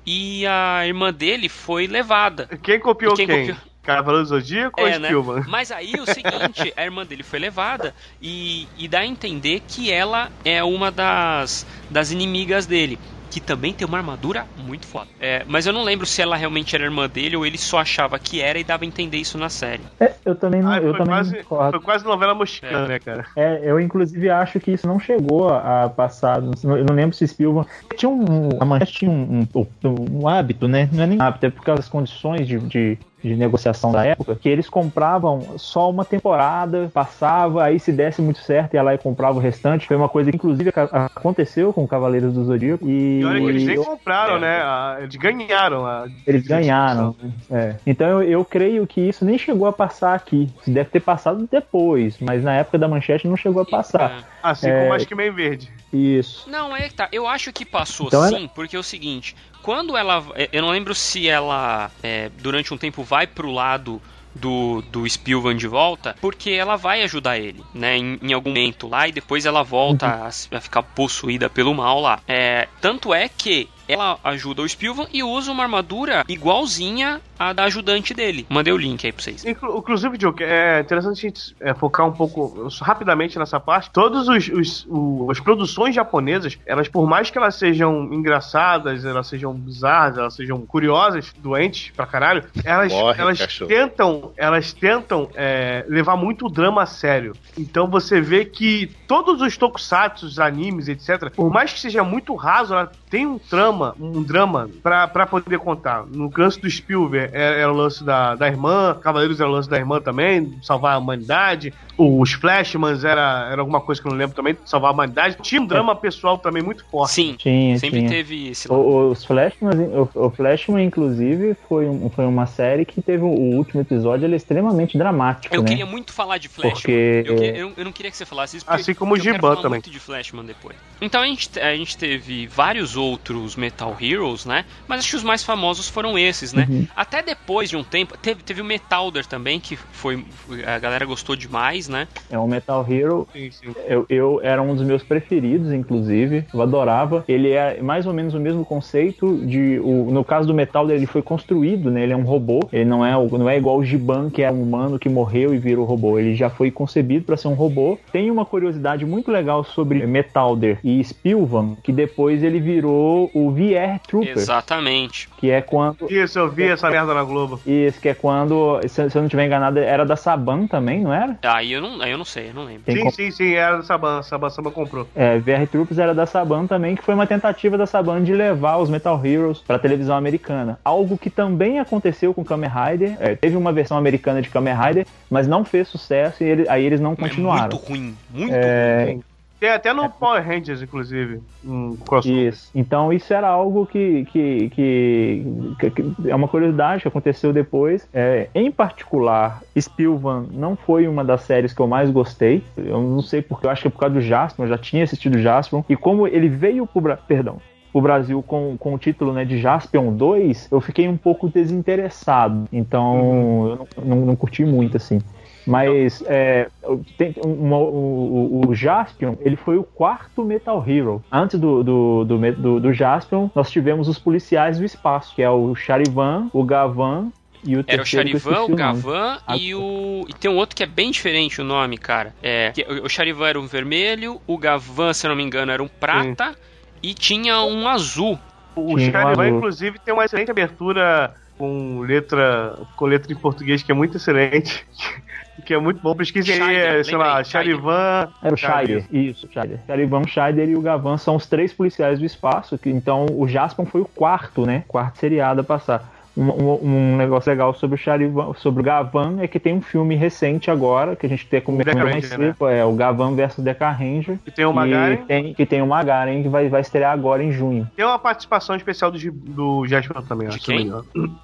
[0.06, 2.50] e a irmã dele foi levada.
[2.64, 3.28] Quem copiou E quem quem?
[3.28, 3.58] copiou?
[3.88, 5.08] Cavaleiro do Zodíaco ou É, né?
[5.08, 5.44] Spielman?
[5.48, 9.92] Mas aí o seguinte, a irmã dele foi levada e, e dá a entender que
[9.92, 13.00] ela é uma das, das inimigas dele.
[13.30, 15.08] Que também tem uma armadura muito foda.
[15.20, 18.18] É, mas eu não lembro se ela realmente era irmã dele ou ele só achava
[18.18, 19.84] que era e dava a entender isso na série.
[20.00, 23.00] É, eu também não, Ah, eu foi, também quase, não foi quase novela mexicana, né,
[23.00, 23.26] cara?
[23.36, 26.42] É, eu inclusive acho que isso não chegou a passar.
[26.42, 27.70] Eu não lembro se Spielberg.
[27.98, 28.50] Tinha um.
[28.62, 30.90] A manchete tinha um, um, um hábito, né?
[30.94, 34.36] Não é nem hábito, é por causa das condições de, de, de negociação da época,
[34.36, 38.98] que eles compravam só uma temporada, passava, aí se desse muito certo, ia lá e
[38.98, 39.88] comprava o restante.
[39.88, 40.72] Foi uma coisa que, inclusive,
[41.16, 42.88] aconteceu com Cavaleiros do Zodíaco.
[42.88, 44.40] E, E olha que eles nem eu- compraram, É.
[44.40, 44.62] né?
[44.62, 45.86] A- Eles ganharam.
[45.86, 46.08] A...
[46.26, 47.16] eles ganharam.
[47.50, 47.76] É.
[47.86, 50.50] Então eu, eu creio que isso nem chegou a passar aqui.
[50.62, 54.12] Isso deve ter passado depois, mas na época da manchete não chegou a passar.
[54.12, 54.24] É.
[54.44, 54.82] Assim É.
[54.82, 55.72] como a Esquimem Verde.
[55.92, 56.50] Isso.
[56.50, 57.08] Não, é que tá.
[57.12, 59.36] Eu acho que passou Então sim, porque é o seguinte:
[59.68, 60.24] quando ela.
[60.36, 64.02] é, Eu não lembro se ela, é, durante um tempo, vai pro lado
[64.34, 67.98] do, do Spilvan de volta, porque ela vai ajudar ele, né?
[67.98, 71.74] Em, em algum momento lá, e depois ela volta a, se- a ficar possuída pelo
[71.74, 72.22] mal lá.
[72.26, 73.68] É, tanto é que.
[73.90, 78.46] Ela ajuda o Spilvan e usa uma armadura igualzinha à da ajudante dele.
[78.50, 79.46] Mandei o link aí pra vocês.
[79.46, 83.90] Inclu- Inclusive, Joe, é interessante a gente é, focar um pouco rapidamente nessa parte.
[83.92, 84.88] Todas os, os-
[85.30, 90.66] as produções japonesas, elas, por mais que elas sejam engraçadas, elas sejam bizarras, elas sejam
[90.66, 93.68] curiosas, doentes pra caralho, elas, Morre, elas cachorro.
[93.70, 97.34] tentam, elas tentam é, levar muito o drama a sério.
[97.58, 102.74] Então você vê que todos os tokusatsu, animes, etc., por mais que seja muito raso,
[102.74, 106.06] ela tem um trama, drama, um drama pra, pra poder contar.
[106.06, 109.70] No lance do Spielberg era, era o lance da, da irmã, Cavaleiros era o lance
[109.70, 111.74] da irmã também, salvar a humanidade.
[111.98, 115.38] Os Flashmans era, era alguma coisa que eu não lembro também, salvar a humanidade.
[115.42, 117.14] Tinha um drama pessoal também muito forte.
[117.14, 118.10] Sim, Tinha, sempre tinha.
[118.10, 123.02] teve esse O- Os Flashman, o, o Flashman, inclusive, foi, um- foi uma série que
[123.02, 125.68] teve o último episódio, ele é extremamente dramático, Eu né?
[125.70, 126.74] queria muito falar de Flashman.
[126.76, 128.66] Porque- Eu, que- eu- eu não queria que você falasse isso.
[128.66, 129.70] porque Assim como o Giban falar também.
[129.72, 130.76] muito de Flashman depois.
[131.02, 134.66] Então a gente, a gente teve vários outros Metal Heroes, né?
[134.88, 136.68] Mas acho que os mais famosos foram esses, né?
[136.70, 136.88] Uhum.
[136.96, 140.24] Até depois de um tempo, teve, teve o Metalder também, que foi.
[140.66, 142.08] A galera gostou demais, né?
[142.30, 143.76] É um Metal Hero Sim, sim.
[143.88, 146.46] Eu, eu era um dos meus preferidos, inclusive.
[146.54, 147.24] Eu adorava.
[147.28, 149.80] Ele é mais ou menos o mesmo conceito de.
[149.80, 152.04] O, no caso do Metal, ele foi construído, né?
[152.04, 152.68] Ele é um robô.
[152.72, 155.54] Ele não é, o- não é igual o Giban, que é um humano que morreu
[155.54, 156.18] e virou robô.
[156.20, 157.98] Ele já foi concebido para ser um robô.
[158.12, 164.00] Tem uma curiosidade muito legal sobre Metalder e Spilvan, que depois ele virou o VR
[164.08, 165.30] Trooper, Exatamente.
[165.38, 166.08] que é quando.
[166.10, 167.60] Isso, eu vi essa merda na Globo.
[167.66, 171.14] Isso, que é quando, se, se eu não estiver enganado, era da Saban também, não
[171.14, 171.38] era?
[171.44, 172.92] Aí eu não, aí eu não sei, eu não lembro.
[172.92, 174.22] Sim, sim, sim, era da Saban.
[174.24, 175.08] Saban, Saban comprou.
[175.16, 178.78] É, VR Troops era da Saban também, que foi uma tentativa da Saban de levar
[178.78, 180.80] os Metal Heroes pra televisão americana.
[180.84, 183.18] Algo que também aconteceu com Kamen Rider.
[183.20, 186.84] É, teve uma versão americana de Kamen Rider, mas não fez sucesso e ele- aí
[186.86, 187.72] eles não É continuaram.
[187.74, 189.22] muito ruim, muito É, ruim.
[189.60, 192.48] Tem até no Power Rangers, inclusive, um crossover.
[192.48, 192.70] Isso.
[192.76, 195.46] Então isso era algo que, que, que,
[195.80, 198.08] que é uma curiosidade que aconteceu depois.
[198.14, 202.64] É, em particular, Spilvan não foi uma das séries que eu mais gostei.
[202.78, 205.04] Eu não sei porque, eu acho que é por causa do Jaspion, eu já tinha
[205.04, 205.84] assistido Jaspion.
[205.90, 207.60] E como ele veio pro perdão,
[207.92, 212.68] o Brasil com, com o título né, de Jaspion 2, eu fiquei um pouco desinteressado.
[212.72, 215.20] Então eu não, não, não curti muito assim.
[215.68, 216.70] Mas é,
[217.18, 221.22] tem uma- o, o- o Jaspion, ele foi o quarto Metal Hero.
[221.30, 225.50] Antes do, do, do, do, do Jaspion, nós tivemos os policiais do espaço, que é
[225.50, 227.32] o Charivan, o Gavan
[227.64, 228.76] e o Era o Charivan, o.
[228.76, 230.24] Gavan Ah, e o.
[230.30, 232.34] E tem um outro que é bem diferente o nome, cara.
[232.42, 235.84] É, que o Charivan era um vermelho, o Gavan, se eu não me engano, era
[235.84, 236.56] um prata
[237.04, 238.40] e tinha um azul.
[238.74, 239.58] O um Charivan, azul.
[239.58, 244.86] inclusive, tem uma excelente abertura com letra, com letra em português que é muito excelente.
[245.68, 246.16] que é muito bom.
[246.16, 247.44] Pesquisem aí, sei lá.
[247.44, 248.30] Charivan.
[248.42, 249.02] Era o Scheider.
[249.02, 249.80] Scheider, isso, Scheider.
[249.86, 253.86] Charivan, Scheider e o Gavan são os três policiais do espaço, que, então o Jaspion
[253.86, 254.86] foi o quarto, né?
[254.88, 256.17] Quarto seriado a passar.
[256.38, 259.82] Um, um- um negócio legal sobre o Charivan, sobre o Gavan é que tem um
[259.82, 262.22] filme recente agora, que a gente tem como mais né?
[262.54, 264.38] cedo, é o Gavan versus Deca Ranger.
[264.46, 265.18] Que tem o Magaren.
[265.18, 267.90] Que tem, que tem o Magaren, que vai, vai estrear agora em junho.
[267.96, 270.92] Tem uma participação especial do, do Jaspion também, De acho, quem?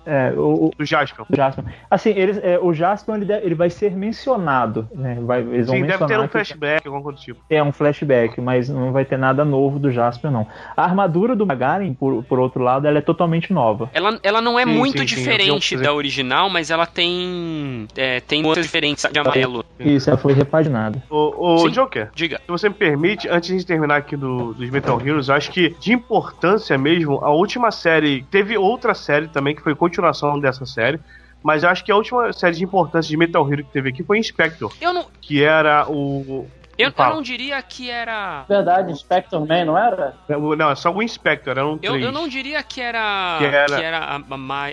[0.06, 1.26] É, o, o Do Jaspion.
[1.34, 1.64] Jaspion.
[1.90, 5.18] Assim, eles, é, o Jaspion ele, deve- ele vai ser mencionado, né?
[5.22, 7.40] Vai, eles vão Sim, deve ter um flashback, alguma coisa do tipo.
[7.50, 10.48] É um flashback, mas não vai ter nada novo do Jaspion, não.
[10.78, 13.90] A armadura do Magaren, por, por outro lado, ela é totalmente nova.
[13.94, 17.88] Ela, ela não é Sim, muito sim, sim, diferente da original, mas ela tem.
[17.96, 19.66] É, tem outras diferentes de amarelo.
[19.80, 21.04] Isso, ela foi repaginada.
[21.10, 21.70] Ô, ô Sim.
[21.70, 22.40] Joker, Diga.
[22.40, 25.76] se você me permite, antes de terminar aqui do, dos Metal Heroes, eu acho que
[25.80, 28.24] de importância mesmo, a última série.
[28.30, 31.00] Teve outra série também que foi continuação dessa série.
[31.44, 34.02] Mas eu acho que a última série de importância de Metal Hero que teve aqui
[34.02, 36.48] foi Inspector, Eu não, que era o.
[36.78, 38.46] eu, eu não diria que era.
[38.48, 40.16] Verdade, Spectre Man, não era?
[40.28, 42.04] Não, é só o Inspector, eram Eu, três.
[42.06, 44.20] eu não diria que era, Que era- que era a, a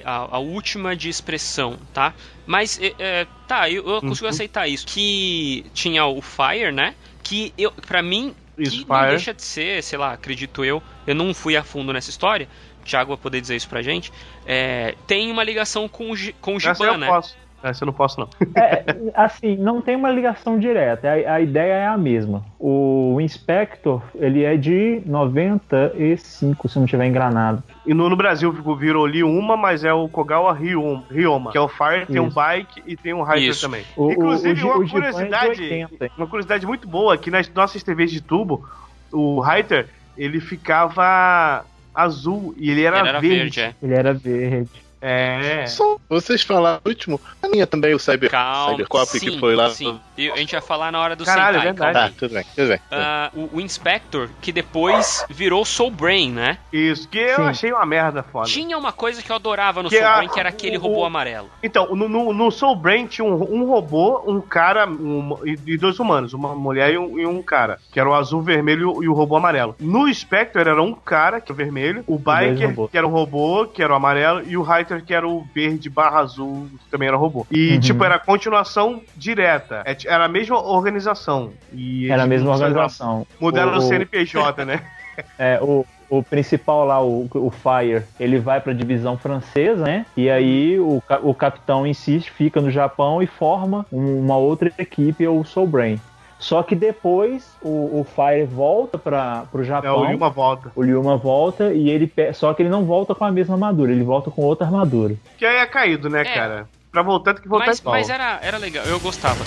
[0.04, 2.14] a- a última de expressão, tá?
[2.46, 4.30] Mas, é, é, tá, eu, eu consigo Uhum.
[4.30, 4.86] aceitar isso.
[4.86, 6.94] Que tinha o Fire, né?
[7.22, 11.14] Que, eu, pra mim, Isso, que não deixa de ser, sei lá, acredito eu, eu
[11.14, 12.48] não fui a fundo nessa história,
[12.82, 14.10] o Thiago vai poder dizer isso pra gente,
[14.44, 17.06] é, tem uma ligação com o, com o Giban, eu né?
[17.06, 17.36] posso.
[17.62, 18.28] Essa eu não posso, não.
[18.56, 18.84] É,
[19.14, 22.42] assim, não tem uma ligação direta, a, a ideia é a mesma.
[22.58, 27.62] O Inspector, ele é de 95, se não estiver engranado.
[27.86, 31.58] E no, no Brasil ficou- virou ali uma, mas é o Kogawa Ryoma, Ryoma que
[31.58, 33.62] é o Fire, tem um bike e tem um Rider Isso.
[33.62, 33.82] também.
[33.96, 36.10] O- Inclusive, o, uma o Giban é de curiosidade, 80.
[36.16, 38.66] uma curiosidade muito boa, que nas nossas TVs de tubo,
[39.12, 43.36] o Rider, ele ficava azul e ele era, Ele era verde.
[43.38, 43.74] verde, é.
[43.82, 44.70] Ele era verde.
[45.02, 45.66] É.
[45.66, 47.20] Só vocês falaram o último.
[47.42, 49.70] A minha também, o Cyber, Calma, Cybercop sim, que foi lá.
[49.70, 49.98] sim.
[50.18, 51.92] E a gente vai falar na hora do Caralho, Sentai, é verdade.
[51.92, 52.18] calma Tá, aí.
[52.18, 52.80] tudo bem, tudo bem.
[52.90, 56.58] Ah, o, o Inspector, que depois virou Soul Brain, né?
[56.72, 57.42] Isso, que eu Sim.
[57.42, 58.46] achei uma merda foda.
[58.48, 60.80] Tinha uma coisa que eu adorava no Que Soul a- Brain, que era aquele o-
[60.80, 61.48] robô amarelo.
[61.62, 65.78] Então, no, no, no Soul Brain tinha um, um robô, um cara um- e, e
[65.78, 69.08] dois humanos, uma mulher e um, e um cara, que era o azul, vermelho e
[69.08, 69.76] o robô amarelo.
[69.78, 73.66] No Spectre era um cara, que é o vermelho, o Biker, que era o robô,
[73.66, 77.08] que era o amarelo, e o Highter, que era o verde barra azul, que também
[77.08, 77.46] era robô.
[77.50, 77.80] E, Uhum.
[77.80, 79.82] tipo, era continuação direta.
[79.84, 81.52] É, Era a mesma organização.
[81.72, 83.26] E Era a mesma organização.
[83.38, 84.80] Mudaram O- no CNPJ, né?
[85.38, 90.06] É, o, o principal lá, o, o Fire, ele vai pra divisão francesa, né?
[90.16, 95.26] E aí o, o capitão insiste, fica no Japão e forma um- uma outra equipe,
[95.28, 96.00] o Soul Brain.
[96.40, 100.00] Só que depois o, o Fire volta para pro É, Japão.
[100.00, 100.72] o Lima volta.
[100.74, 104.02] O Lyuma volta e ele só que ele não volta com a mesma armadura, ele
[104.02, 105.14] volta com outra armadura.
[105.36, 106.24] Que aí é caído, né, É.
[106.24, 106.68] cara?
[106.90, 107.94] Pra voltar tem que voltar Mas, igual.
[107.94, 109.44] mas era, era legal, eu gostava.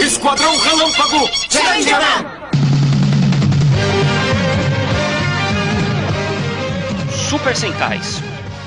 [0.00, 1.28] Esquadrão Relâmpago!
[7.10, 8.20] Super Sentais,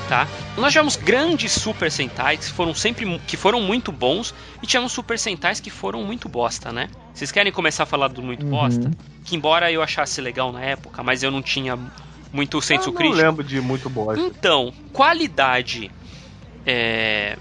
[0.10, 0.28] tá?
[0.58, 5.20] Nós tivemos grandes Super Sentais que foram sempre que foram muito bons e tivemos Super
[5.20, 6.90] Sentais que foram muito bosta, né?
[7.14, 8.52] Vocês querem começar a falar do muito Uhum.
[8.52, 8.92] bosta?
[9.26, 11.78] Que embora eu achasse legal na época, mas eu não tinha
[12.32, 13.22] muito senso eu não crítico.
[13.22, 14.22] lembro de muito bosta.
[14.24, 15.92] Então, qualidade.
[16.66, 17.38] É,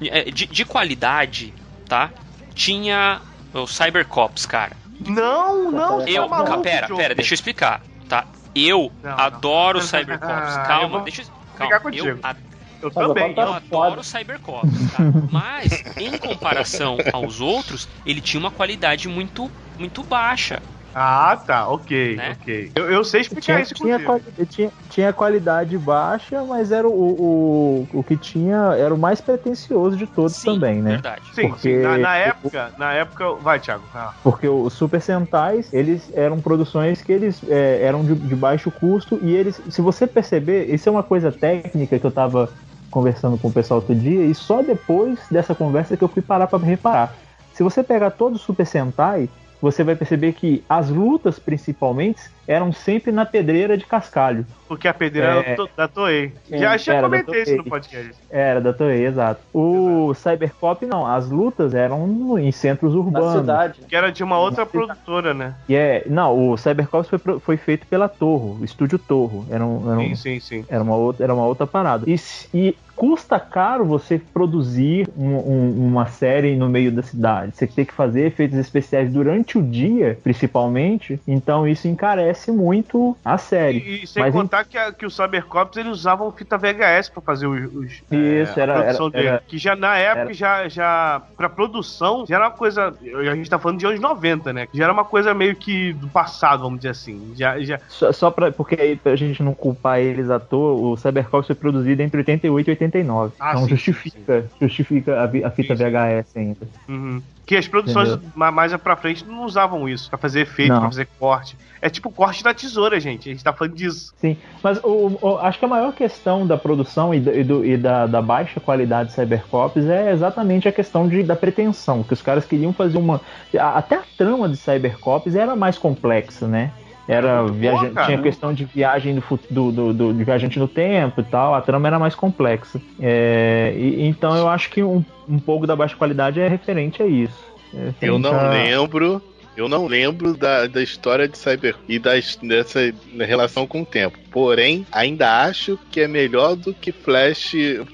[0.00, 1.52] é, de, de qualidade,
[1.86, 2.10] tá?
[2.54, 3.20] Tinha
[3.52, 4.76] o Cybercops, cara.
[5.00, 6.22] Não, não, Eu.
[6.24, 8.24] tá maluco, pera, pera, deixa eu explicar, tá?
[8.54, 9.18] Eu Não, não.
[9.18, 10.26] adoro Cybercops.
[10.56, 11.37] Ah, eu Calma, vou deixa eu.
[11.58, 12.06] Brigar Calma, contigo.
[12.08, 12.36] eu, a-
[12.80, 13.34] Eu também.
[13.34, 13.56] tá eu foda.
[13.88, 14.98] adoro Cybercops, tá?
[15.32, 20.60] Mas, em comparação aos outros, ele tinha uma qualidade muito, muito baixa.
[21.00, 22.32] Ah, tá, ok, Né?
[22.32, 22.72] ok.
[22.74, 26.92] Eu, eu sei explicar Tinha, isso tinha, quali- tinha, tinha qualidade baixa, mas era o,
[26.92, 30.90] o, o que tinha era o mais pretensioso de todos Sim, também, né?
[30.92, 31.30] Verdade.
[31.32, 31.82] Sim, porque- sim.
[31.82, 33.32] Na, na época, na época.
[33.34, 33.84] Vai, Thiago.
[33.94, 38.70] Ah, Porque os Super Sentais, eles eram produções que eles é, eram de, de baixo
[38.70, 42.52] custo e eles, se você perceber, isso é uma coisa técnica que eu tava
[42.90, 46.46] conversando com o pessoal outro dia e só depois dessa conversa que eu fui parar
[46.48, 47.16] para reparar.
[47.52, 49.28] Se você pegar todo o Super Sentai,
[49.60, 54.44] você vai perceber que as lutas, principalmente, eram sempre na pedreira de cascalho.
[54.66, 55.46] porque a pedreira É.
[55.52, 56.30] era do- da Toei.
[56.44, 58.12] Sim, Já, já era comentei isso no podcast.
[58.30, 59.40] Era da Toei, exato.
[59.54, 63.32] O Cybercop não, as lutas eram no- em centros Na urbanos.
[63.40, 63.80] cidade.
[63.88, 64.70] Que era de uma outra Não.
[64.70, 65.54] produtora, né?
[65.70, 69.46] E é, não, o Cybercops foi, foi feito pela Torro, o estúdio Torro.
[69.50, 70.64] Era, um, era, um- Sim, sim, sim.
[70.68, 72.04] era uma, outra, era uma outra parada.
[72.06, 72.16] E,
[72.52, 77.52] e custa caro você produzir um- um- uma série no meio da cidade.
[77.56, 81.18] Você tem que fazer efeitos especiais durante o dia, principalmente.
[81.26, 83.78] Então isso encarece muito a série.
[83.78, 87.08] E, e sem Mas em- contar que, a- que os Cybercops eles usavam fita VHS
[87.10, 87.64] pra fazer os.
[87.74, 89.28] os Isso, é, era- produção era- dele.
[89.28, 91.22] era- Que já na época, era- já, já.
[91.36, 92.94] Pra produção, já era uma coisa.
[93.30, 94.68] A gente tá falando de anos 90, né?
[94.72, 97.32] Já era uma coisa meio que do passado, vamos dizer assim.
[97.36, 100.96] Já, já, Só, só pra, porque aí pra gente não culpar eles à toa, o
[100.96, 103.34] Cybercops foi produzido entre 88 e 89.
[103.40, 105.90] Ah, então sim, justifica, justifica a, a fita Sim, sim.
[105.90, 106.66] VHS ainda.
[106.88, 107.22] Uhum.
[107.48, 108.30] Que as produções Entendeu?
[108.36, 110.80] ma- mais pra frente não usavam isso, pra fazer efeito, Não.
[110.80, 111.56] pra fazer corte.
[111.80, 113.26] É tipo corte da tesoura, gente.
[113.26, 114.12] A gente tá falando disso.
[114.18, 117.64] Sim, mas o, o- acho que a maior questão da produção e, da- e do-
[117.64, 122.12] e da, da baixa qualidade de Cybercops é exatamente a questão de, da pretensão, que
[122.12, 123.18] os caras queriam fazer uma.
[123.58, 126.70] Até a trama de Cybercops era mais complexa, né?
[127.08, 131.24] Era viaja- tinha questão de viagem do, do, do, do- de viajante no tempo e
[131.24, 132.78] tal, a trama era mais complexa.
[133.00, 137.06] É, e- então eu acho que um, um pouco da baixa qualidade é referente a
[137.06, 137.42] isso.
[137.74, 139.22] É Eu não a- lembro.
[139.56, 142.12] Eu não lembro da, da história de Cyber e da,
[142.42, 144.16] dessa relação com o tempo.
[144.30, 147.50] Porém, ainda acho que é melhor do que Flash,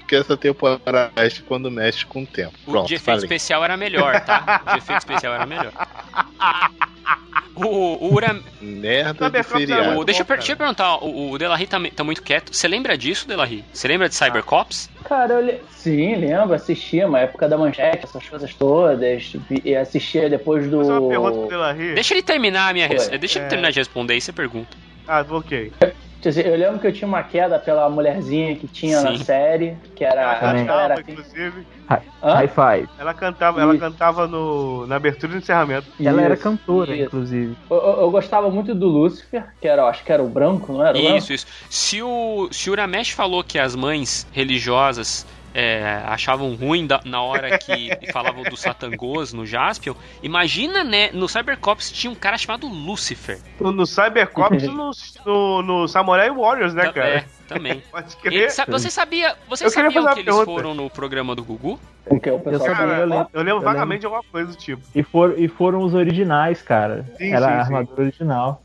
[0.07, 2.53] que essa temporada Flash quando mexe com o tempo.
[2.67, 3.23] O Pronto, de efeito falei.
[3.23, 4.61] especial era melhor, tá?
[4.67, 5.71] O de efeito especial era melhor.
[7.55, 8.13] O, o
[8.59, 9.99] Merda de era seriado.
[9.99, 12.53] o- deixa, eu, deixa eu perguntar, o, o Delarry tá, tá muito quieto.
[12.53, 13.63] Você lembra disso, Delarry?
[13.71, 14.89] Você lembra de Cybercops?
[15.05, 19.31] Cara, eu sim, lembro, assistia, uma época da manchete, essas coisas todas.
[19.63, 21.07] E assistia depois do.
[21.93, 23.07] Deixa ele terminar a minha res...
[23.07, 23.49] Deixa ele é.
[23.49, 24.75] terminar de responder aí você pergunta.
[25.07, 25.71] Ah, ok.
[26.21, 29.15] Quer dizer, Eu lembro que eu tinha uma queda pela mulherzinha que tinha na Sim.
[29.15, 30.21] série, que era.
[30.21, 31.01] Ela cantava, era.
[31.01, 31.67] inclusive.
[32.21, 32.35] Hã?
[32.35, 32.89] High Five.
[32.97, 33.79] Ela cantava, ela Isso.
[33.79, 35.89] cantava no, na abertura e no encerramento.
[35.99, 37.05] Ela era cantora, isso.
[37.05, 37.57] inclusive.
[37.69, 40.83] Eu, eu- eu gostava muito do Lucifer, que era, acho que era o branco, não
[40.85, 41.01] era?
[41.01, 41.17] branco?
[41.17, 41.45] Isso, isso.
[41.69, 45.25] Se o, se o Uramesh falou que as mães religiosas
[45.55, 51.09] é, achavam ruim da- na hora que falavam do Satangos no Jaspion, imagina, né?
[51.13, 53.39] No Cybercops tinha um cara chamado Lucifer.
[53.59, 54.91] No, Cybercops e no,
[55.25, 57.07] no, no Samurai Warriors, né, Ta- cara?
[57.07, 57.81] É, também.
[57.89, 58.51] Pode Ele crer.
[58.51, 60.45] sa- você sabia, você Eu sabia que eles pergunta.
[60.45, 61.79] foram no programa do Gugu?
[62.07, 63.27] Porque o pessoal Eu Cara, eu lembro.
[63.33, 64.81] eu lembro eu vagamente de alguma coisa do tipo.
[64.93, 67.05] E, for, e foram os originais, cara.
[67.17, 68.61] Sim, Era sim, a armadura original.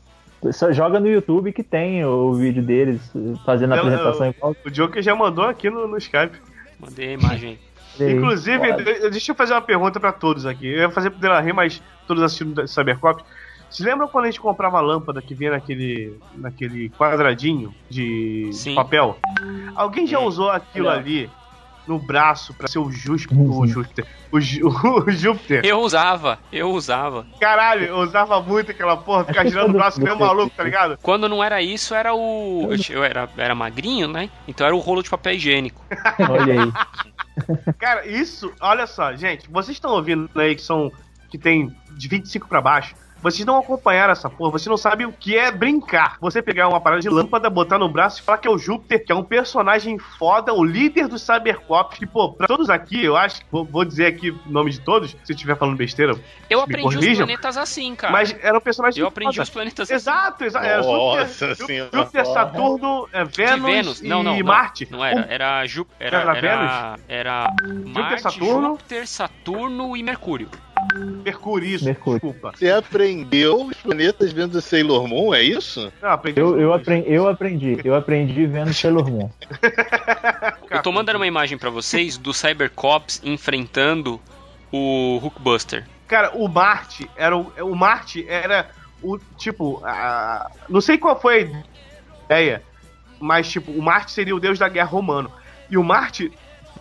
[0.51, 2.99] Só joga no YouTube que tem o vídeo deles
[3.45, 4.55] fazendo a Eu- apresentação igual.
[4.65, 6.37] O Joker já mandou aqui no, no Skype.
[6.81, 7.59] Mandei a imagem.
[7.99, 8.83] Inclusive, Pode.
[8.83, 10.65] de- deixa eu fazer uma pergunta pra todos aqui.
[10.67, 13.23] Eu ia fazer pro Delarry, mas todos assistindo Cybercops.
[13.69, 18.75] Vocês lembram quando a gente comprava a lâmpada que vinha naquele, naquele quadradinho de Sim.
[18.75, 19.17] papel?
[19.75, 20.25] Alguém já Sim.
[20.25, 21.29] usou aquilo ali
[21.87, 23.37] no braço pra ser o Júpiter.
[23.37, 23.59] Uhum.
[23.59, 24.05] O Júpiter.
[24.31, 24.37] O,
[25.07, 25.65] o Júpiter.
[25.65, 27.25] Eu usava, eu usava.
[27.39, 30.63] Caralho, eu usava muito aquela porra, ficar girando o braço que nem um maluco, tá
[30.63, 30.97] ligado?
[31.01, 32.69] Quando não era isso, era o.
[32.71, 34.29] Eu, eu era, era magrinho, né?
[34.47, 35.83] Então era o rolo de papel higiênico.
[36.29, 37.73] Olha aí.
[37.79, 40.91] Cara, isso, olha só, gente, vocês estão ouvindo aí que são.
[41.29, 42.93] que tem de 25 pra baixo.
[43.21, 46.17] Vocês não acompanharam essa porra, vocês não sabem o que é brincar.
[46.19, 49.05] Você pegar uma parada de lâmpada, botar no braço e falar que é o Júpiter,
[49.05, 53.15] que é um personagem foda, o líder dos Cybercops, que, pô, pra todos aqui, eu
[53.15, 56.13] acho, vou, vou dizer aqui o nome de todos, se eu estiver falando besteira.
[56.49, 58.11] Eu Me aprendi os corrijam, planetas assim, cara.
[58.11, 59.43] Mas era um personagem eu aprendi foda.
[59.43, 59.93] os planetas assim.
[59.93, 60.65] Exato, exato.
[60.65, 61.89] Era Nossa Júpiter, senhora.
[61.93, 64.01] Júpiter, Saturno, é, Vênus, Vênus.
[64.01, 64.45] e Não, não, não.
[64.45, 64.87] Marte.
[64.89, 65.21] Não era.
[65.29, 65.87] Era, Ju...
[65.99, 67.53] era, Era era, era
[67.85, 68.69] Marte, Saturno?
[68.69, 70.49] Júpiter, Saturno e Mercúrio.
[71.23, 72.19] Mercúrio, isso, Mercúrio.
[72.21, 72.51] desculpa.
[72.55, 75.91] Você aprendeu os planetas vendo Sailor Moon, é isso?
[76.01, 77.77] Não, aprendi Eu, eu, aprendi, eu aprendi.
[77.83, 79.29] Eu aprendi vendo Sailor Moon.
[80.69, 84.19] Eu tô mandando uma imagem pra vocês do Cybercops enfrentando
[84.71, 85.85] o Hulkbuster.
[86.07, 88.69] Cara, o Marte era o, o Marte era
[89.03, 92.63] o tipo, a- não sei qual foi a ideia,
[93.19, 95.29] mas tipo, o Marte seria o deus da guerra romano.
[95.69, 96.31] E o Marte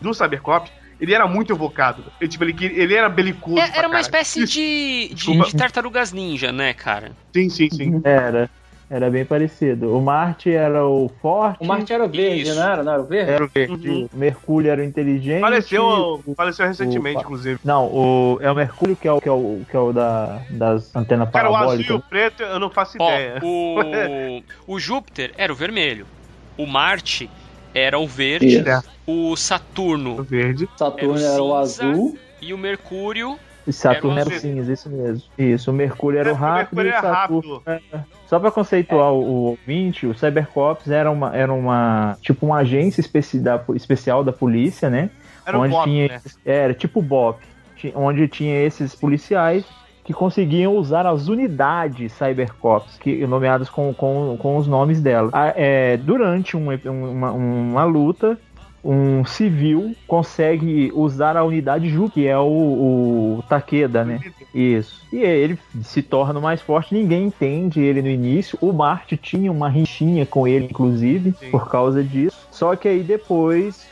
[0.00, 0.70] do Cybercop,
[1.00, 2.04] ele era muito evocado.
[2.20, 3.58] Ele, tipo, ele, que- ele era belicoso.
[3.58, 4.00] É, era uma caralho.
[4.00, 7.12] espécie de, de, de tartarugas ninja, né, cara?
[7.34, 8.00] Sim, sim, sim.
[8.04, 8.48] Era.
[8.92, 9.96] Era bem parecido.
[9.96, 11.58] O Marte era o forte.
[11.62, 12.56] O Marte era o verde, Isso.
[12.56, 12.82] não era?
[12.82, 13.30] Não era o verde?
[13.30, 13.88] era o verde.
[13.88, 14.08] Uhum.
[14.12, 15.40] O Mercúrio era o inteligente.
[15.40, 17.60] Faleceu, o- faleceu recentemente, o- inclusive.
[17.64, 20.40] Não, o, é o Mercúrio que é o, que é o, que é o da,
[20.50, 21.96] das antenas Cara, o azul e parabólicas.
[21.96, 23.38] o preto, eu não faço Ó, ideia.
[23.44, 24.42] o,
[24.74, 26.04] o Júpiter era o vermelho.
[26.56, 27.30] O Marte
[27.74, 28.58] era o verde.
[28.58, 28.90] Isso.
[29.06, 30.68] O O Saturno verde.
[30.76, 32.18] Saturno Era o era o azul.
[32.40, 33.38] e o Mercúrio.
[33.66, 35.22] E Saturno Era era o o cinza, isso mesmo.
[35.38, 37.62] Isso, o Mercúrio era É, o o rápido Mercúrio e o era Saturno.
[37.66, 37.80] É,
[38.26, 43.00] Só pra conceituar o, o ouvinte, o Cybercops era uma, era uma tipo uma agência
[43.00, 45.10] especi da, especial da polícia, né?
[45.44, 46.20] Era o onde Bob, tinha, né?
[46.44, 47.42] Era tipo BOP,
[47.94, 49.64] onde tinha esses policiais
[50.10, 55.30] que conseguiam usar as unidades Cybercops, que, nomeadas com, com, com os nomes dela.
[55.32, 58.36] A- é, durante um um- uma, uma luta,
[58.82, 62.42] um civil consegue usar a unidade Ju, que é o,
[63.38, 64.18] o Takeda, né?
[64.54, 65.00] Isso.
[65.12, 68.58] E ele se torna mais forte, ninguém entende ele no início.
[68.60, 71.50] O Marte tinha uma rixinha com ele, inclusive, Sim.
[71.50, 72.36] por causa disso.
[72.50, 73.86] Só que aí depois,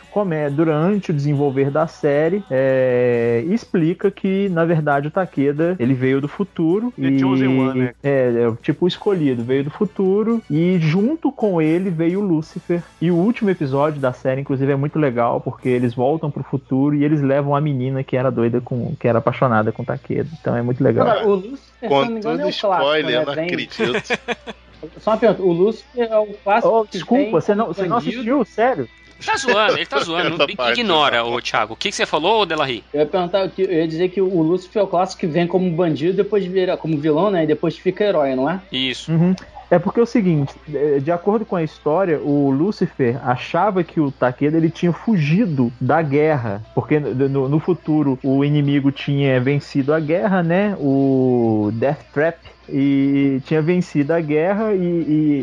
[0.50, 6.28] durante o desenvolver da série, é, explica que, na verdade, o Takeda ele veio do
[6.28, 6.92] futuro.
[6.98, 7.94] The e, Chosen One, né?
[8.02, 10.42] É, é tipo o escolhido, veio do futuro.
[10.50, 12.82] E junto com ele veio o Lúcifer.
[13.00, 16.94] E o último episódio da série, inclusive, é muito legal, porque eles voltam pro futuro
[16.94, 18.94] e eles levam a menina que era doida com.
[18.98, 20.28] que era apaixonada com o Takeda.
[20.40, 21.08] Então é muito legal.
[21.08, 23.24] Agora, o Lúcifer, se não me Com engano, todo é o clássico, spoiler, eu né?
[23.24, 23.74] não acredito.
[24.98, 27.86] Só uma pergunta, o Lúcifer é o clássico Oh, que desculpa, tem você não, você
[27.86, 28.44] não assistiu?
[28.44, 28.88] Sério?
[29.24, 30.36] Tá zoando, ele tá zoando.
[30.72, 31.74] Ignora, ô Thiago.
[31.74, 32.84] O que, que você falou, Delarry?
[32.92, 35.70] Eu ia perguntar, eu ia dizer que o Lúcifer é o clássico que vem como
[35.70, 37.44] bandido, depois vira como vilão, né?
[37.44, 38.60] E depois fica herói, não é?
[38.70, 39.10] Isso.
[39.12, 39.34] Uhum.
[39.70, 44.00] É porque é o seguinte, é, de acordo com a história, o Lúcifer achava que
[44.00, 49.38] o Takeda ele tinha fugido da guerra, porque no, no- no futuro o inimigo tinha
[49.38, 50.74] vencido a guerra, né?
[50.80, 52.36] O Death Trap
[52.70, 54.78] e tinha vencido a guerra e,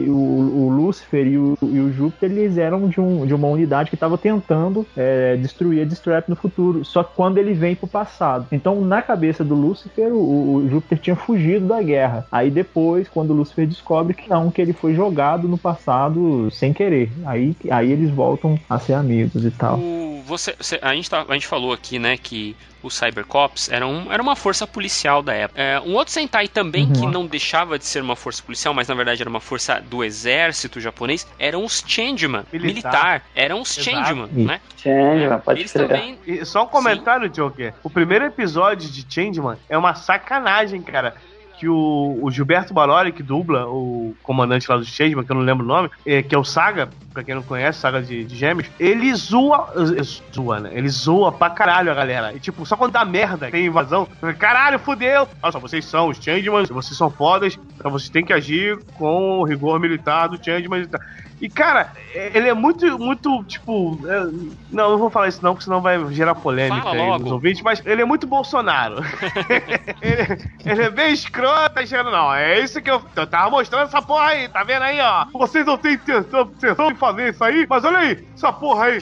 [0.06, 3.48] e o, o Lúcifer e o, e o Júpiter eles eram de, um, de uma
[3.48, 7.76] unidade que estava tentando é, destruir a Destrap no futuro, só que quando ele vem
[7.76, 8.48] pro passado.
[8.52, 12.26] Então, na cabeça do Lúcifer, o, o Júpiter tinha fugido da guerra.
[12.32, 16.74] Aí depois, quando o Lúcifer descobre que não, que ele foi jogado no passado sem
[16.74, 17.12] querer.
[17.26, 19.80] Aí, aí eles voltam a ser amigos e tal.
[20.26, 22.56] Você, você- a, gente tá- a gente falou aqui, né, que
[22.86, 25.62] os Cybercops eram, era uma força policial da época.
[25.62, 26.94] É, um outro Sentai também Uhum.
[26.94, 30.04] que não deixava de ser uma força policial, mas na verdade era uma força do
[30.04, 32.68] exército japonês, eram os Changeman, Militar.
[32.68, 33.22] militar.
[33.36, 33.98] Eram os Exato.
[33.98, 34.62] Changeman, né?
[34.78, 35.88] Changeman, pode Eles crer.
[35.88, 37.74] também E só um comentário, Joker.
[37.84, 41.16] O primeiro episódio de Changeman é uma sacanagem, cara.
[41.66, 45.42] Que o, o Gilberto Baroli, que dubla o comandante lá do Changeman, que eu não
[45.42, 48.36] lembro o nome, é, que é o Saga, pra quem não conhece, Saga de, de
[48.36, 49.74] Gêmeos, ele zoa.
[49.76, 50.70] eh, Zoa, né?
[50.74, 52.34] Ele zoa pra caralho a galera.
[52.36, 55.28] E tipo, só quando dá merda, tem invasão, caralho, fudeu!
[55.52, 59.44] Só, vocês são os Changemans, vocês são fodas, então vocês têm que agir com o
[59.44, 61.02] rigor militar do Changeman e tal.
[61.42, 64.02] E, cara, é- ele é muito, muito, tipo.
[64.08, 64.24] é,
[64.72, 67.24] não, não vou falar isso não, porque senão vai gerar polêmica Fala aí logo.
[67.24, 68.96] nos ouvintes, mas ele é muito Bolsonaro.
[70.02, 73.84] ele, ele é bem escroto, tá dizendo, não, é isso que eu, eu tava mostrando
[73.88, 75.26] essa porra aí, tá vendo aí, ó?
[75.34, 79.00] Vocês não têm intenção, intenção de fazer isso aí, mas olha aí, essa porra aí.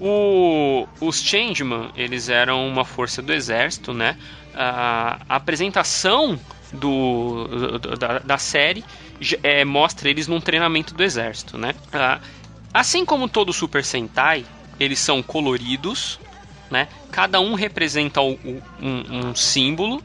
[0.00, 4.16] O- os Changeman, eles eram uma força do exército, né?
[4.52, 6.38] A, a apresentação
[6.72, 8.84] do, da, da série
[9.42, 11.74] é, mostra eles num treinamento do exército, né?
[11.92, 12.20] Ah,
[12.72, 14.46] assim como todo Super Sentai,
[14.78, 16.18] eles são coloridos,
[16.70, 16.88] né?
[17.10, 18.38] Cada um representa o-
[18.78, 20.02] um, um símbolo.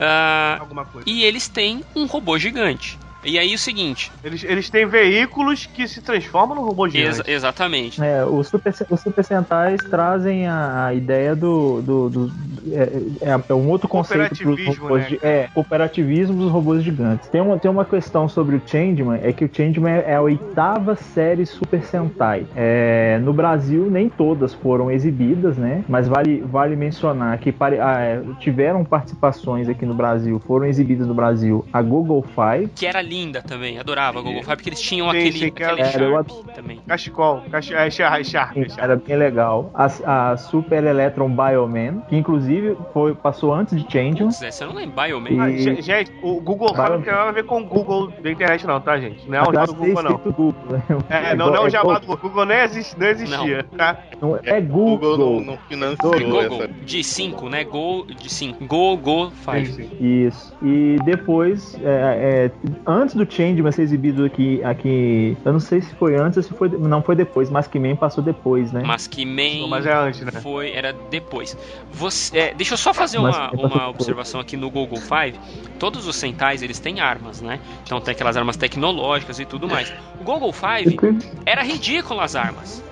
[0.00, 0.58] ah,
[1.06, 2.98] e eles têm um robô gigante.
[3.24, 7.08] E aí o seguinte, Eles, eles têm veículos que se transformam no robô gigante.
[7.20, 8.02] exa- exatamente.
[8.02, 11.80] É, os Super, os super Sentais trazem a, a ideia do.
[11.82, 12.32] do, do-
[12.72, 15.10] é, é- é um outro conceito para os robôs.
[15.10, 17.28] né, é, cooperativismo dos robôs gigantes.
[17.28, 20.20] Tem uma, tem uma questão sobre o Changeman: é que o Changeman é, é a
[20.22, 22.46] oitava série Super Sentai.
[22.54, 25.84] É, no Brasil, nem todas foram exibidas, né?
[25.88, 31.06] Mas vale, vale mencionar que pare- ah, é, tiveram participações aqui no Brasil, foram exibidas
[31.06, 32.68] no Brasil a Google Five.
[32.74, 35.62] Que era linda também, adorava a Google Five, porque eles tinham Sim, aquele, sim, que
[35.62, 36.80] aquele era- Sharp também.
[36.86, 37.74] Cachecol, cache...
[37.74, 38.78] é, char, é Sharp, é Sim, Sharp.
[38.82, 39.70] Era bem legal.
[39.74, 44.26] A, a Super Electron Bioman, que inclusive foi, passou antes de Changeman.
[44.28, 45.30] Putz, essa eu não lembro, Bioman.
[45.30, 48.08] E- Ah, ge- gente, o Google Five não tem nada a ver com o Google
[48.22, 49.28] da internet, não, tá, gente?
[49.28, 50.18] Não é o Apesar jabá do Google, não.
[50.32, 50.82] Google, né?
[51.10, 52.30] É, não, não é o é jabá do Google, Google.
[52.30, 53.98] Google nem existe, não existia, tá?
[54.20, 54.98] não é Google.
[55.16, 56.68] Google não, não financiou Google, essa.
[56.68, 57.64] de 5, né?
[57.64, 58.64] Go de 5.
[58.66, 59.72] Go, Go, Sim, 5.
[59.74, 59.90] sim.
[60.26, 60.54] Isso.
[60.62, 65.94] E depois, é, é, antes do Changeman ser exibido aqui, aqui, eu não sei se
[65.94, 68.82] foi antes ou se foi, não foi depois, mas que Man passou depois, né?
[68.84, 70.30] Mas que Man Mas é antes, né?
[70.40, 71.56] foi, era depois.
[71.92, 75.38] Você, é, deixa eu só fazer uma, uma observação aqui no Google Five.
[75.78, 77.60] Todos os Sentais, eles têm armas, né?
[77.84, 79.92] Então tem aquelas armas tecnológicas e tudo mais.
[80.20, 80.98] O Google Five
[81.44, 82.82] era ridículo as armas.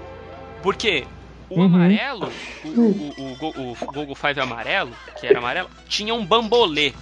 [0.62, 1.04] Porque
[1.48, 1.66] o Uhum.
[1.66, 2.28] amarelo,
[2.64, 6.92] o, o, o, o Google Five amarelo, que era amarelo, tinha um bambolê.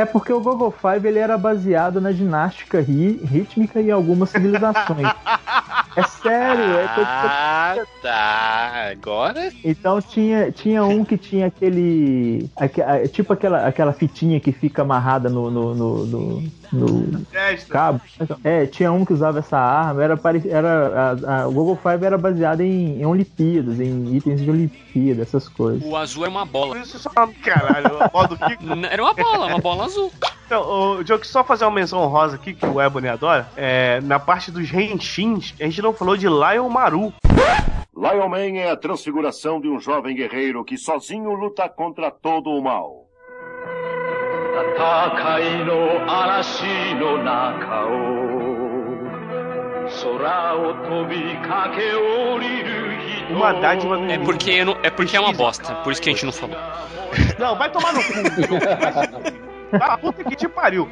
[0.00, 5.06] É porque o Google Five ele era baseado na ginástica ri- rítmica e algumas civilizações.
[5.94, 8.72] é sério, é coisa Ah, tá.
[8.92, 12.48] Agora Então tinha, tinha um que tinha aquele.
[13.12, 17.26] tipo aquela, aquela fitinha que fica amarrada no, no, no, no- no
[17.68, 18.00] cabo.
[18.44, 20.02] É, tinha um que usava essa arma.
[20.02, 20.18] Era,
[20.48, 25.22] era, a, a- o Google Five era baseado em, em Olimpíadas, em itens de Olimpíada,
[25.22, 25.82] essas coisas.
[25.84, 26.78] O azul era uma bola.
[26.78, 27.10] Isso só
[27.42, 28.64] caralho, a bola do Kiko.
[28.90, 30.12] Era uma bola, uma bola azul.
[30.46, 30.62] Então,
[30.98, 33.48] o Joke, só fazer uma menção honrosa aqui, que o Ebony adora.
[33.56, 37.12] É, na parte dos renchins, a gente não falou de Lion Maru.
[37.96, 42.62] Lion Man é a transfiguração de um jovem guerreiro que sozinho luta contra todo o
[42.62, 42.99] mal.
[44.77, 46.63] 戦いの嵐
[46.95, 47.89] の中を
[50.13, 52.95] 空を飛び駆け下りる
[53.27, 54.05] 人 Uma dádiva do...
[54.11, 56.31] É porque, eu não- é porque é uma bosta, por isso que a gente não
[56.31, 56.55] falou.
[57.39, 58.13] Não, vai tomar no cu.
[58.13, 59.33] Joke.
[59.81, 60.87] Ah, puta que te pariu.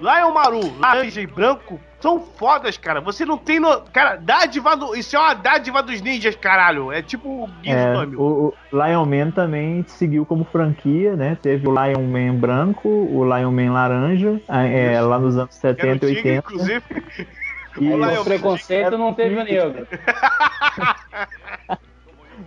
[0.00, 3.01] Lion Maru, laranja e branco são fodas, cara.
[3.01, 3.81] Você não tem no...
[3.93, 4.95] Cara, dádiva do...
[4.95, 6.91] Isso é uma dádiva dos ninjas, caralho.
[6.91, 8.21] É tipo o É, Gizmo.
[8.21, 8.53] o, o
[8.85, 11.37] Lion Man também seguiu como franquia, né?
[11.41, 15.77] Teve o Lion Man branco, o Lion Man laranja, é, lá nos anos Era o
[15.77, 16.37] 70 e Tigre, 80.
[16.37, 16.83] inclusive.
[17.79, 19.87] E, o Lion preconceito não teve o negro.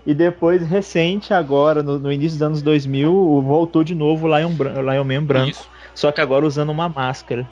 [0.04, 4.36] e depois, recente, agora, no, no início dos anos 2000, o- voltou de novo o
[4.36, 5.50] Lion, Bran- Lion Man branco.
[5.50, 5.70] Isso.
[5.94, 7.46] Só que agora usando uma máscara.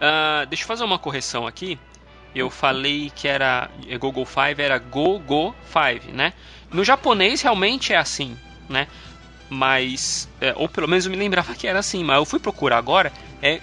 [0.00, 1.78] Ah, deixa eu fazer uma correção aqui.
[2.34, 6.32] Eu falei que era é, Google Five, era Gogo Five, né?
[6.72, 8.36] No japonês realmente é assim,
[8.68, 8.86] né?
[9.48, 12.78] Mas, é, ou pelo menos eu me lembrava que era assim, mas eu fui procurar
[12.78, 13.12] agora,
[13.42, 13.60] é,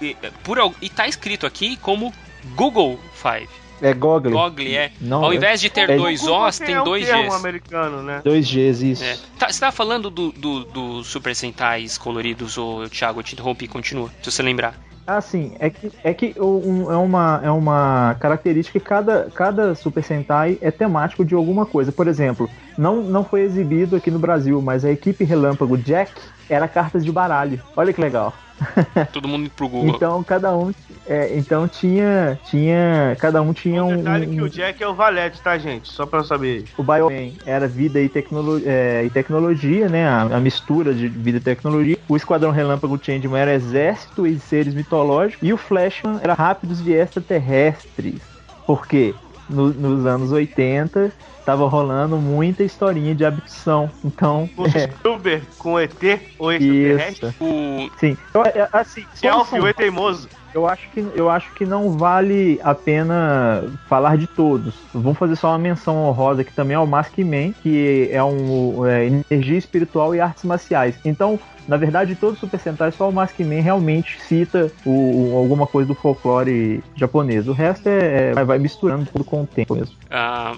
[0.00, 2.12] é, por, e tá escrito aqui como
[2.56, 3.48] Google Five.
[3.82, 4.32] É Goggle.
[4.32, 4.92] Google é.
[5.00, 7.34] Não, Ao é- invés de ter é- dois Google Os, tem é um dois Gs.
[7.34, 8.22] americano, né?
[8.24, 9.02] Dois Gs, isso.
[9.04, 9.18] É.
[9.36, 13.66] Tá, você tava falando do, do, do Super Sentais coloridos, ô Thiago, eu te interrompi,
[13.66, 14.80] continua, se você lembrar.
[15.04, 15.54] Ah, sim.
[15.58, 20.58] É que, é, que um- é, uma, é uma característica que cada, cada Super Sentai
[20.60, 21.90] é temático de alguma coisa.
[21.92, 26.20] Por exemplo, não, não foi exibido aqui no Brasil, mas a equipe Relâmpago Jack
[26.52, 27.60] era cartas de baralho.
[27.76, 28.32] Olha que legal.
[29.12, 29.94] Todo mundo pro Google.
[29.94, 30.72] Então cada um,
[31.06, 35.40] é, então tinha, tinha, cada um tinha Um um, que o Jack é o Valete,
[35.40, 35.88] tá, gente?
[35.88, 36.64] Só pra eu saber.
[36.76, 40.06] o Bioman era vida e, tecnolo é, e tecnologia, né?
[40.06, 41.98] A, a mistura de vida e tecnologia.
[42.08, 45.46] O Esquadrão Relâmpago Changeman era exército e seres mitológicos.
[45.46, 48.20] E o Flashman era rápidos e extraterrestres.
[48.66, 49.14] Por quê?
[49.52, 51.12] No- nos anos 80
[51.44, 53.90] tava rolando muita historinha de abdução.
[54.04, 55.92] Então, O é, Spielberg com ET
[56.38, 57.34] ou extraterrestre.
[57.40, 58.16] O, Sim.
[58.30, 60.28] Então, é, assim, Selfie, solução o E teimoso.
[60.54, 64.74] Eu acho que eu acho que não vale a pena falar de todos.
[64.92, 68.84] Vamos fazer só uma menção honrosa que também é o Mask Man, que é um
[68.86, 70.94] é, energia espiritual e artes marciais.
[71.04, 74.90] Então, na verdade, todos os Super Sentai, só o Mask Man realmente cita o,
[75.32, 77.48] o- alguma coisa do folclore japonês.
[77.48, 79.94] O resto é, é- vai- misturando tudo com o tempo mesmo.
[80.10, 80.54] Ah,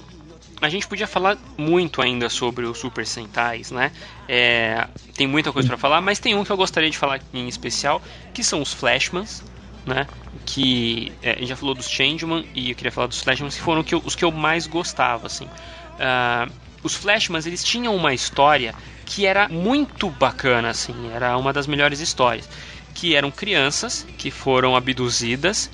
[0.60, 3.92] a gente podia falar muito ainda sobre os Super Sentais, né?
[4.26, 7.46] É, tem muita coisa pra falar, mas tem um que eu gostaria de falar em
[7.46, 8.02] especial,
[8.32, 9.42] que são os Flashmans,
[9.86, 10.06] né?
[10.44, 13.62] Que é, a gente já falou dos Changeman e eu queria falar dos Flashmans, que
[13.62, 15.48] foram que eu- os que eu mais gostava, assim.
[15.98, 16.48] Ah,
[16.82, 18.74] os Flashmans, eles tinham uma história
[19.04, 22.48] que era muito bacana, assim, era uma das melhores histórias.
[22.94, 25.70] Que eram crianças que foram abduzidas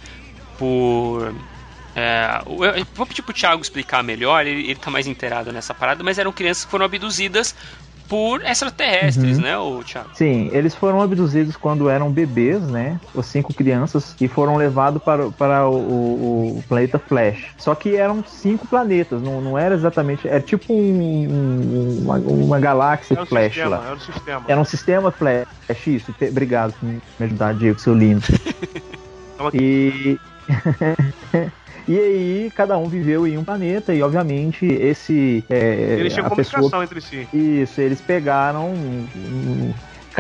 [0.57, 1.35] por.
[1.95, 6.05] É, eu vou pedir pro Thiago explicar melhor, ele, ele tá mais inteirado nessa parada,
[6.05, 7.55] mas eram crianças que foram abduzidas
[8.11, 9.43] por extraterrestres, Uhum.
[9.45, 10.09] né, o Thiago?
[10.12, 13.01] Sim, eles foram abduzidos quando eram bebês, né?
[13.15, 17.55] Os cinco crianças, e foram levados para, para o, o- o planeta Flash.
[17.57, 20.27] Só que eram cinco planetas, não, não era exatamente.
[20.28, 23.87] É tipo um- um- uma, uma galáxia Era o Flash sistema, lá.
[23.87, 24.45] era o sistema.
[24.49, 26.12] Era um sistema Flash, isso.
[26.28, 28.24] Obrigado por me ajudar, Diego, seu lindo.
[29.55, 30.19] e.
[31.89, 35.44] E aí, cada um viveu em um planeta, e obviamente esse.
[35.48, 37.27] É, Eles tinham a comunicação pessoa entre si.
[37.32, 39.73] isso, eles pegaram hum, hum,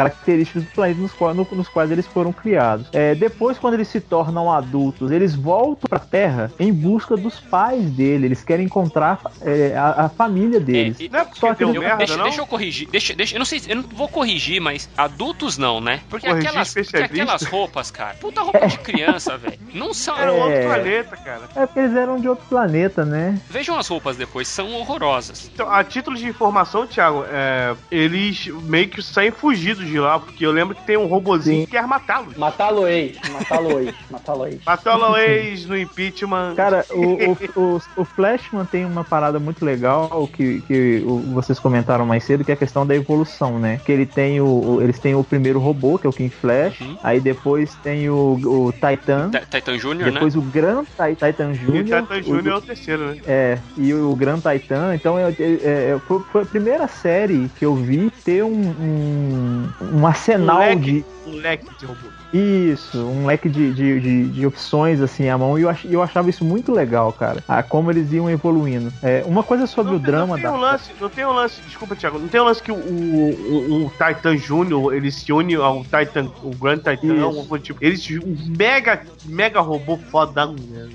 [0.02, 2.86] características do planeta nos quais, no- nos quais eles foram criados.
[2.92, 7.38] É, depois, quando eles se tornam adultos, eles voltam para a Terra em busca dos
[7.40, 8.26] pais dele.
[8.26, 11.00] Eles querem encontrar é, a, a família deles.
[11.00, 12.24] É, e- Não é porque Só que deu eu- merda, deixa, não?
[12.24, 12.88] deixa eu corrigir.
[12.90, 16.00] Deixa, deixa, eu não sei, eu não vou corrigir, mas adultos não, né?
[16.08, 18.14] Porque Corrigir aquelas, porque aquelas roupas, cara.
[18.14, 19.58] Puta roupa de criança, velho.
[19.74, 20.16] Não são.
[20.18, 20.62] Era um outro É.
[20.64, 21.42] planeta, cara.
[21.56, 23.38] É porque eles eram de outro planeta, né?
[23.48, 25.50] Vejam as roupas depois, são horrorosas.
[25.52, 30.44] Então, a título de informação, Thiago, é, eles meio que saem fugidos de lá, porque
[30.46, 31.64] eu lembro que tem um robozinho Sim.
[31.66, 32.36] que quer matá-los.
[32.36, 34.60] Matá-lo-eis, matá-lo-eis, matá-lo-eis.
[34.64, 36.54] Matou a ex no impeachment.
[36.54, 41.02] Cara, o, o, o, o Flashman tem uma parada muito legal que, que
[41.32, 43.80] vocês comentaram mais cedo, que é a questão da evolução, né?
[43.84, 46.96] Que ele tem o, eles têm o primeiro robô, que é o King Flash, Uhum.
[47.02, 50.10] aí depois tem o, o Titan, Ti- Titan Jr., né?
[50.12, 51.68] depois o Grand Ti- Titan e Jr.
[51.68, 52.48] o Titan Jr.
[52.48, 53.16] é o terceiro, né?
[53.26, 57.64] É, e o Grand Titan, então é, é- é- foi, foi a primeira série que
[57.64, 60.80] eu vi ter um, um, um arsenal Moleque.
[60.80, 61.04] de.
[61.26, 62.08] Um leque de robô.
[62.32, 66.02] Isso, um leque de, de, de, de opções assim à mão, e eu, ach, eu
[66.02, 67.44] achava isso muito legal, cara.
[67.46, 68.90] A, como eles iam evoluindo.
[69.02, 70.52] É, uma coisa sobre Não o drama não tem da.
[70.52, 73.86] um lance, não tem um lance, desculpa, Thiago, não tem um lance que o, o,
[73.86, 78.36] o Titan Júnior, ele se une ao Titan, o Grand Titan, coisa tipo, eles, um
[78.56, 80.88] mega, mega robô fodão, né?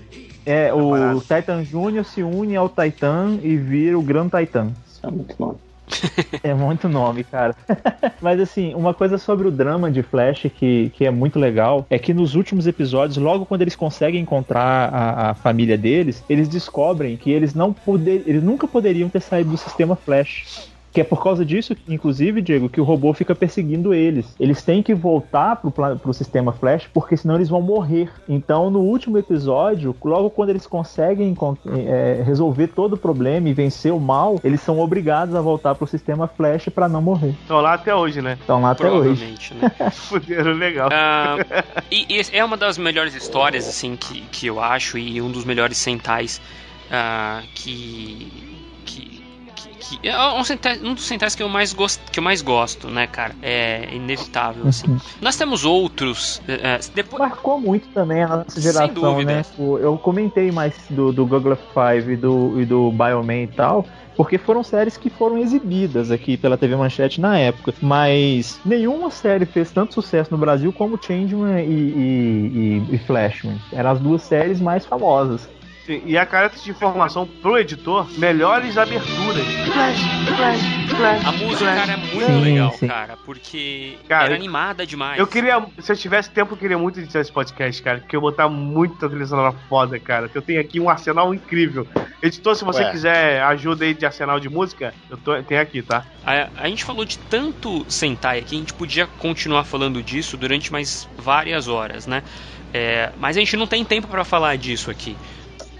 [0.45, 1.22] É, o Parado.
[1.22, 4.72] Titan Júnior se une ao Titan e vira o Grand Titan.
[4.88, 5.56] Isso é muito bom.
[6.43, 7.55] É muito nome, cara.
[8.22, 11.97] Mas assim, uma coisa sobre o drama de Flash que, que é muito legal é
[11.97, 17.17] que nos últimos episódios, logo quando eles conseguem encontrar a, a família deles, eles descobrem
[17.17, 20.74] que eles não poder, eles nunca poderiam ter saído do sistema Flash.
[20.95, 24.34] Que é por causa disso, inclusive, Diego, que o robô fica perseguindo eles.
[24.39, 28.09] Eles têm que voltar pro, pro sistema Flash, porque senão eles vão morrer.
[28.30, 31.35] Então, no último episódio, logo quando eles conseguem
[31.85, 35.85] é, resolver todo o problema e vencer o mal, eles são obrigados a voltar pro
[35.85, 37.35] sistema Flash pra não morrer.
[37.41, 38.38] Estão lá até hoje, né?
[38.39, 39.19] Estão lá até hoje.
[39.19, 39.72] Provavelmente, né?
[39.91, 40.88] Fuderam legal.
[40.93, 41.35] Ah,
[41.91, 45.43] e, e é uma das melhores histórias, assim, que, que eu acho, e um dos
[45.43, 46.39] melhores centais
[47.53, 47.65] que.
[47.65, 48.55] que.
[49.89, 53.07] Que, é um, um dos centais que eu, mais gosto, que eu mais gosto, né,
[53.07, 53.35] cara?
[53.41, 54.87] É inevitável, assim.
[54.87, 54.97] Uhum.
[55.21, 56.41] Nós temos outros.
[56.47, 59.35] eh, eh, depois, Marcou muito também a nossa Sem geração, dúvida.
[59.35, 59.41] né?
[59.57, 63.85] Eu comentei mais do, do Google Five e do, e do Bioman e tal,
[64.15, 67.73] porque foram séries que foram exibidas aqui pela TV Manchete na época.
[67.81, 73.57] Mas nenhuma série fez tanto sucesso no Brasil como Changeman e, e, e, e Flashman.
[73.71, 75.49] Eram as duas séries mais famosas.
[75.85, 79.45] Sim, e a careta de informação pro editor, melhores aberturas.
[79.71, 79.99] Flash,
[80.35, 81.25] flash, flash.
[81.25, 81.75] a música, flash.
[81.79, 82.87] cara, é muito Sim, legal, sim.
[82.87, 85.19] cara, porque Cara, era eu- animada demais.
[85.19, 88.21] Eu queria, se eu tivesse tempo, eu queria muito editar esse podcast, cara, porque eu
[88.21, 90.27] vou botar muita trilha sonora foda, cara.
[90.27, 91.87] que Eu tenho aqui um arsenal incrível.
[92.21, 92.91] Editor, se você Ué.
[92.91, 96.03] quiser ajuda aí de arsenal de música, eu tô, tem aqui, tá?
[96.25, 100.71] A, a gente falou de tanto Sentai aqui, a gente podia continuar falando disso durante
[100.71, 102.23] mais várias horas, né?
[102.73, 105.15] É, mas a gente não tem tempo pra falar disso aqui.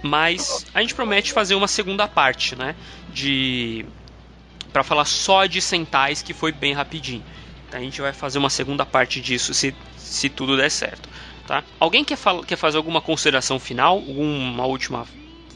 [0.02, 2.74] Mas a gente promete fazer uma segunda parte, né?
[3.08, 3.84] De.
[4.72, 7.22] Pra falar só de Sentais, que foi bem rapidinho.
[7.72, 11.08] A gente vai fazer uma segunda parte disso se, se tudo der certo.
[11.46, 11.62] Tá?
[11.78, 13.96] Alguém quer, fal- quer fazer alguma consideração final?
[13.96, 15.06] Alguma última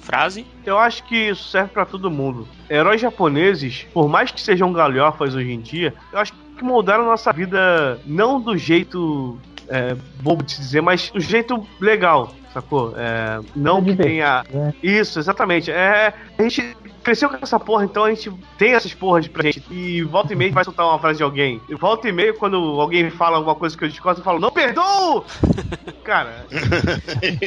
[0.02, 0.46] frase?
[0.64, 2.48] Eu acho que isso serve pra todo mundo.
[2.68, 7.32] Heróis japoneses, por mais que sejam galhofas hoje em dia, eu acho que moldaram nossa
[7.32, 9.38] vida não do jeito
[9.70, 12.92] é, bobo de se dizer, mas do jeito legal, sacou?
[12.96, 14.44] É, não É que tenha.
[14.52, 14.74] né?
[14.82, 15.70] Isso, exatamente.
[15.70, 19.62] É, a gente cresceu com essa porra, então a gente tem essas porras pra gente.
[19.70, 21.58] E volta e meia vai soltar uma frase de alguém.
[21.68, 24.50] E volta e meia, quando alguém fala alguma coisa que eu discordo, eu falo, não
[24.50, 25.24] perdoo!
[26.04, 26.44] Cara,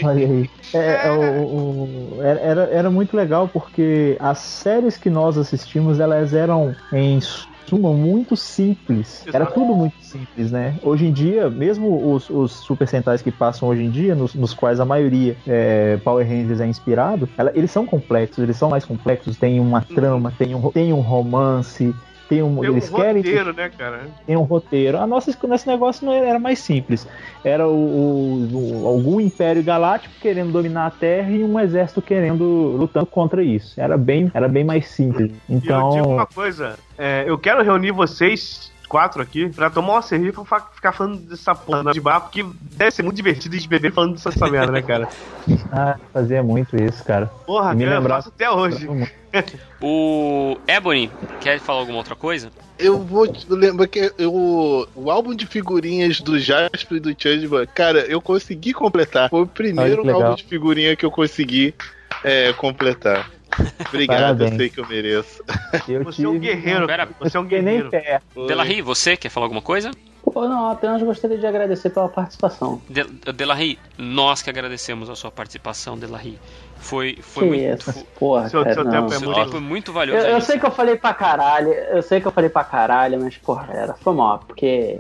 [0.03, 0.49] Olha aí.
[0.73, 5.99] É, é, o- o- era, era- era muito legal porque as séries que nós assistimos
[5.99, 7.19] elas eram em
[7.67, 9.23] suma muito simples.
[9.27, 9.53] Era Exato.
[9.59, 10.75] tudo muito simples, né?
[10.83, 14.53] Hoje em dia, mesmo os, os Super Sentais que passam hoje em dia, nos, nos
[14.53, 18.85] quais a maioria é, Power Rangers é inspirado, ela- eles são complexos, eles são mais
[18.85, 21.93] complexos, tem uma trama, tem um, tem um romance,
[22.33, 22.59] tem um.
[22.59, 24.01] Tem um eles querem ter roteiro, né, cara?
[24.25, 24.97] tem um roteiro.
[24.97, 27.07] A nossa, nosso negócio não era, mais simples.
[27.43, 32.43] Era o, o- algum império galáctico querendo dominar a Terra e um exército querendo
[32.77, 33.79] lutando contra isso.
[33.79, 35.31] Era bem, era bem mais simples.
[35.47, 39.93] E eu digo Então, uma coisa, é, eu quero reunir vocês quatro aqui pra tomar
[39.93, 42.45] uma cerveja e ficar falando dessa porra de bar, porque
[42.77, 45.09] deve ser muito divertido de beber falando dessa essa merda, né, cara?
[45.73, 47.25] ah, fazia muito isso, cara.
[47.47, 48.87] Porra, me cara, eu faço até hoje.
[49.81, 51.09] O Ebony,
[51.41, 52.51] quer falar alguma outra coisa?
[52.77, 58.01] Eu vou lembrar que eu, o álbum de figurinhas do Jasper e do Changeman, cara,
[58.01, 59.31] eu consegui completar.
[59.31, 61.73] Foi o primeiro álbum de figurinha que eu consegui
[62.23, 63.32] é, completar.
[63.89, 64.51] Obrigado, Parabéns.
[64.51, 65.43] eu sei que eu mereço.
[65.87, 67.89] Eu Você é um tive- guerreiro, Pera, você é um guerreiro.
[68.47, 69.91] Delarry, você quer falar alguma coisa?
[70.23, 72.81] Pô, não, apenas gostaria de agradecer pela participação.
[72.89, 73.03] De
[73.33, 76.39] Delarry, nós que agradecemos a sua participação, Delarry.
[76.77, 77.89] Foi, foi que muito.
[77.89, 80.25] isso, porra, Seu- cara, seu tempo é Seu muito- tempo foi muito Eu, valioso.
[80.27, 80.41] eu aí.
[80.41, 83.67] sei que eu falei pra caralho, eu sei que eu falei pra caralho, mas, porra,
[83.67, 84.99] galera, foi mal, porque.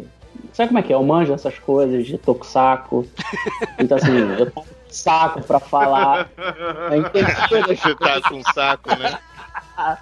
[0.51, 0.95] Sabe como é que é?
[0.95, 3.05] Eu manjo essas coisas de toco-saco.
[3.79, 4.51] Então, assim, eu
[4.93, 6.29] saco pra falar.
[6.91, 7.31] Eu entendi.
[7.75, 9.19] Você tá com um saco, né?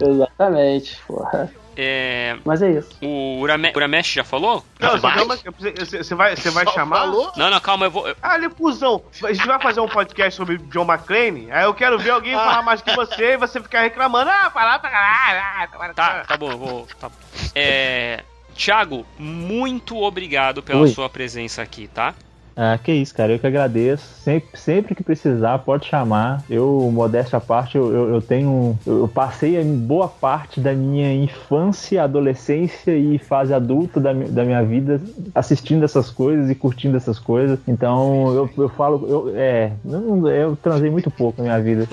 [0.00, 1.50] Exatamente, porra.
[1.78, 2.88] É, Mas é isso.
[3.02, 4.64] o Urame- Uramesh já falou?
[4.80, 5.18] Não, Vai?
[5.26, 7.00] você vai, você vai Só chamar?
[7.00, 7.30] Falou?
[7.36, 8.08] Não, não, calma, eu vou.
[8.08, 9.02] eu- Ah, ele é cuzão.
[9.22, 12.62] A gente vai fazer um podcast sobre John McClane, aí eu quero ver alguém falar
[12.62, 14.30] mais que você e você ficar reclamando.
[14.30, 15.38] Ah, falar pra caralho.
[15.38, 16.88] ah, tá- Tá, tá bom, eu vou.
[16.98, 17.10] Tá.
[17.10, 17.14] bom.
[17.54, 18.24] É.
[18.54, 20.88] Thiago, muito obrigado pela Oi.
[20.88, 22.14] sua presença aqui, tá?
[22.58, 23.32] Ah, que isso, cara.
[23.32, 24.02] Eu que agradeço.
[24.22, 26.42] Sempre, sempre que precisar, pode chamar.
[26.48, 28.76] Eu, modéstia à parte, eu, eu, eu tenho.
[28.86, 34.62] Eu eu passei boa parte da minha infância, adolescência e fase adulta da, da minha
[34.64, 35.00] vida
[35.34, 37.58] assistindo essas coisas e curtindo essas coisas.
[37.68, 39.06] Então, eu, eu falo.
[39.06, 41.86] Eu, é, eu, não- eu transei muito pouco na minha vida.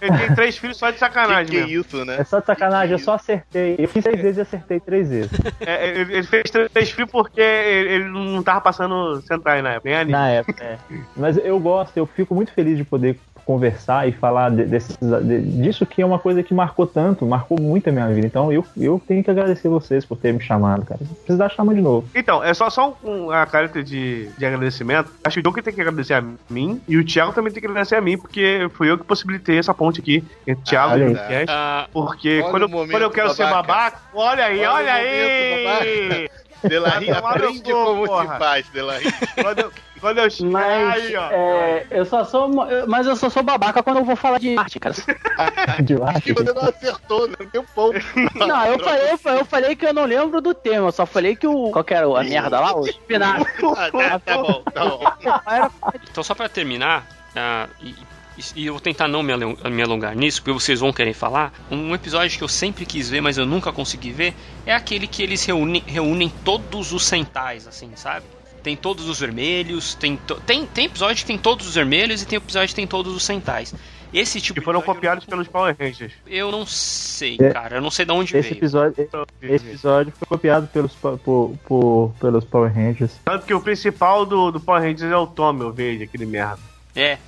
[0.00, 1.80] Ele tem três filhos só de Que, sacanagem que mesmo.
[1.80, 2.16] isso, né?
[2.20, 3.74] É só de sacanagem, eu só acertei.
[3.78, 5.30] Eu fiz seis vezes e acertei três vezes.
[5.60, 9.88] É, ele, ele fez três filhos porque ele, ele não tava passando Sentai na época,
[9.90, 10.12] nem anime.
[10.12, 10.78] Na época, é.
[11.16, 15.42] Mas eu gosto, eu fico muito feliz de poder conversar e falar de- desses- de-
[15.62, 18.26] disso que é uma coisa que marcou tanto, marcou muito a minha vida.
[18.26, 21.00] Então eu, eu tenho que agradecer vocês por terem me chamado, cara.
[21.26, 22.08] Precisar, chama de novo.
[22.14, 25.10] Então, é só, só um, a caráter de, de agradecimento.
[25.22, 27.66] Acho que o que tem que agradecer a mim e o Thiago também tem que
[27.68, 31.04] agradecer a mim, porque fui eu que possibilitei essa ponte aqui entre o Thiago olha
[31.04, 31.46] e o podcast.
[31.50, 33.66] Ah, Porque quando, quando eu quero ser babaca.
[33.66, 36.30] babaca, olha aí, Olha olha, momento aí!
[36.68, 38.32] No aprende como porra.
[38.32, 39.04] se faz, Delarry.
[39.40, 41.28] quando, eu- quando eu Mas aí, ó.
[41.30, 42.50] é, eu só sou.
[42.70, 44.94] eu- Mas eu só sou babaca quando eu vou falar de arte, cara.
[45.82, 47.36] De Que você não acertou, né?
[47.52, 47.98] Deu ponto.
[48.34, 51.46] Não, eu falei, eu falei que eu não lembro do tema, eu só falei que
[51.46, 51.70] o.
[51.70, 52.76] Qual que era a merda lá?
[52.76, 53.52] O espinafre.
[53.76, 55.00] Ah, tá, tá bom, tá bom.
[56.10, 57.94] Então, só pra terminar, ah, e,
[58.56, 61.52] e eu vou tentar não me alon- me alongar nisso, porque vocês vão querer falar.
[61.70, 64.34] Um episódio que eu sempre quis ver, mas eu nunca consegui ver,
[64.66, 68.26] é aquele que eles reúnem, reúnem todos os centais, assim, sabe?
[68.62, 72.26] Tem todos os vermelhos, tem, to- tem, tem episódio que tem todos os vermelhos e
[72.26, 73.74] tem episódio que tem todos os centais.
[74.12, 76.12] Esse tipo Que foram copiados pelos Power Rangers.
[76.24, 77.50] Eu não sei, É.
[77.50, 77.76] cara.
[77.78, 78.58] Eu não sei de onde Esse veio.
[78.60, 79.08] episódio,
[79.42, 81.18] esse episódio foi copiado pelos, por,
[81.66, 83.10] por- pelos Power Rangers.
[83.24, 86.60] Tanto que o principal do, do Power Rangers é o Tommy, o verde, aquele merda.
[86.94, 87.18] É,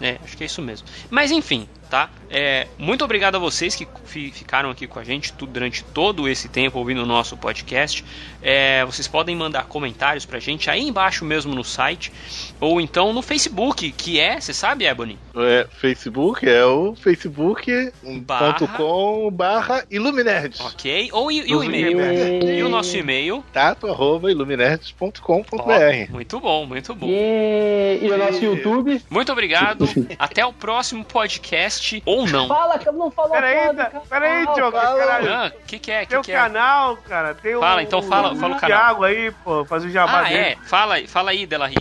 [0.00, 0.86] é, acho que é isso mesmo.
[1.10, 2.10] Mas enfim, tá?
[2.30, 6.48] É, muito obrigado a vocês que fi- ficaram aqui com a gente durante todo esse
[6.48, 8.04] tempo ouvindo o nosso podcast.
[8.40, 12.12] É, vocês podem mandar comentários pra gente aí embaixo mesmo no site,
[12.60, 15.18] ou então no Facebook, que é, você sabe, Ebony?
[15.36, 20.56] É, Facebook é o facebook.com barra Iluminerd.
[20.62, 21.08] Ok?
[21.12, 22.00] Ou e, e o e-mail?
[22.00, 23.42] e- E o nosso e-mail?
[23.52, 26.10] Tato arroba iluminerds.com.br.
[26.10, 27.06] Muito bom, muito bom.
[27.08, 29.00] E, e o nosso YouTube.
[29.10, 29.86] Muito obrigado.
[30.18, 32.48] Até o próximo podcast, ou não.
[32.48, 33.74] Fala que eu não falo Peraí,
[34.08, 35.32] peraí, Diogo, caralho.
[35.32, 35.98] Ah, o que, que é?
[36.00, 36.36] Tem Que o que é?
[36.36, 37.34] canal, cara.
[37.34, 37.58] Tem.
[37.58, 38.78] Fala, então fala- fala o canal.
[38.78, 40.36] Thiago aí, pô, fazer o jabá Ah, dele.
[40.38, 40.56] é.
[40.64, 41.76] Fala, aí- fala aí, Delarry.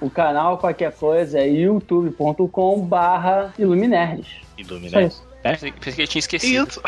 [0.00, 4.26] O canal, qualquer coisa, é youtube.com barra Iluminerds.
[4.56, 5.14] Iluminerds.
[5.14, 5.28] isso.
[5.42, 6.68] Pensei que ele tinha esquecido.
[6.68, 6.82] Isso.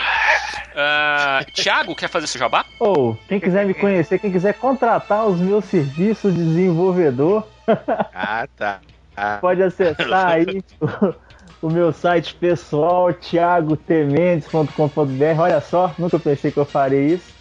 [0.77, 2.65] Ah, Thiago, quer fazer seu jabá?
[2.79, 7.47] Ou, quem quiser me conhecer, quem quiser contratar os meus serviços de desenvolvedor,
[8.15, 8.81] Ah, tá.
[9.17, 10.63] Ah, pode acessar aí
[11.63, 15.41] o meu site pessoal, thiagotemendes.com.br.
[15.41, 17.33] Olha só, nunca pensei que eu faria isso.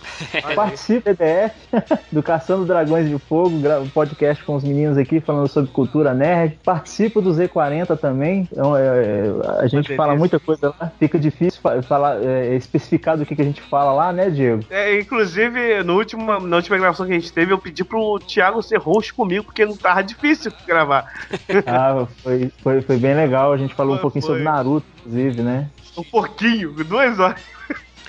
[0.56, 1.54] Participe do PDF
[2.12, 6.14] do Caçando Dragões de Fogo, gra- um podcast com os meninos aqui falando sobre cultura
[6.14, 6.60] nerd.
[6.64, 8.48] Participo do Z40 também.
[8.52, 10.92] Então, é, é, a gente fala muita coisa lá.
[11.00, 14.64] Fica difícil fa- falar, é, especificar do que, que a gente fala lá, né, Diego?
[14.70, 18.62] É, inclusive, no último, na última gravação que a gente teve, eu pedi pro Thiago
[18.62, 21.06] ser host comigo, porque não tava difícil gravar.
[21.66, 23.54] Ah, foi, foi, foi bem legal.
[23.54, 24.32] A gente falou um Foi, pouquinho foi.
[24.38, 25.68] sobre Naruto, inclusive, né?
[25.98, 27.42] Um pouquinho, duas horas.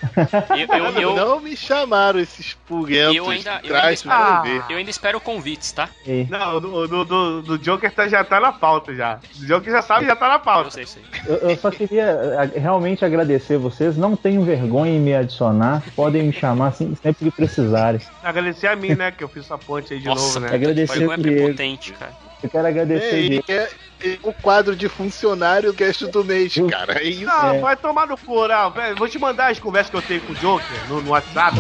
[0.51, 4.43] Eu, eu, eu, Não me chamaram esses pulguentos eu ainda, eu, traz ainda, pra Ah.
[4.43, 4.65] ver.
[4.71, 5.91] eu ainda espero convites, tá?
[6.07, 9.21] E Não, do, do, do, do Joker tá, já tá na pauta já.
[9.41, 10.71] O Joker já sabe, já tá na Eu pauta.
[10.71, 11.03] sei, sei.
[11.27, 13.97] eu, eu só queria a- realmente agradecer vocês.
[13.97, 15.83] Não tenham vergonha em me adicionar.
[15.95, 18.01] Podem me chamar assim, sempre que precisarem.
[18.23, 20.55] Agradecer a mim, né, que eu fiz essa ponte aí de Nossa, novo, né?
[20.55, 21.23] Agradecer o Diego.
[21.23, 22.13] prepotente, cara.
[22.43, 23.15] Eu quero agradecer.
[23.15, 23.69] É, e é,
[24.03, 26.99] é o quadro de funcionário cast do mês, cara.
[27.01, 27.25] É isso.
[27.25, 27.61] Não, É.
[27.61, 28.71] vai tomar no não.
[28.71, 28.97] velho.
[28.97, 31.57] Vou te mandar as conversas que eu tenho com o Joker no, no WhatsApp.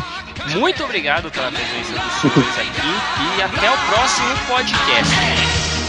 [0.56, 5.79] Muito obrigado pela presença dos senhores aqui e até o próximo podcast.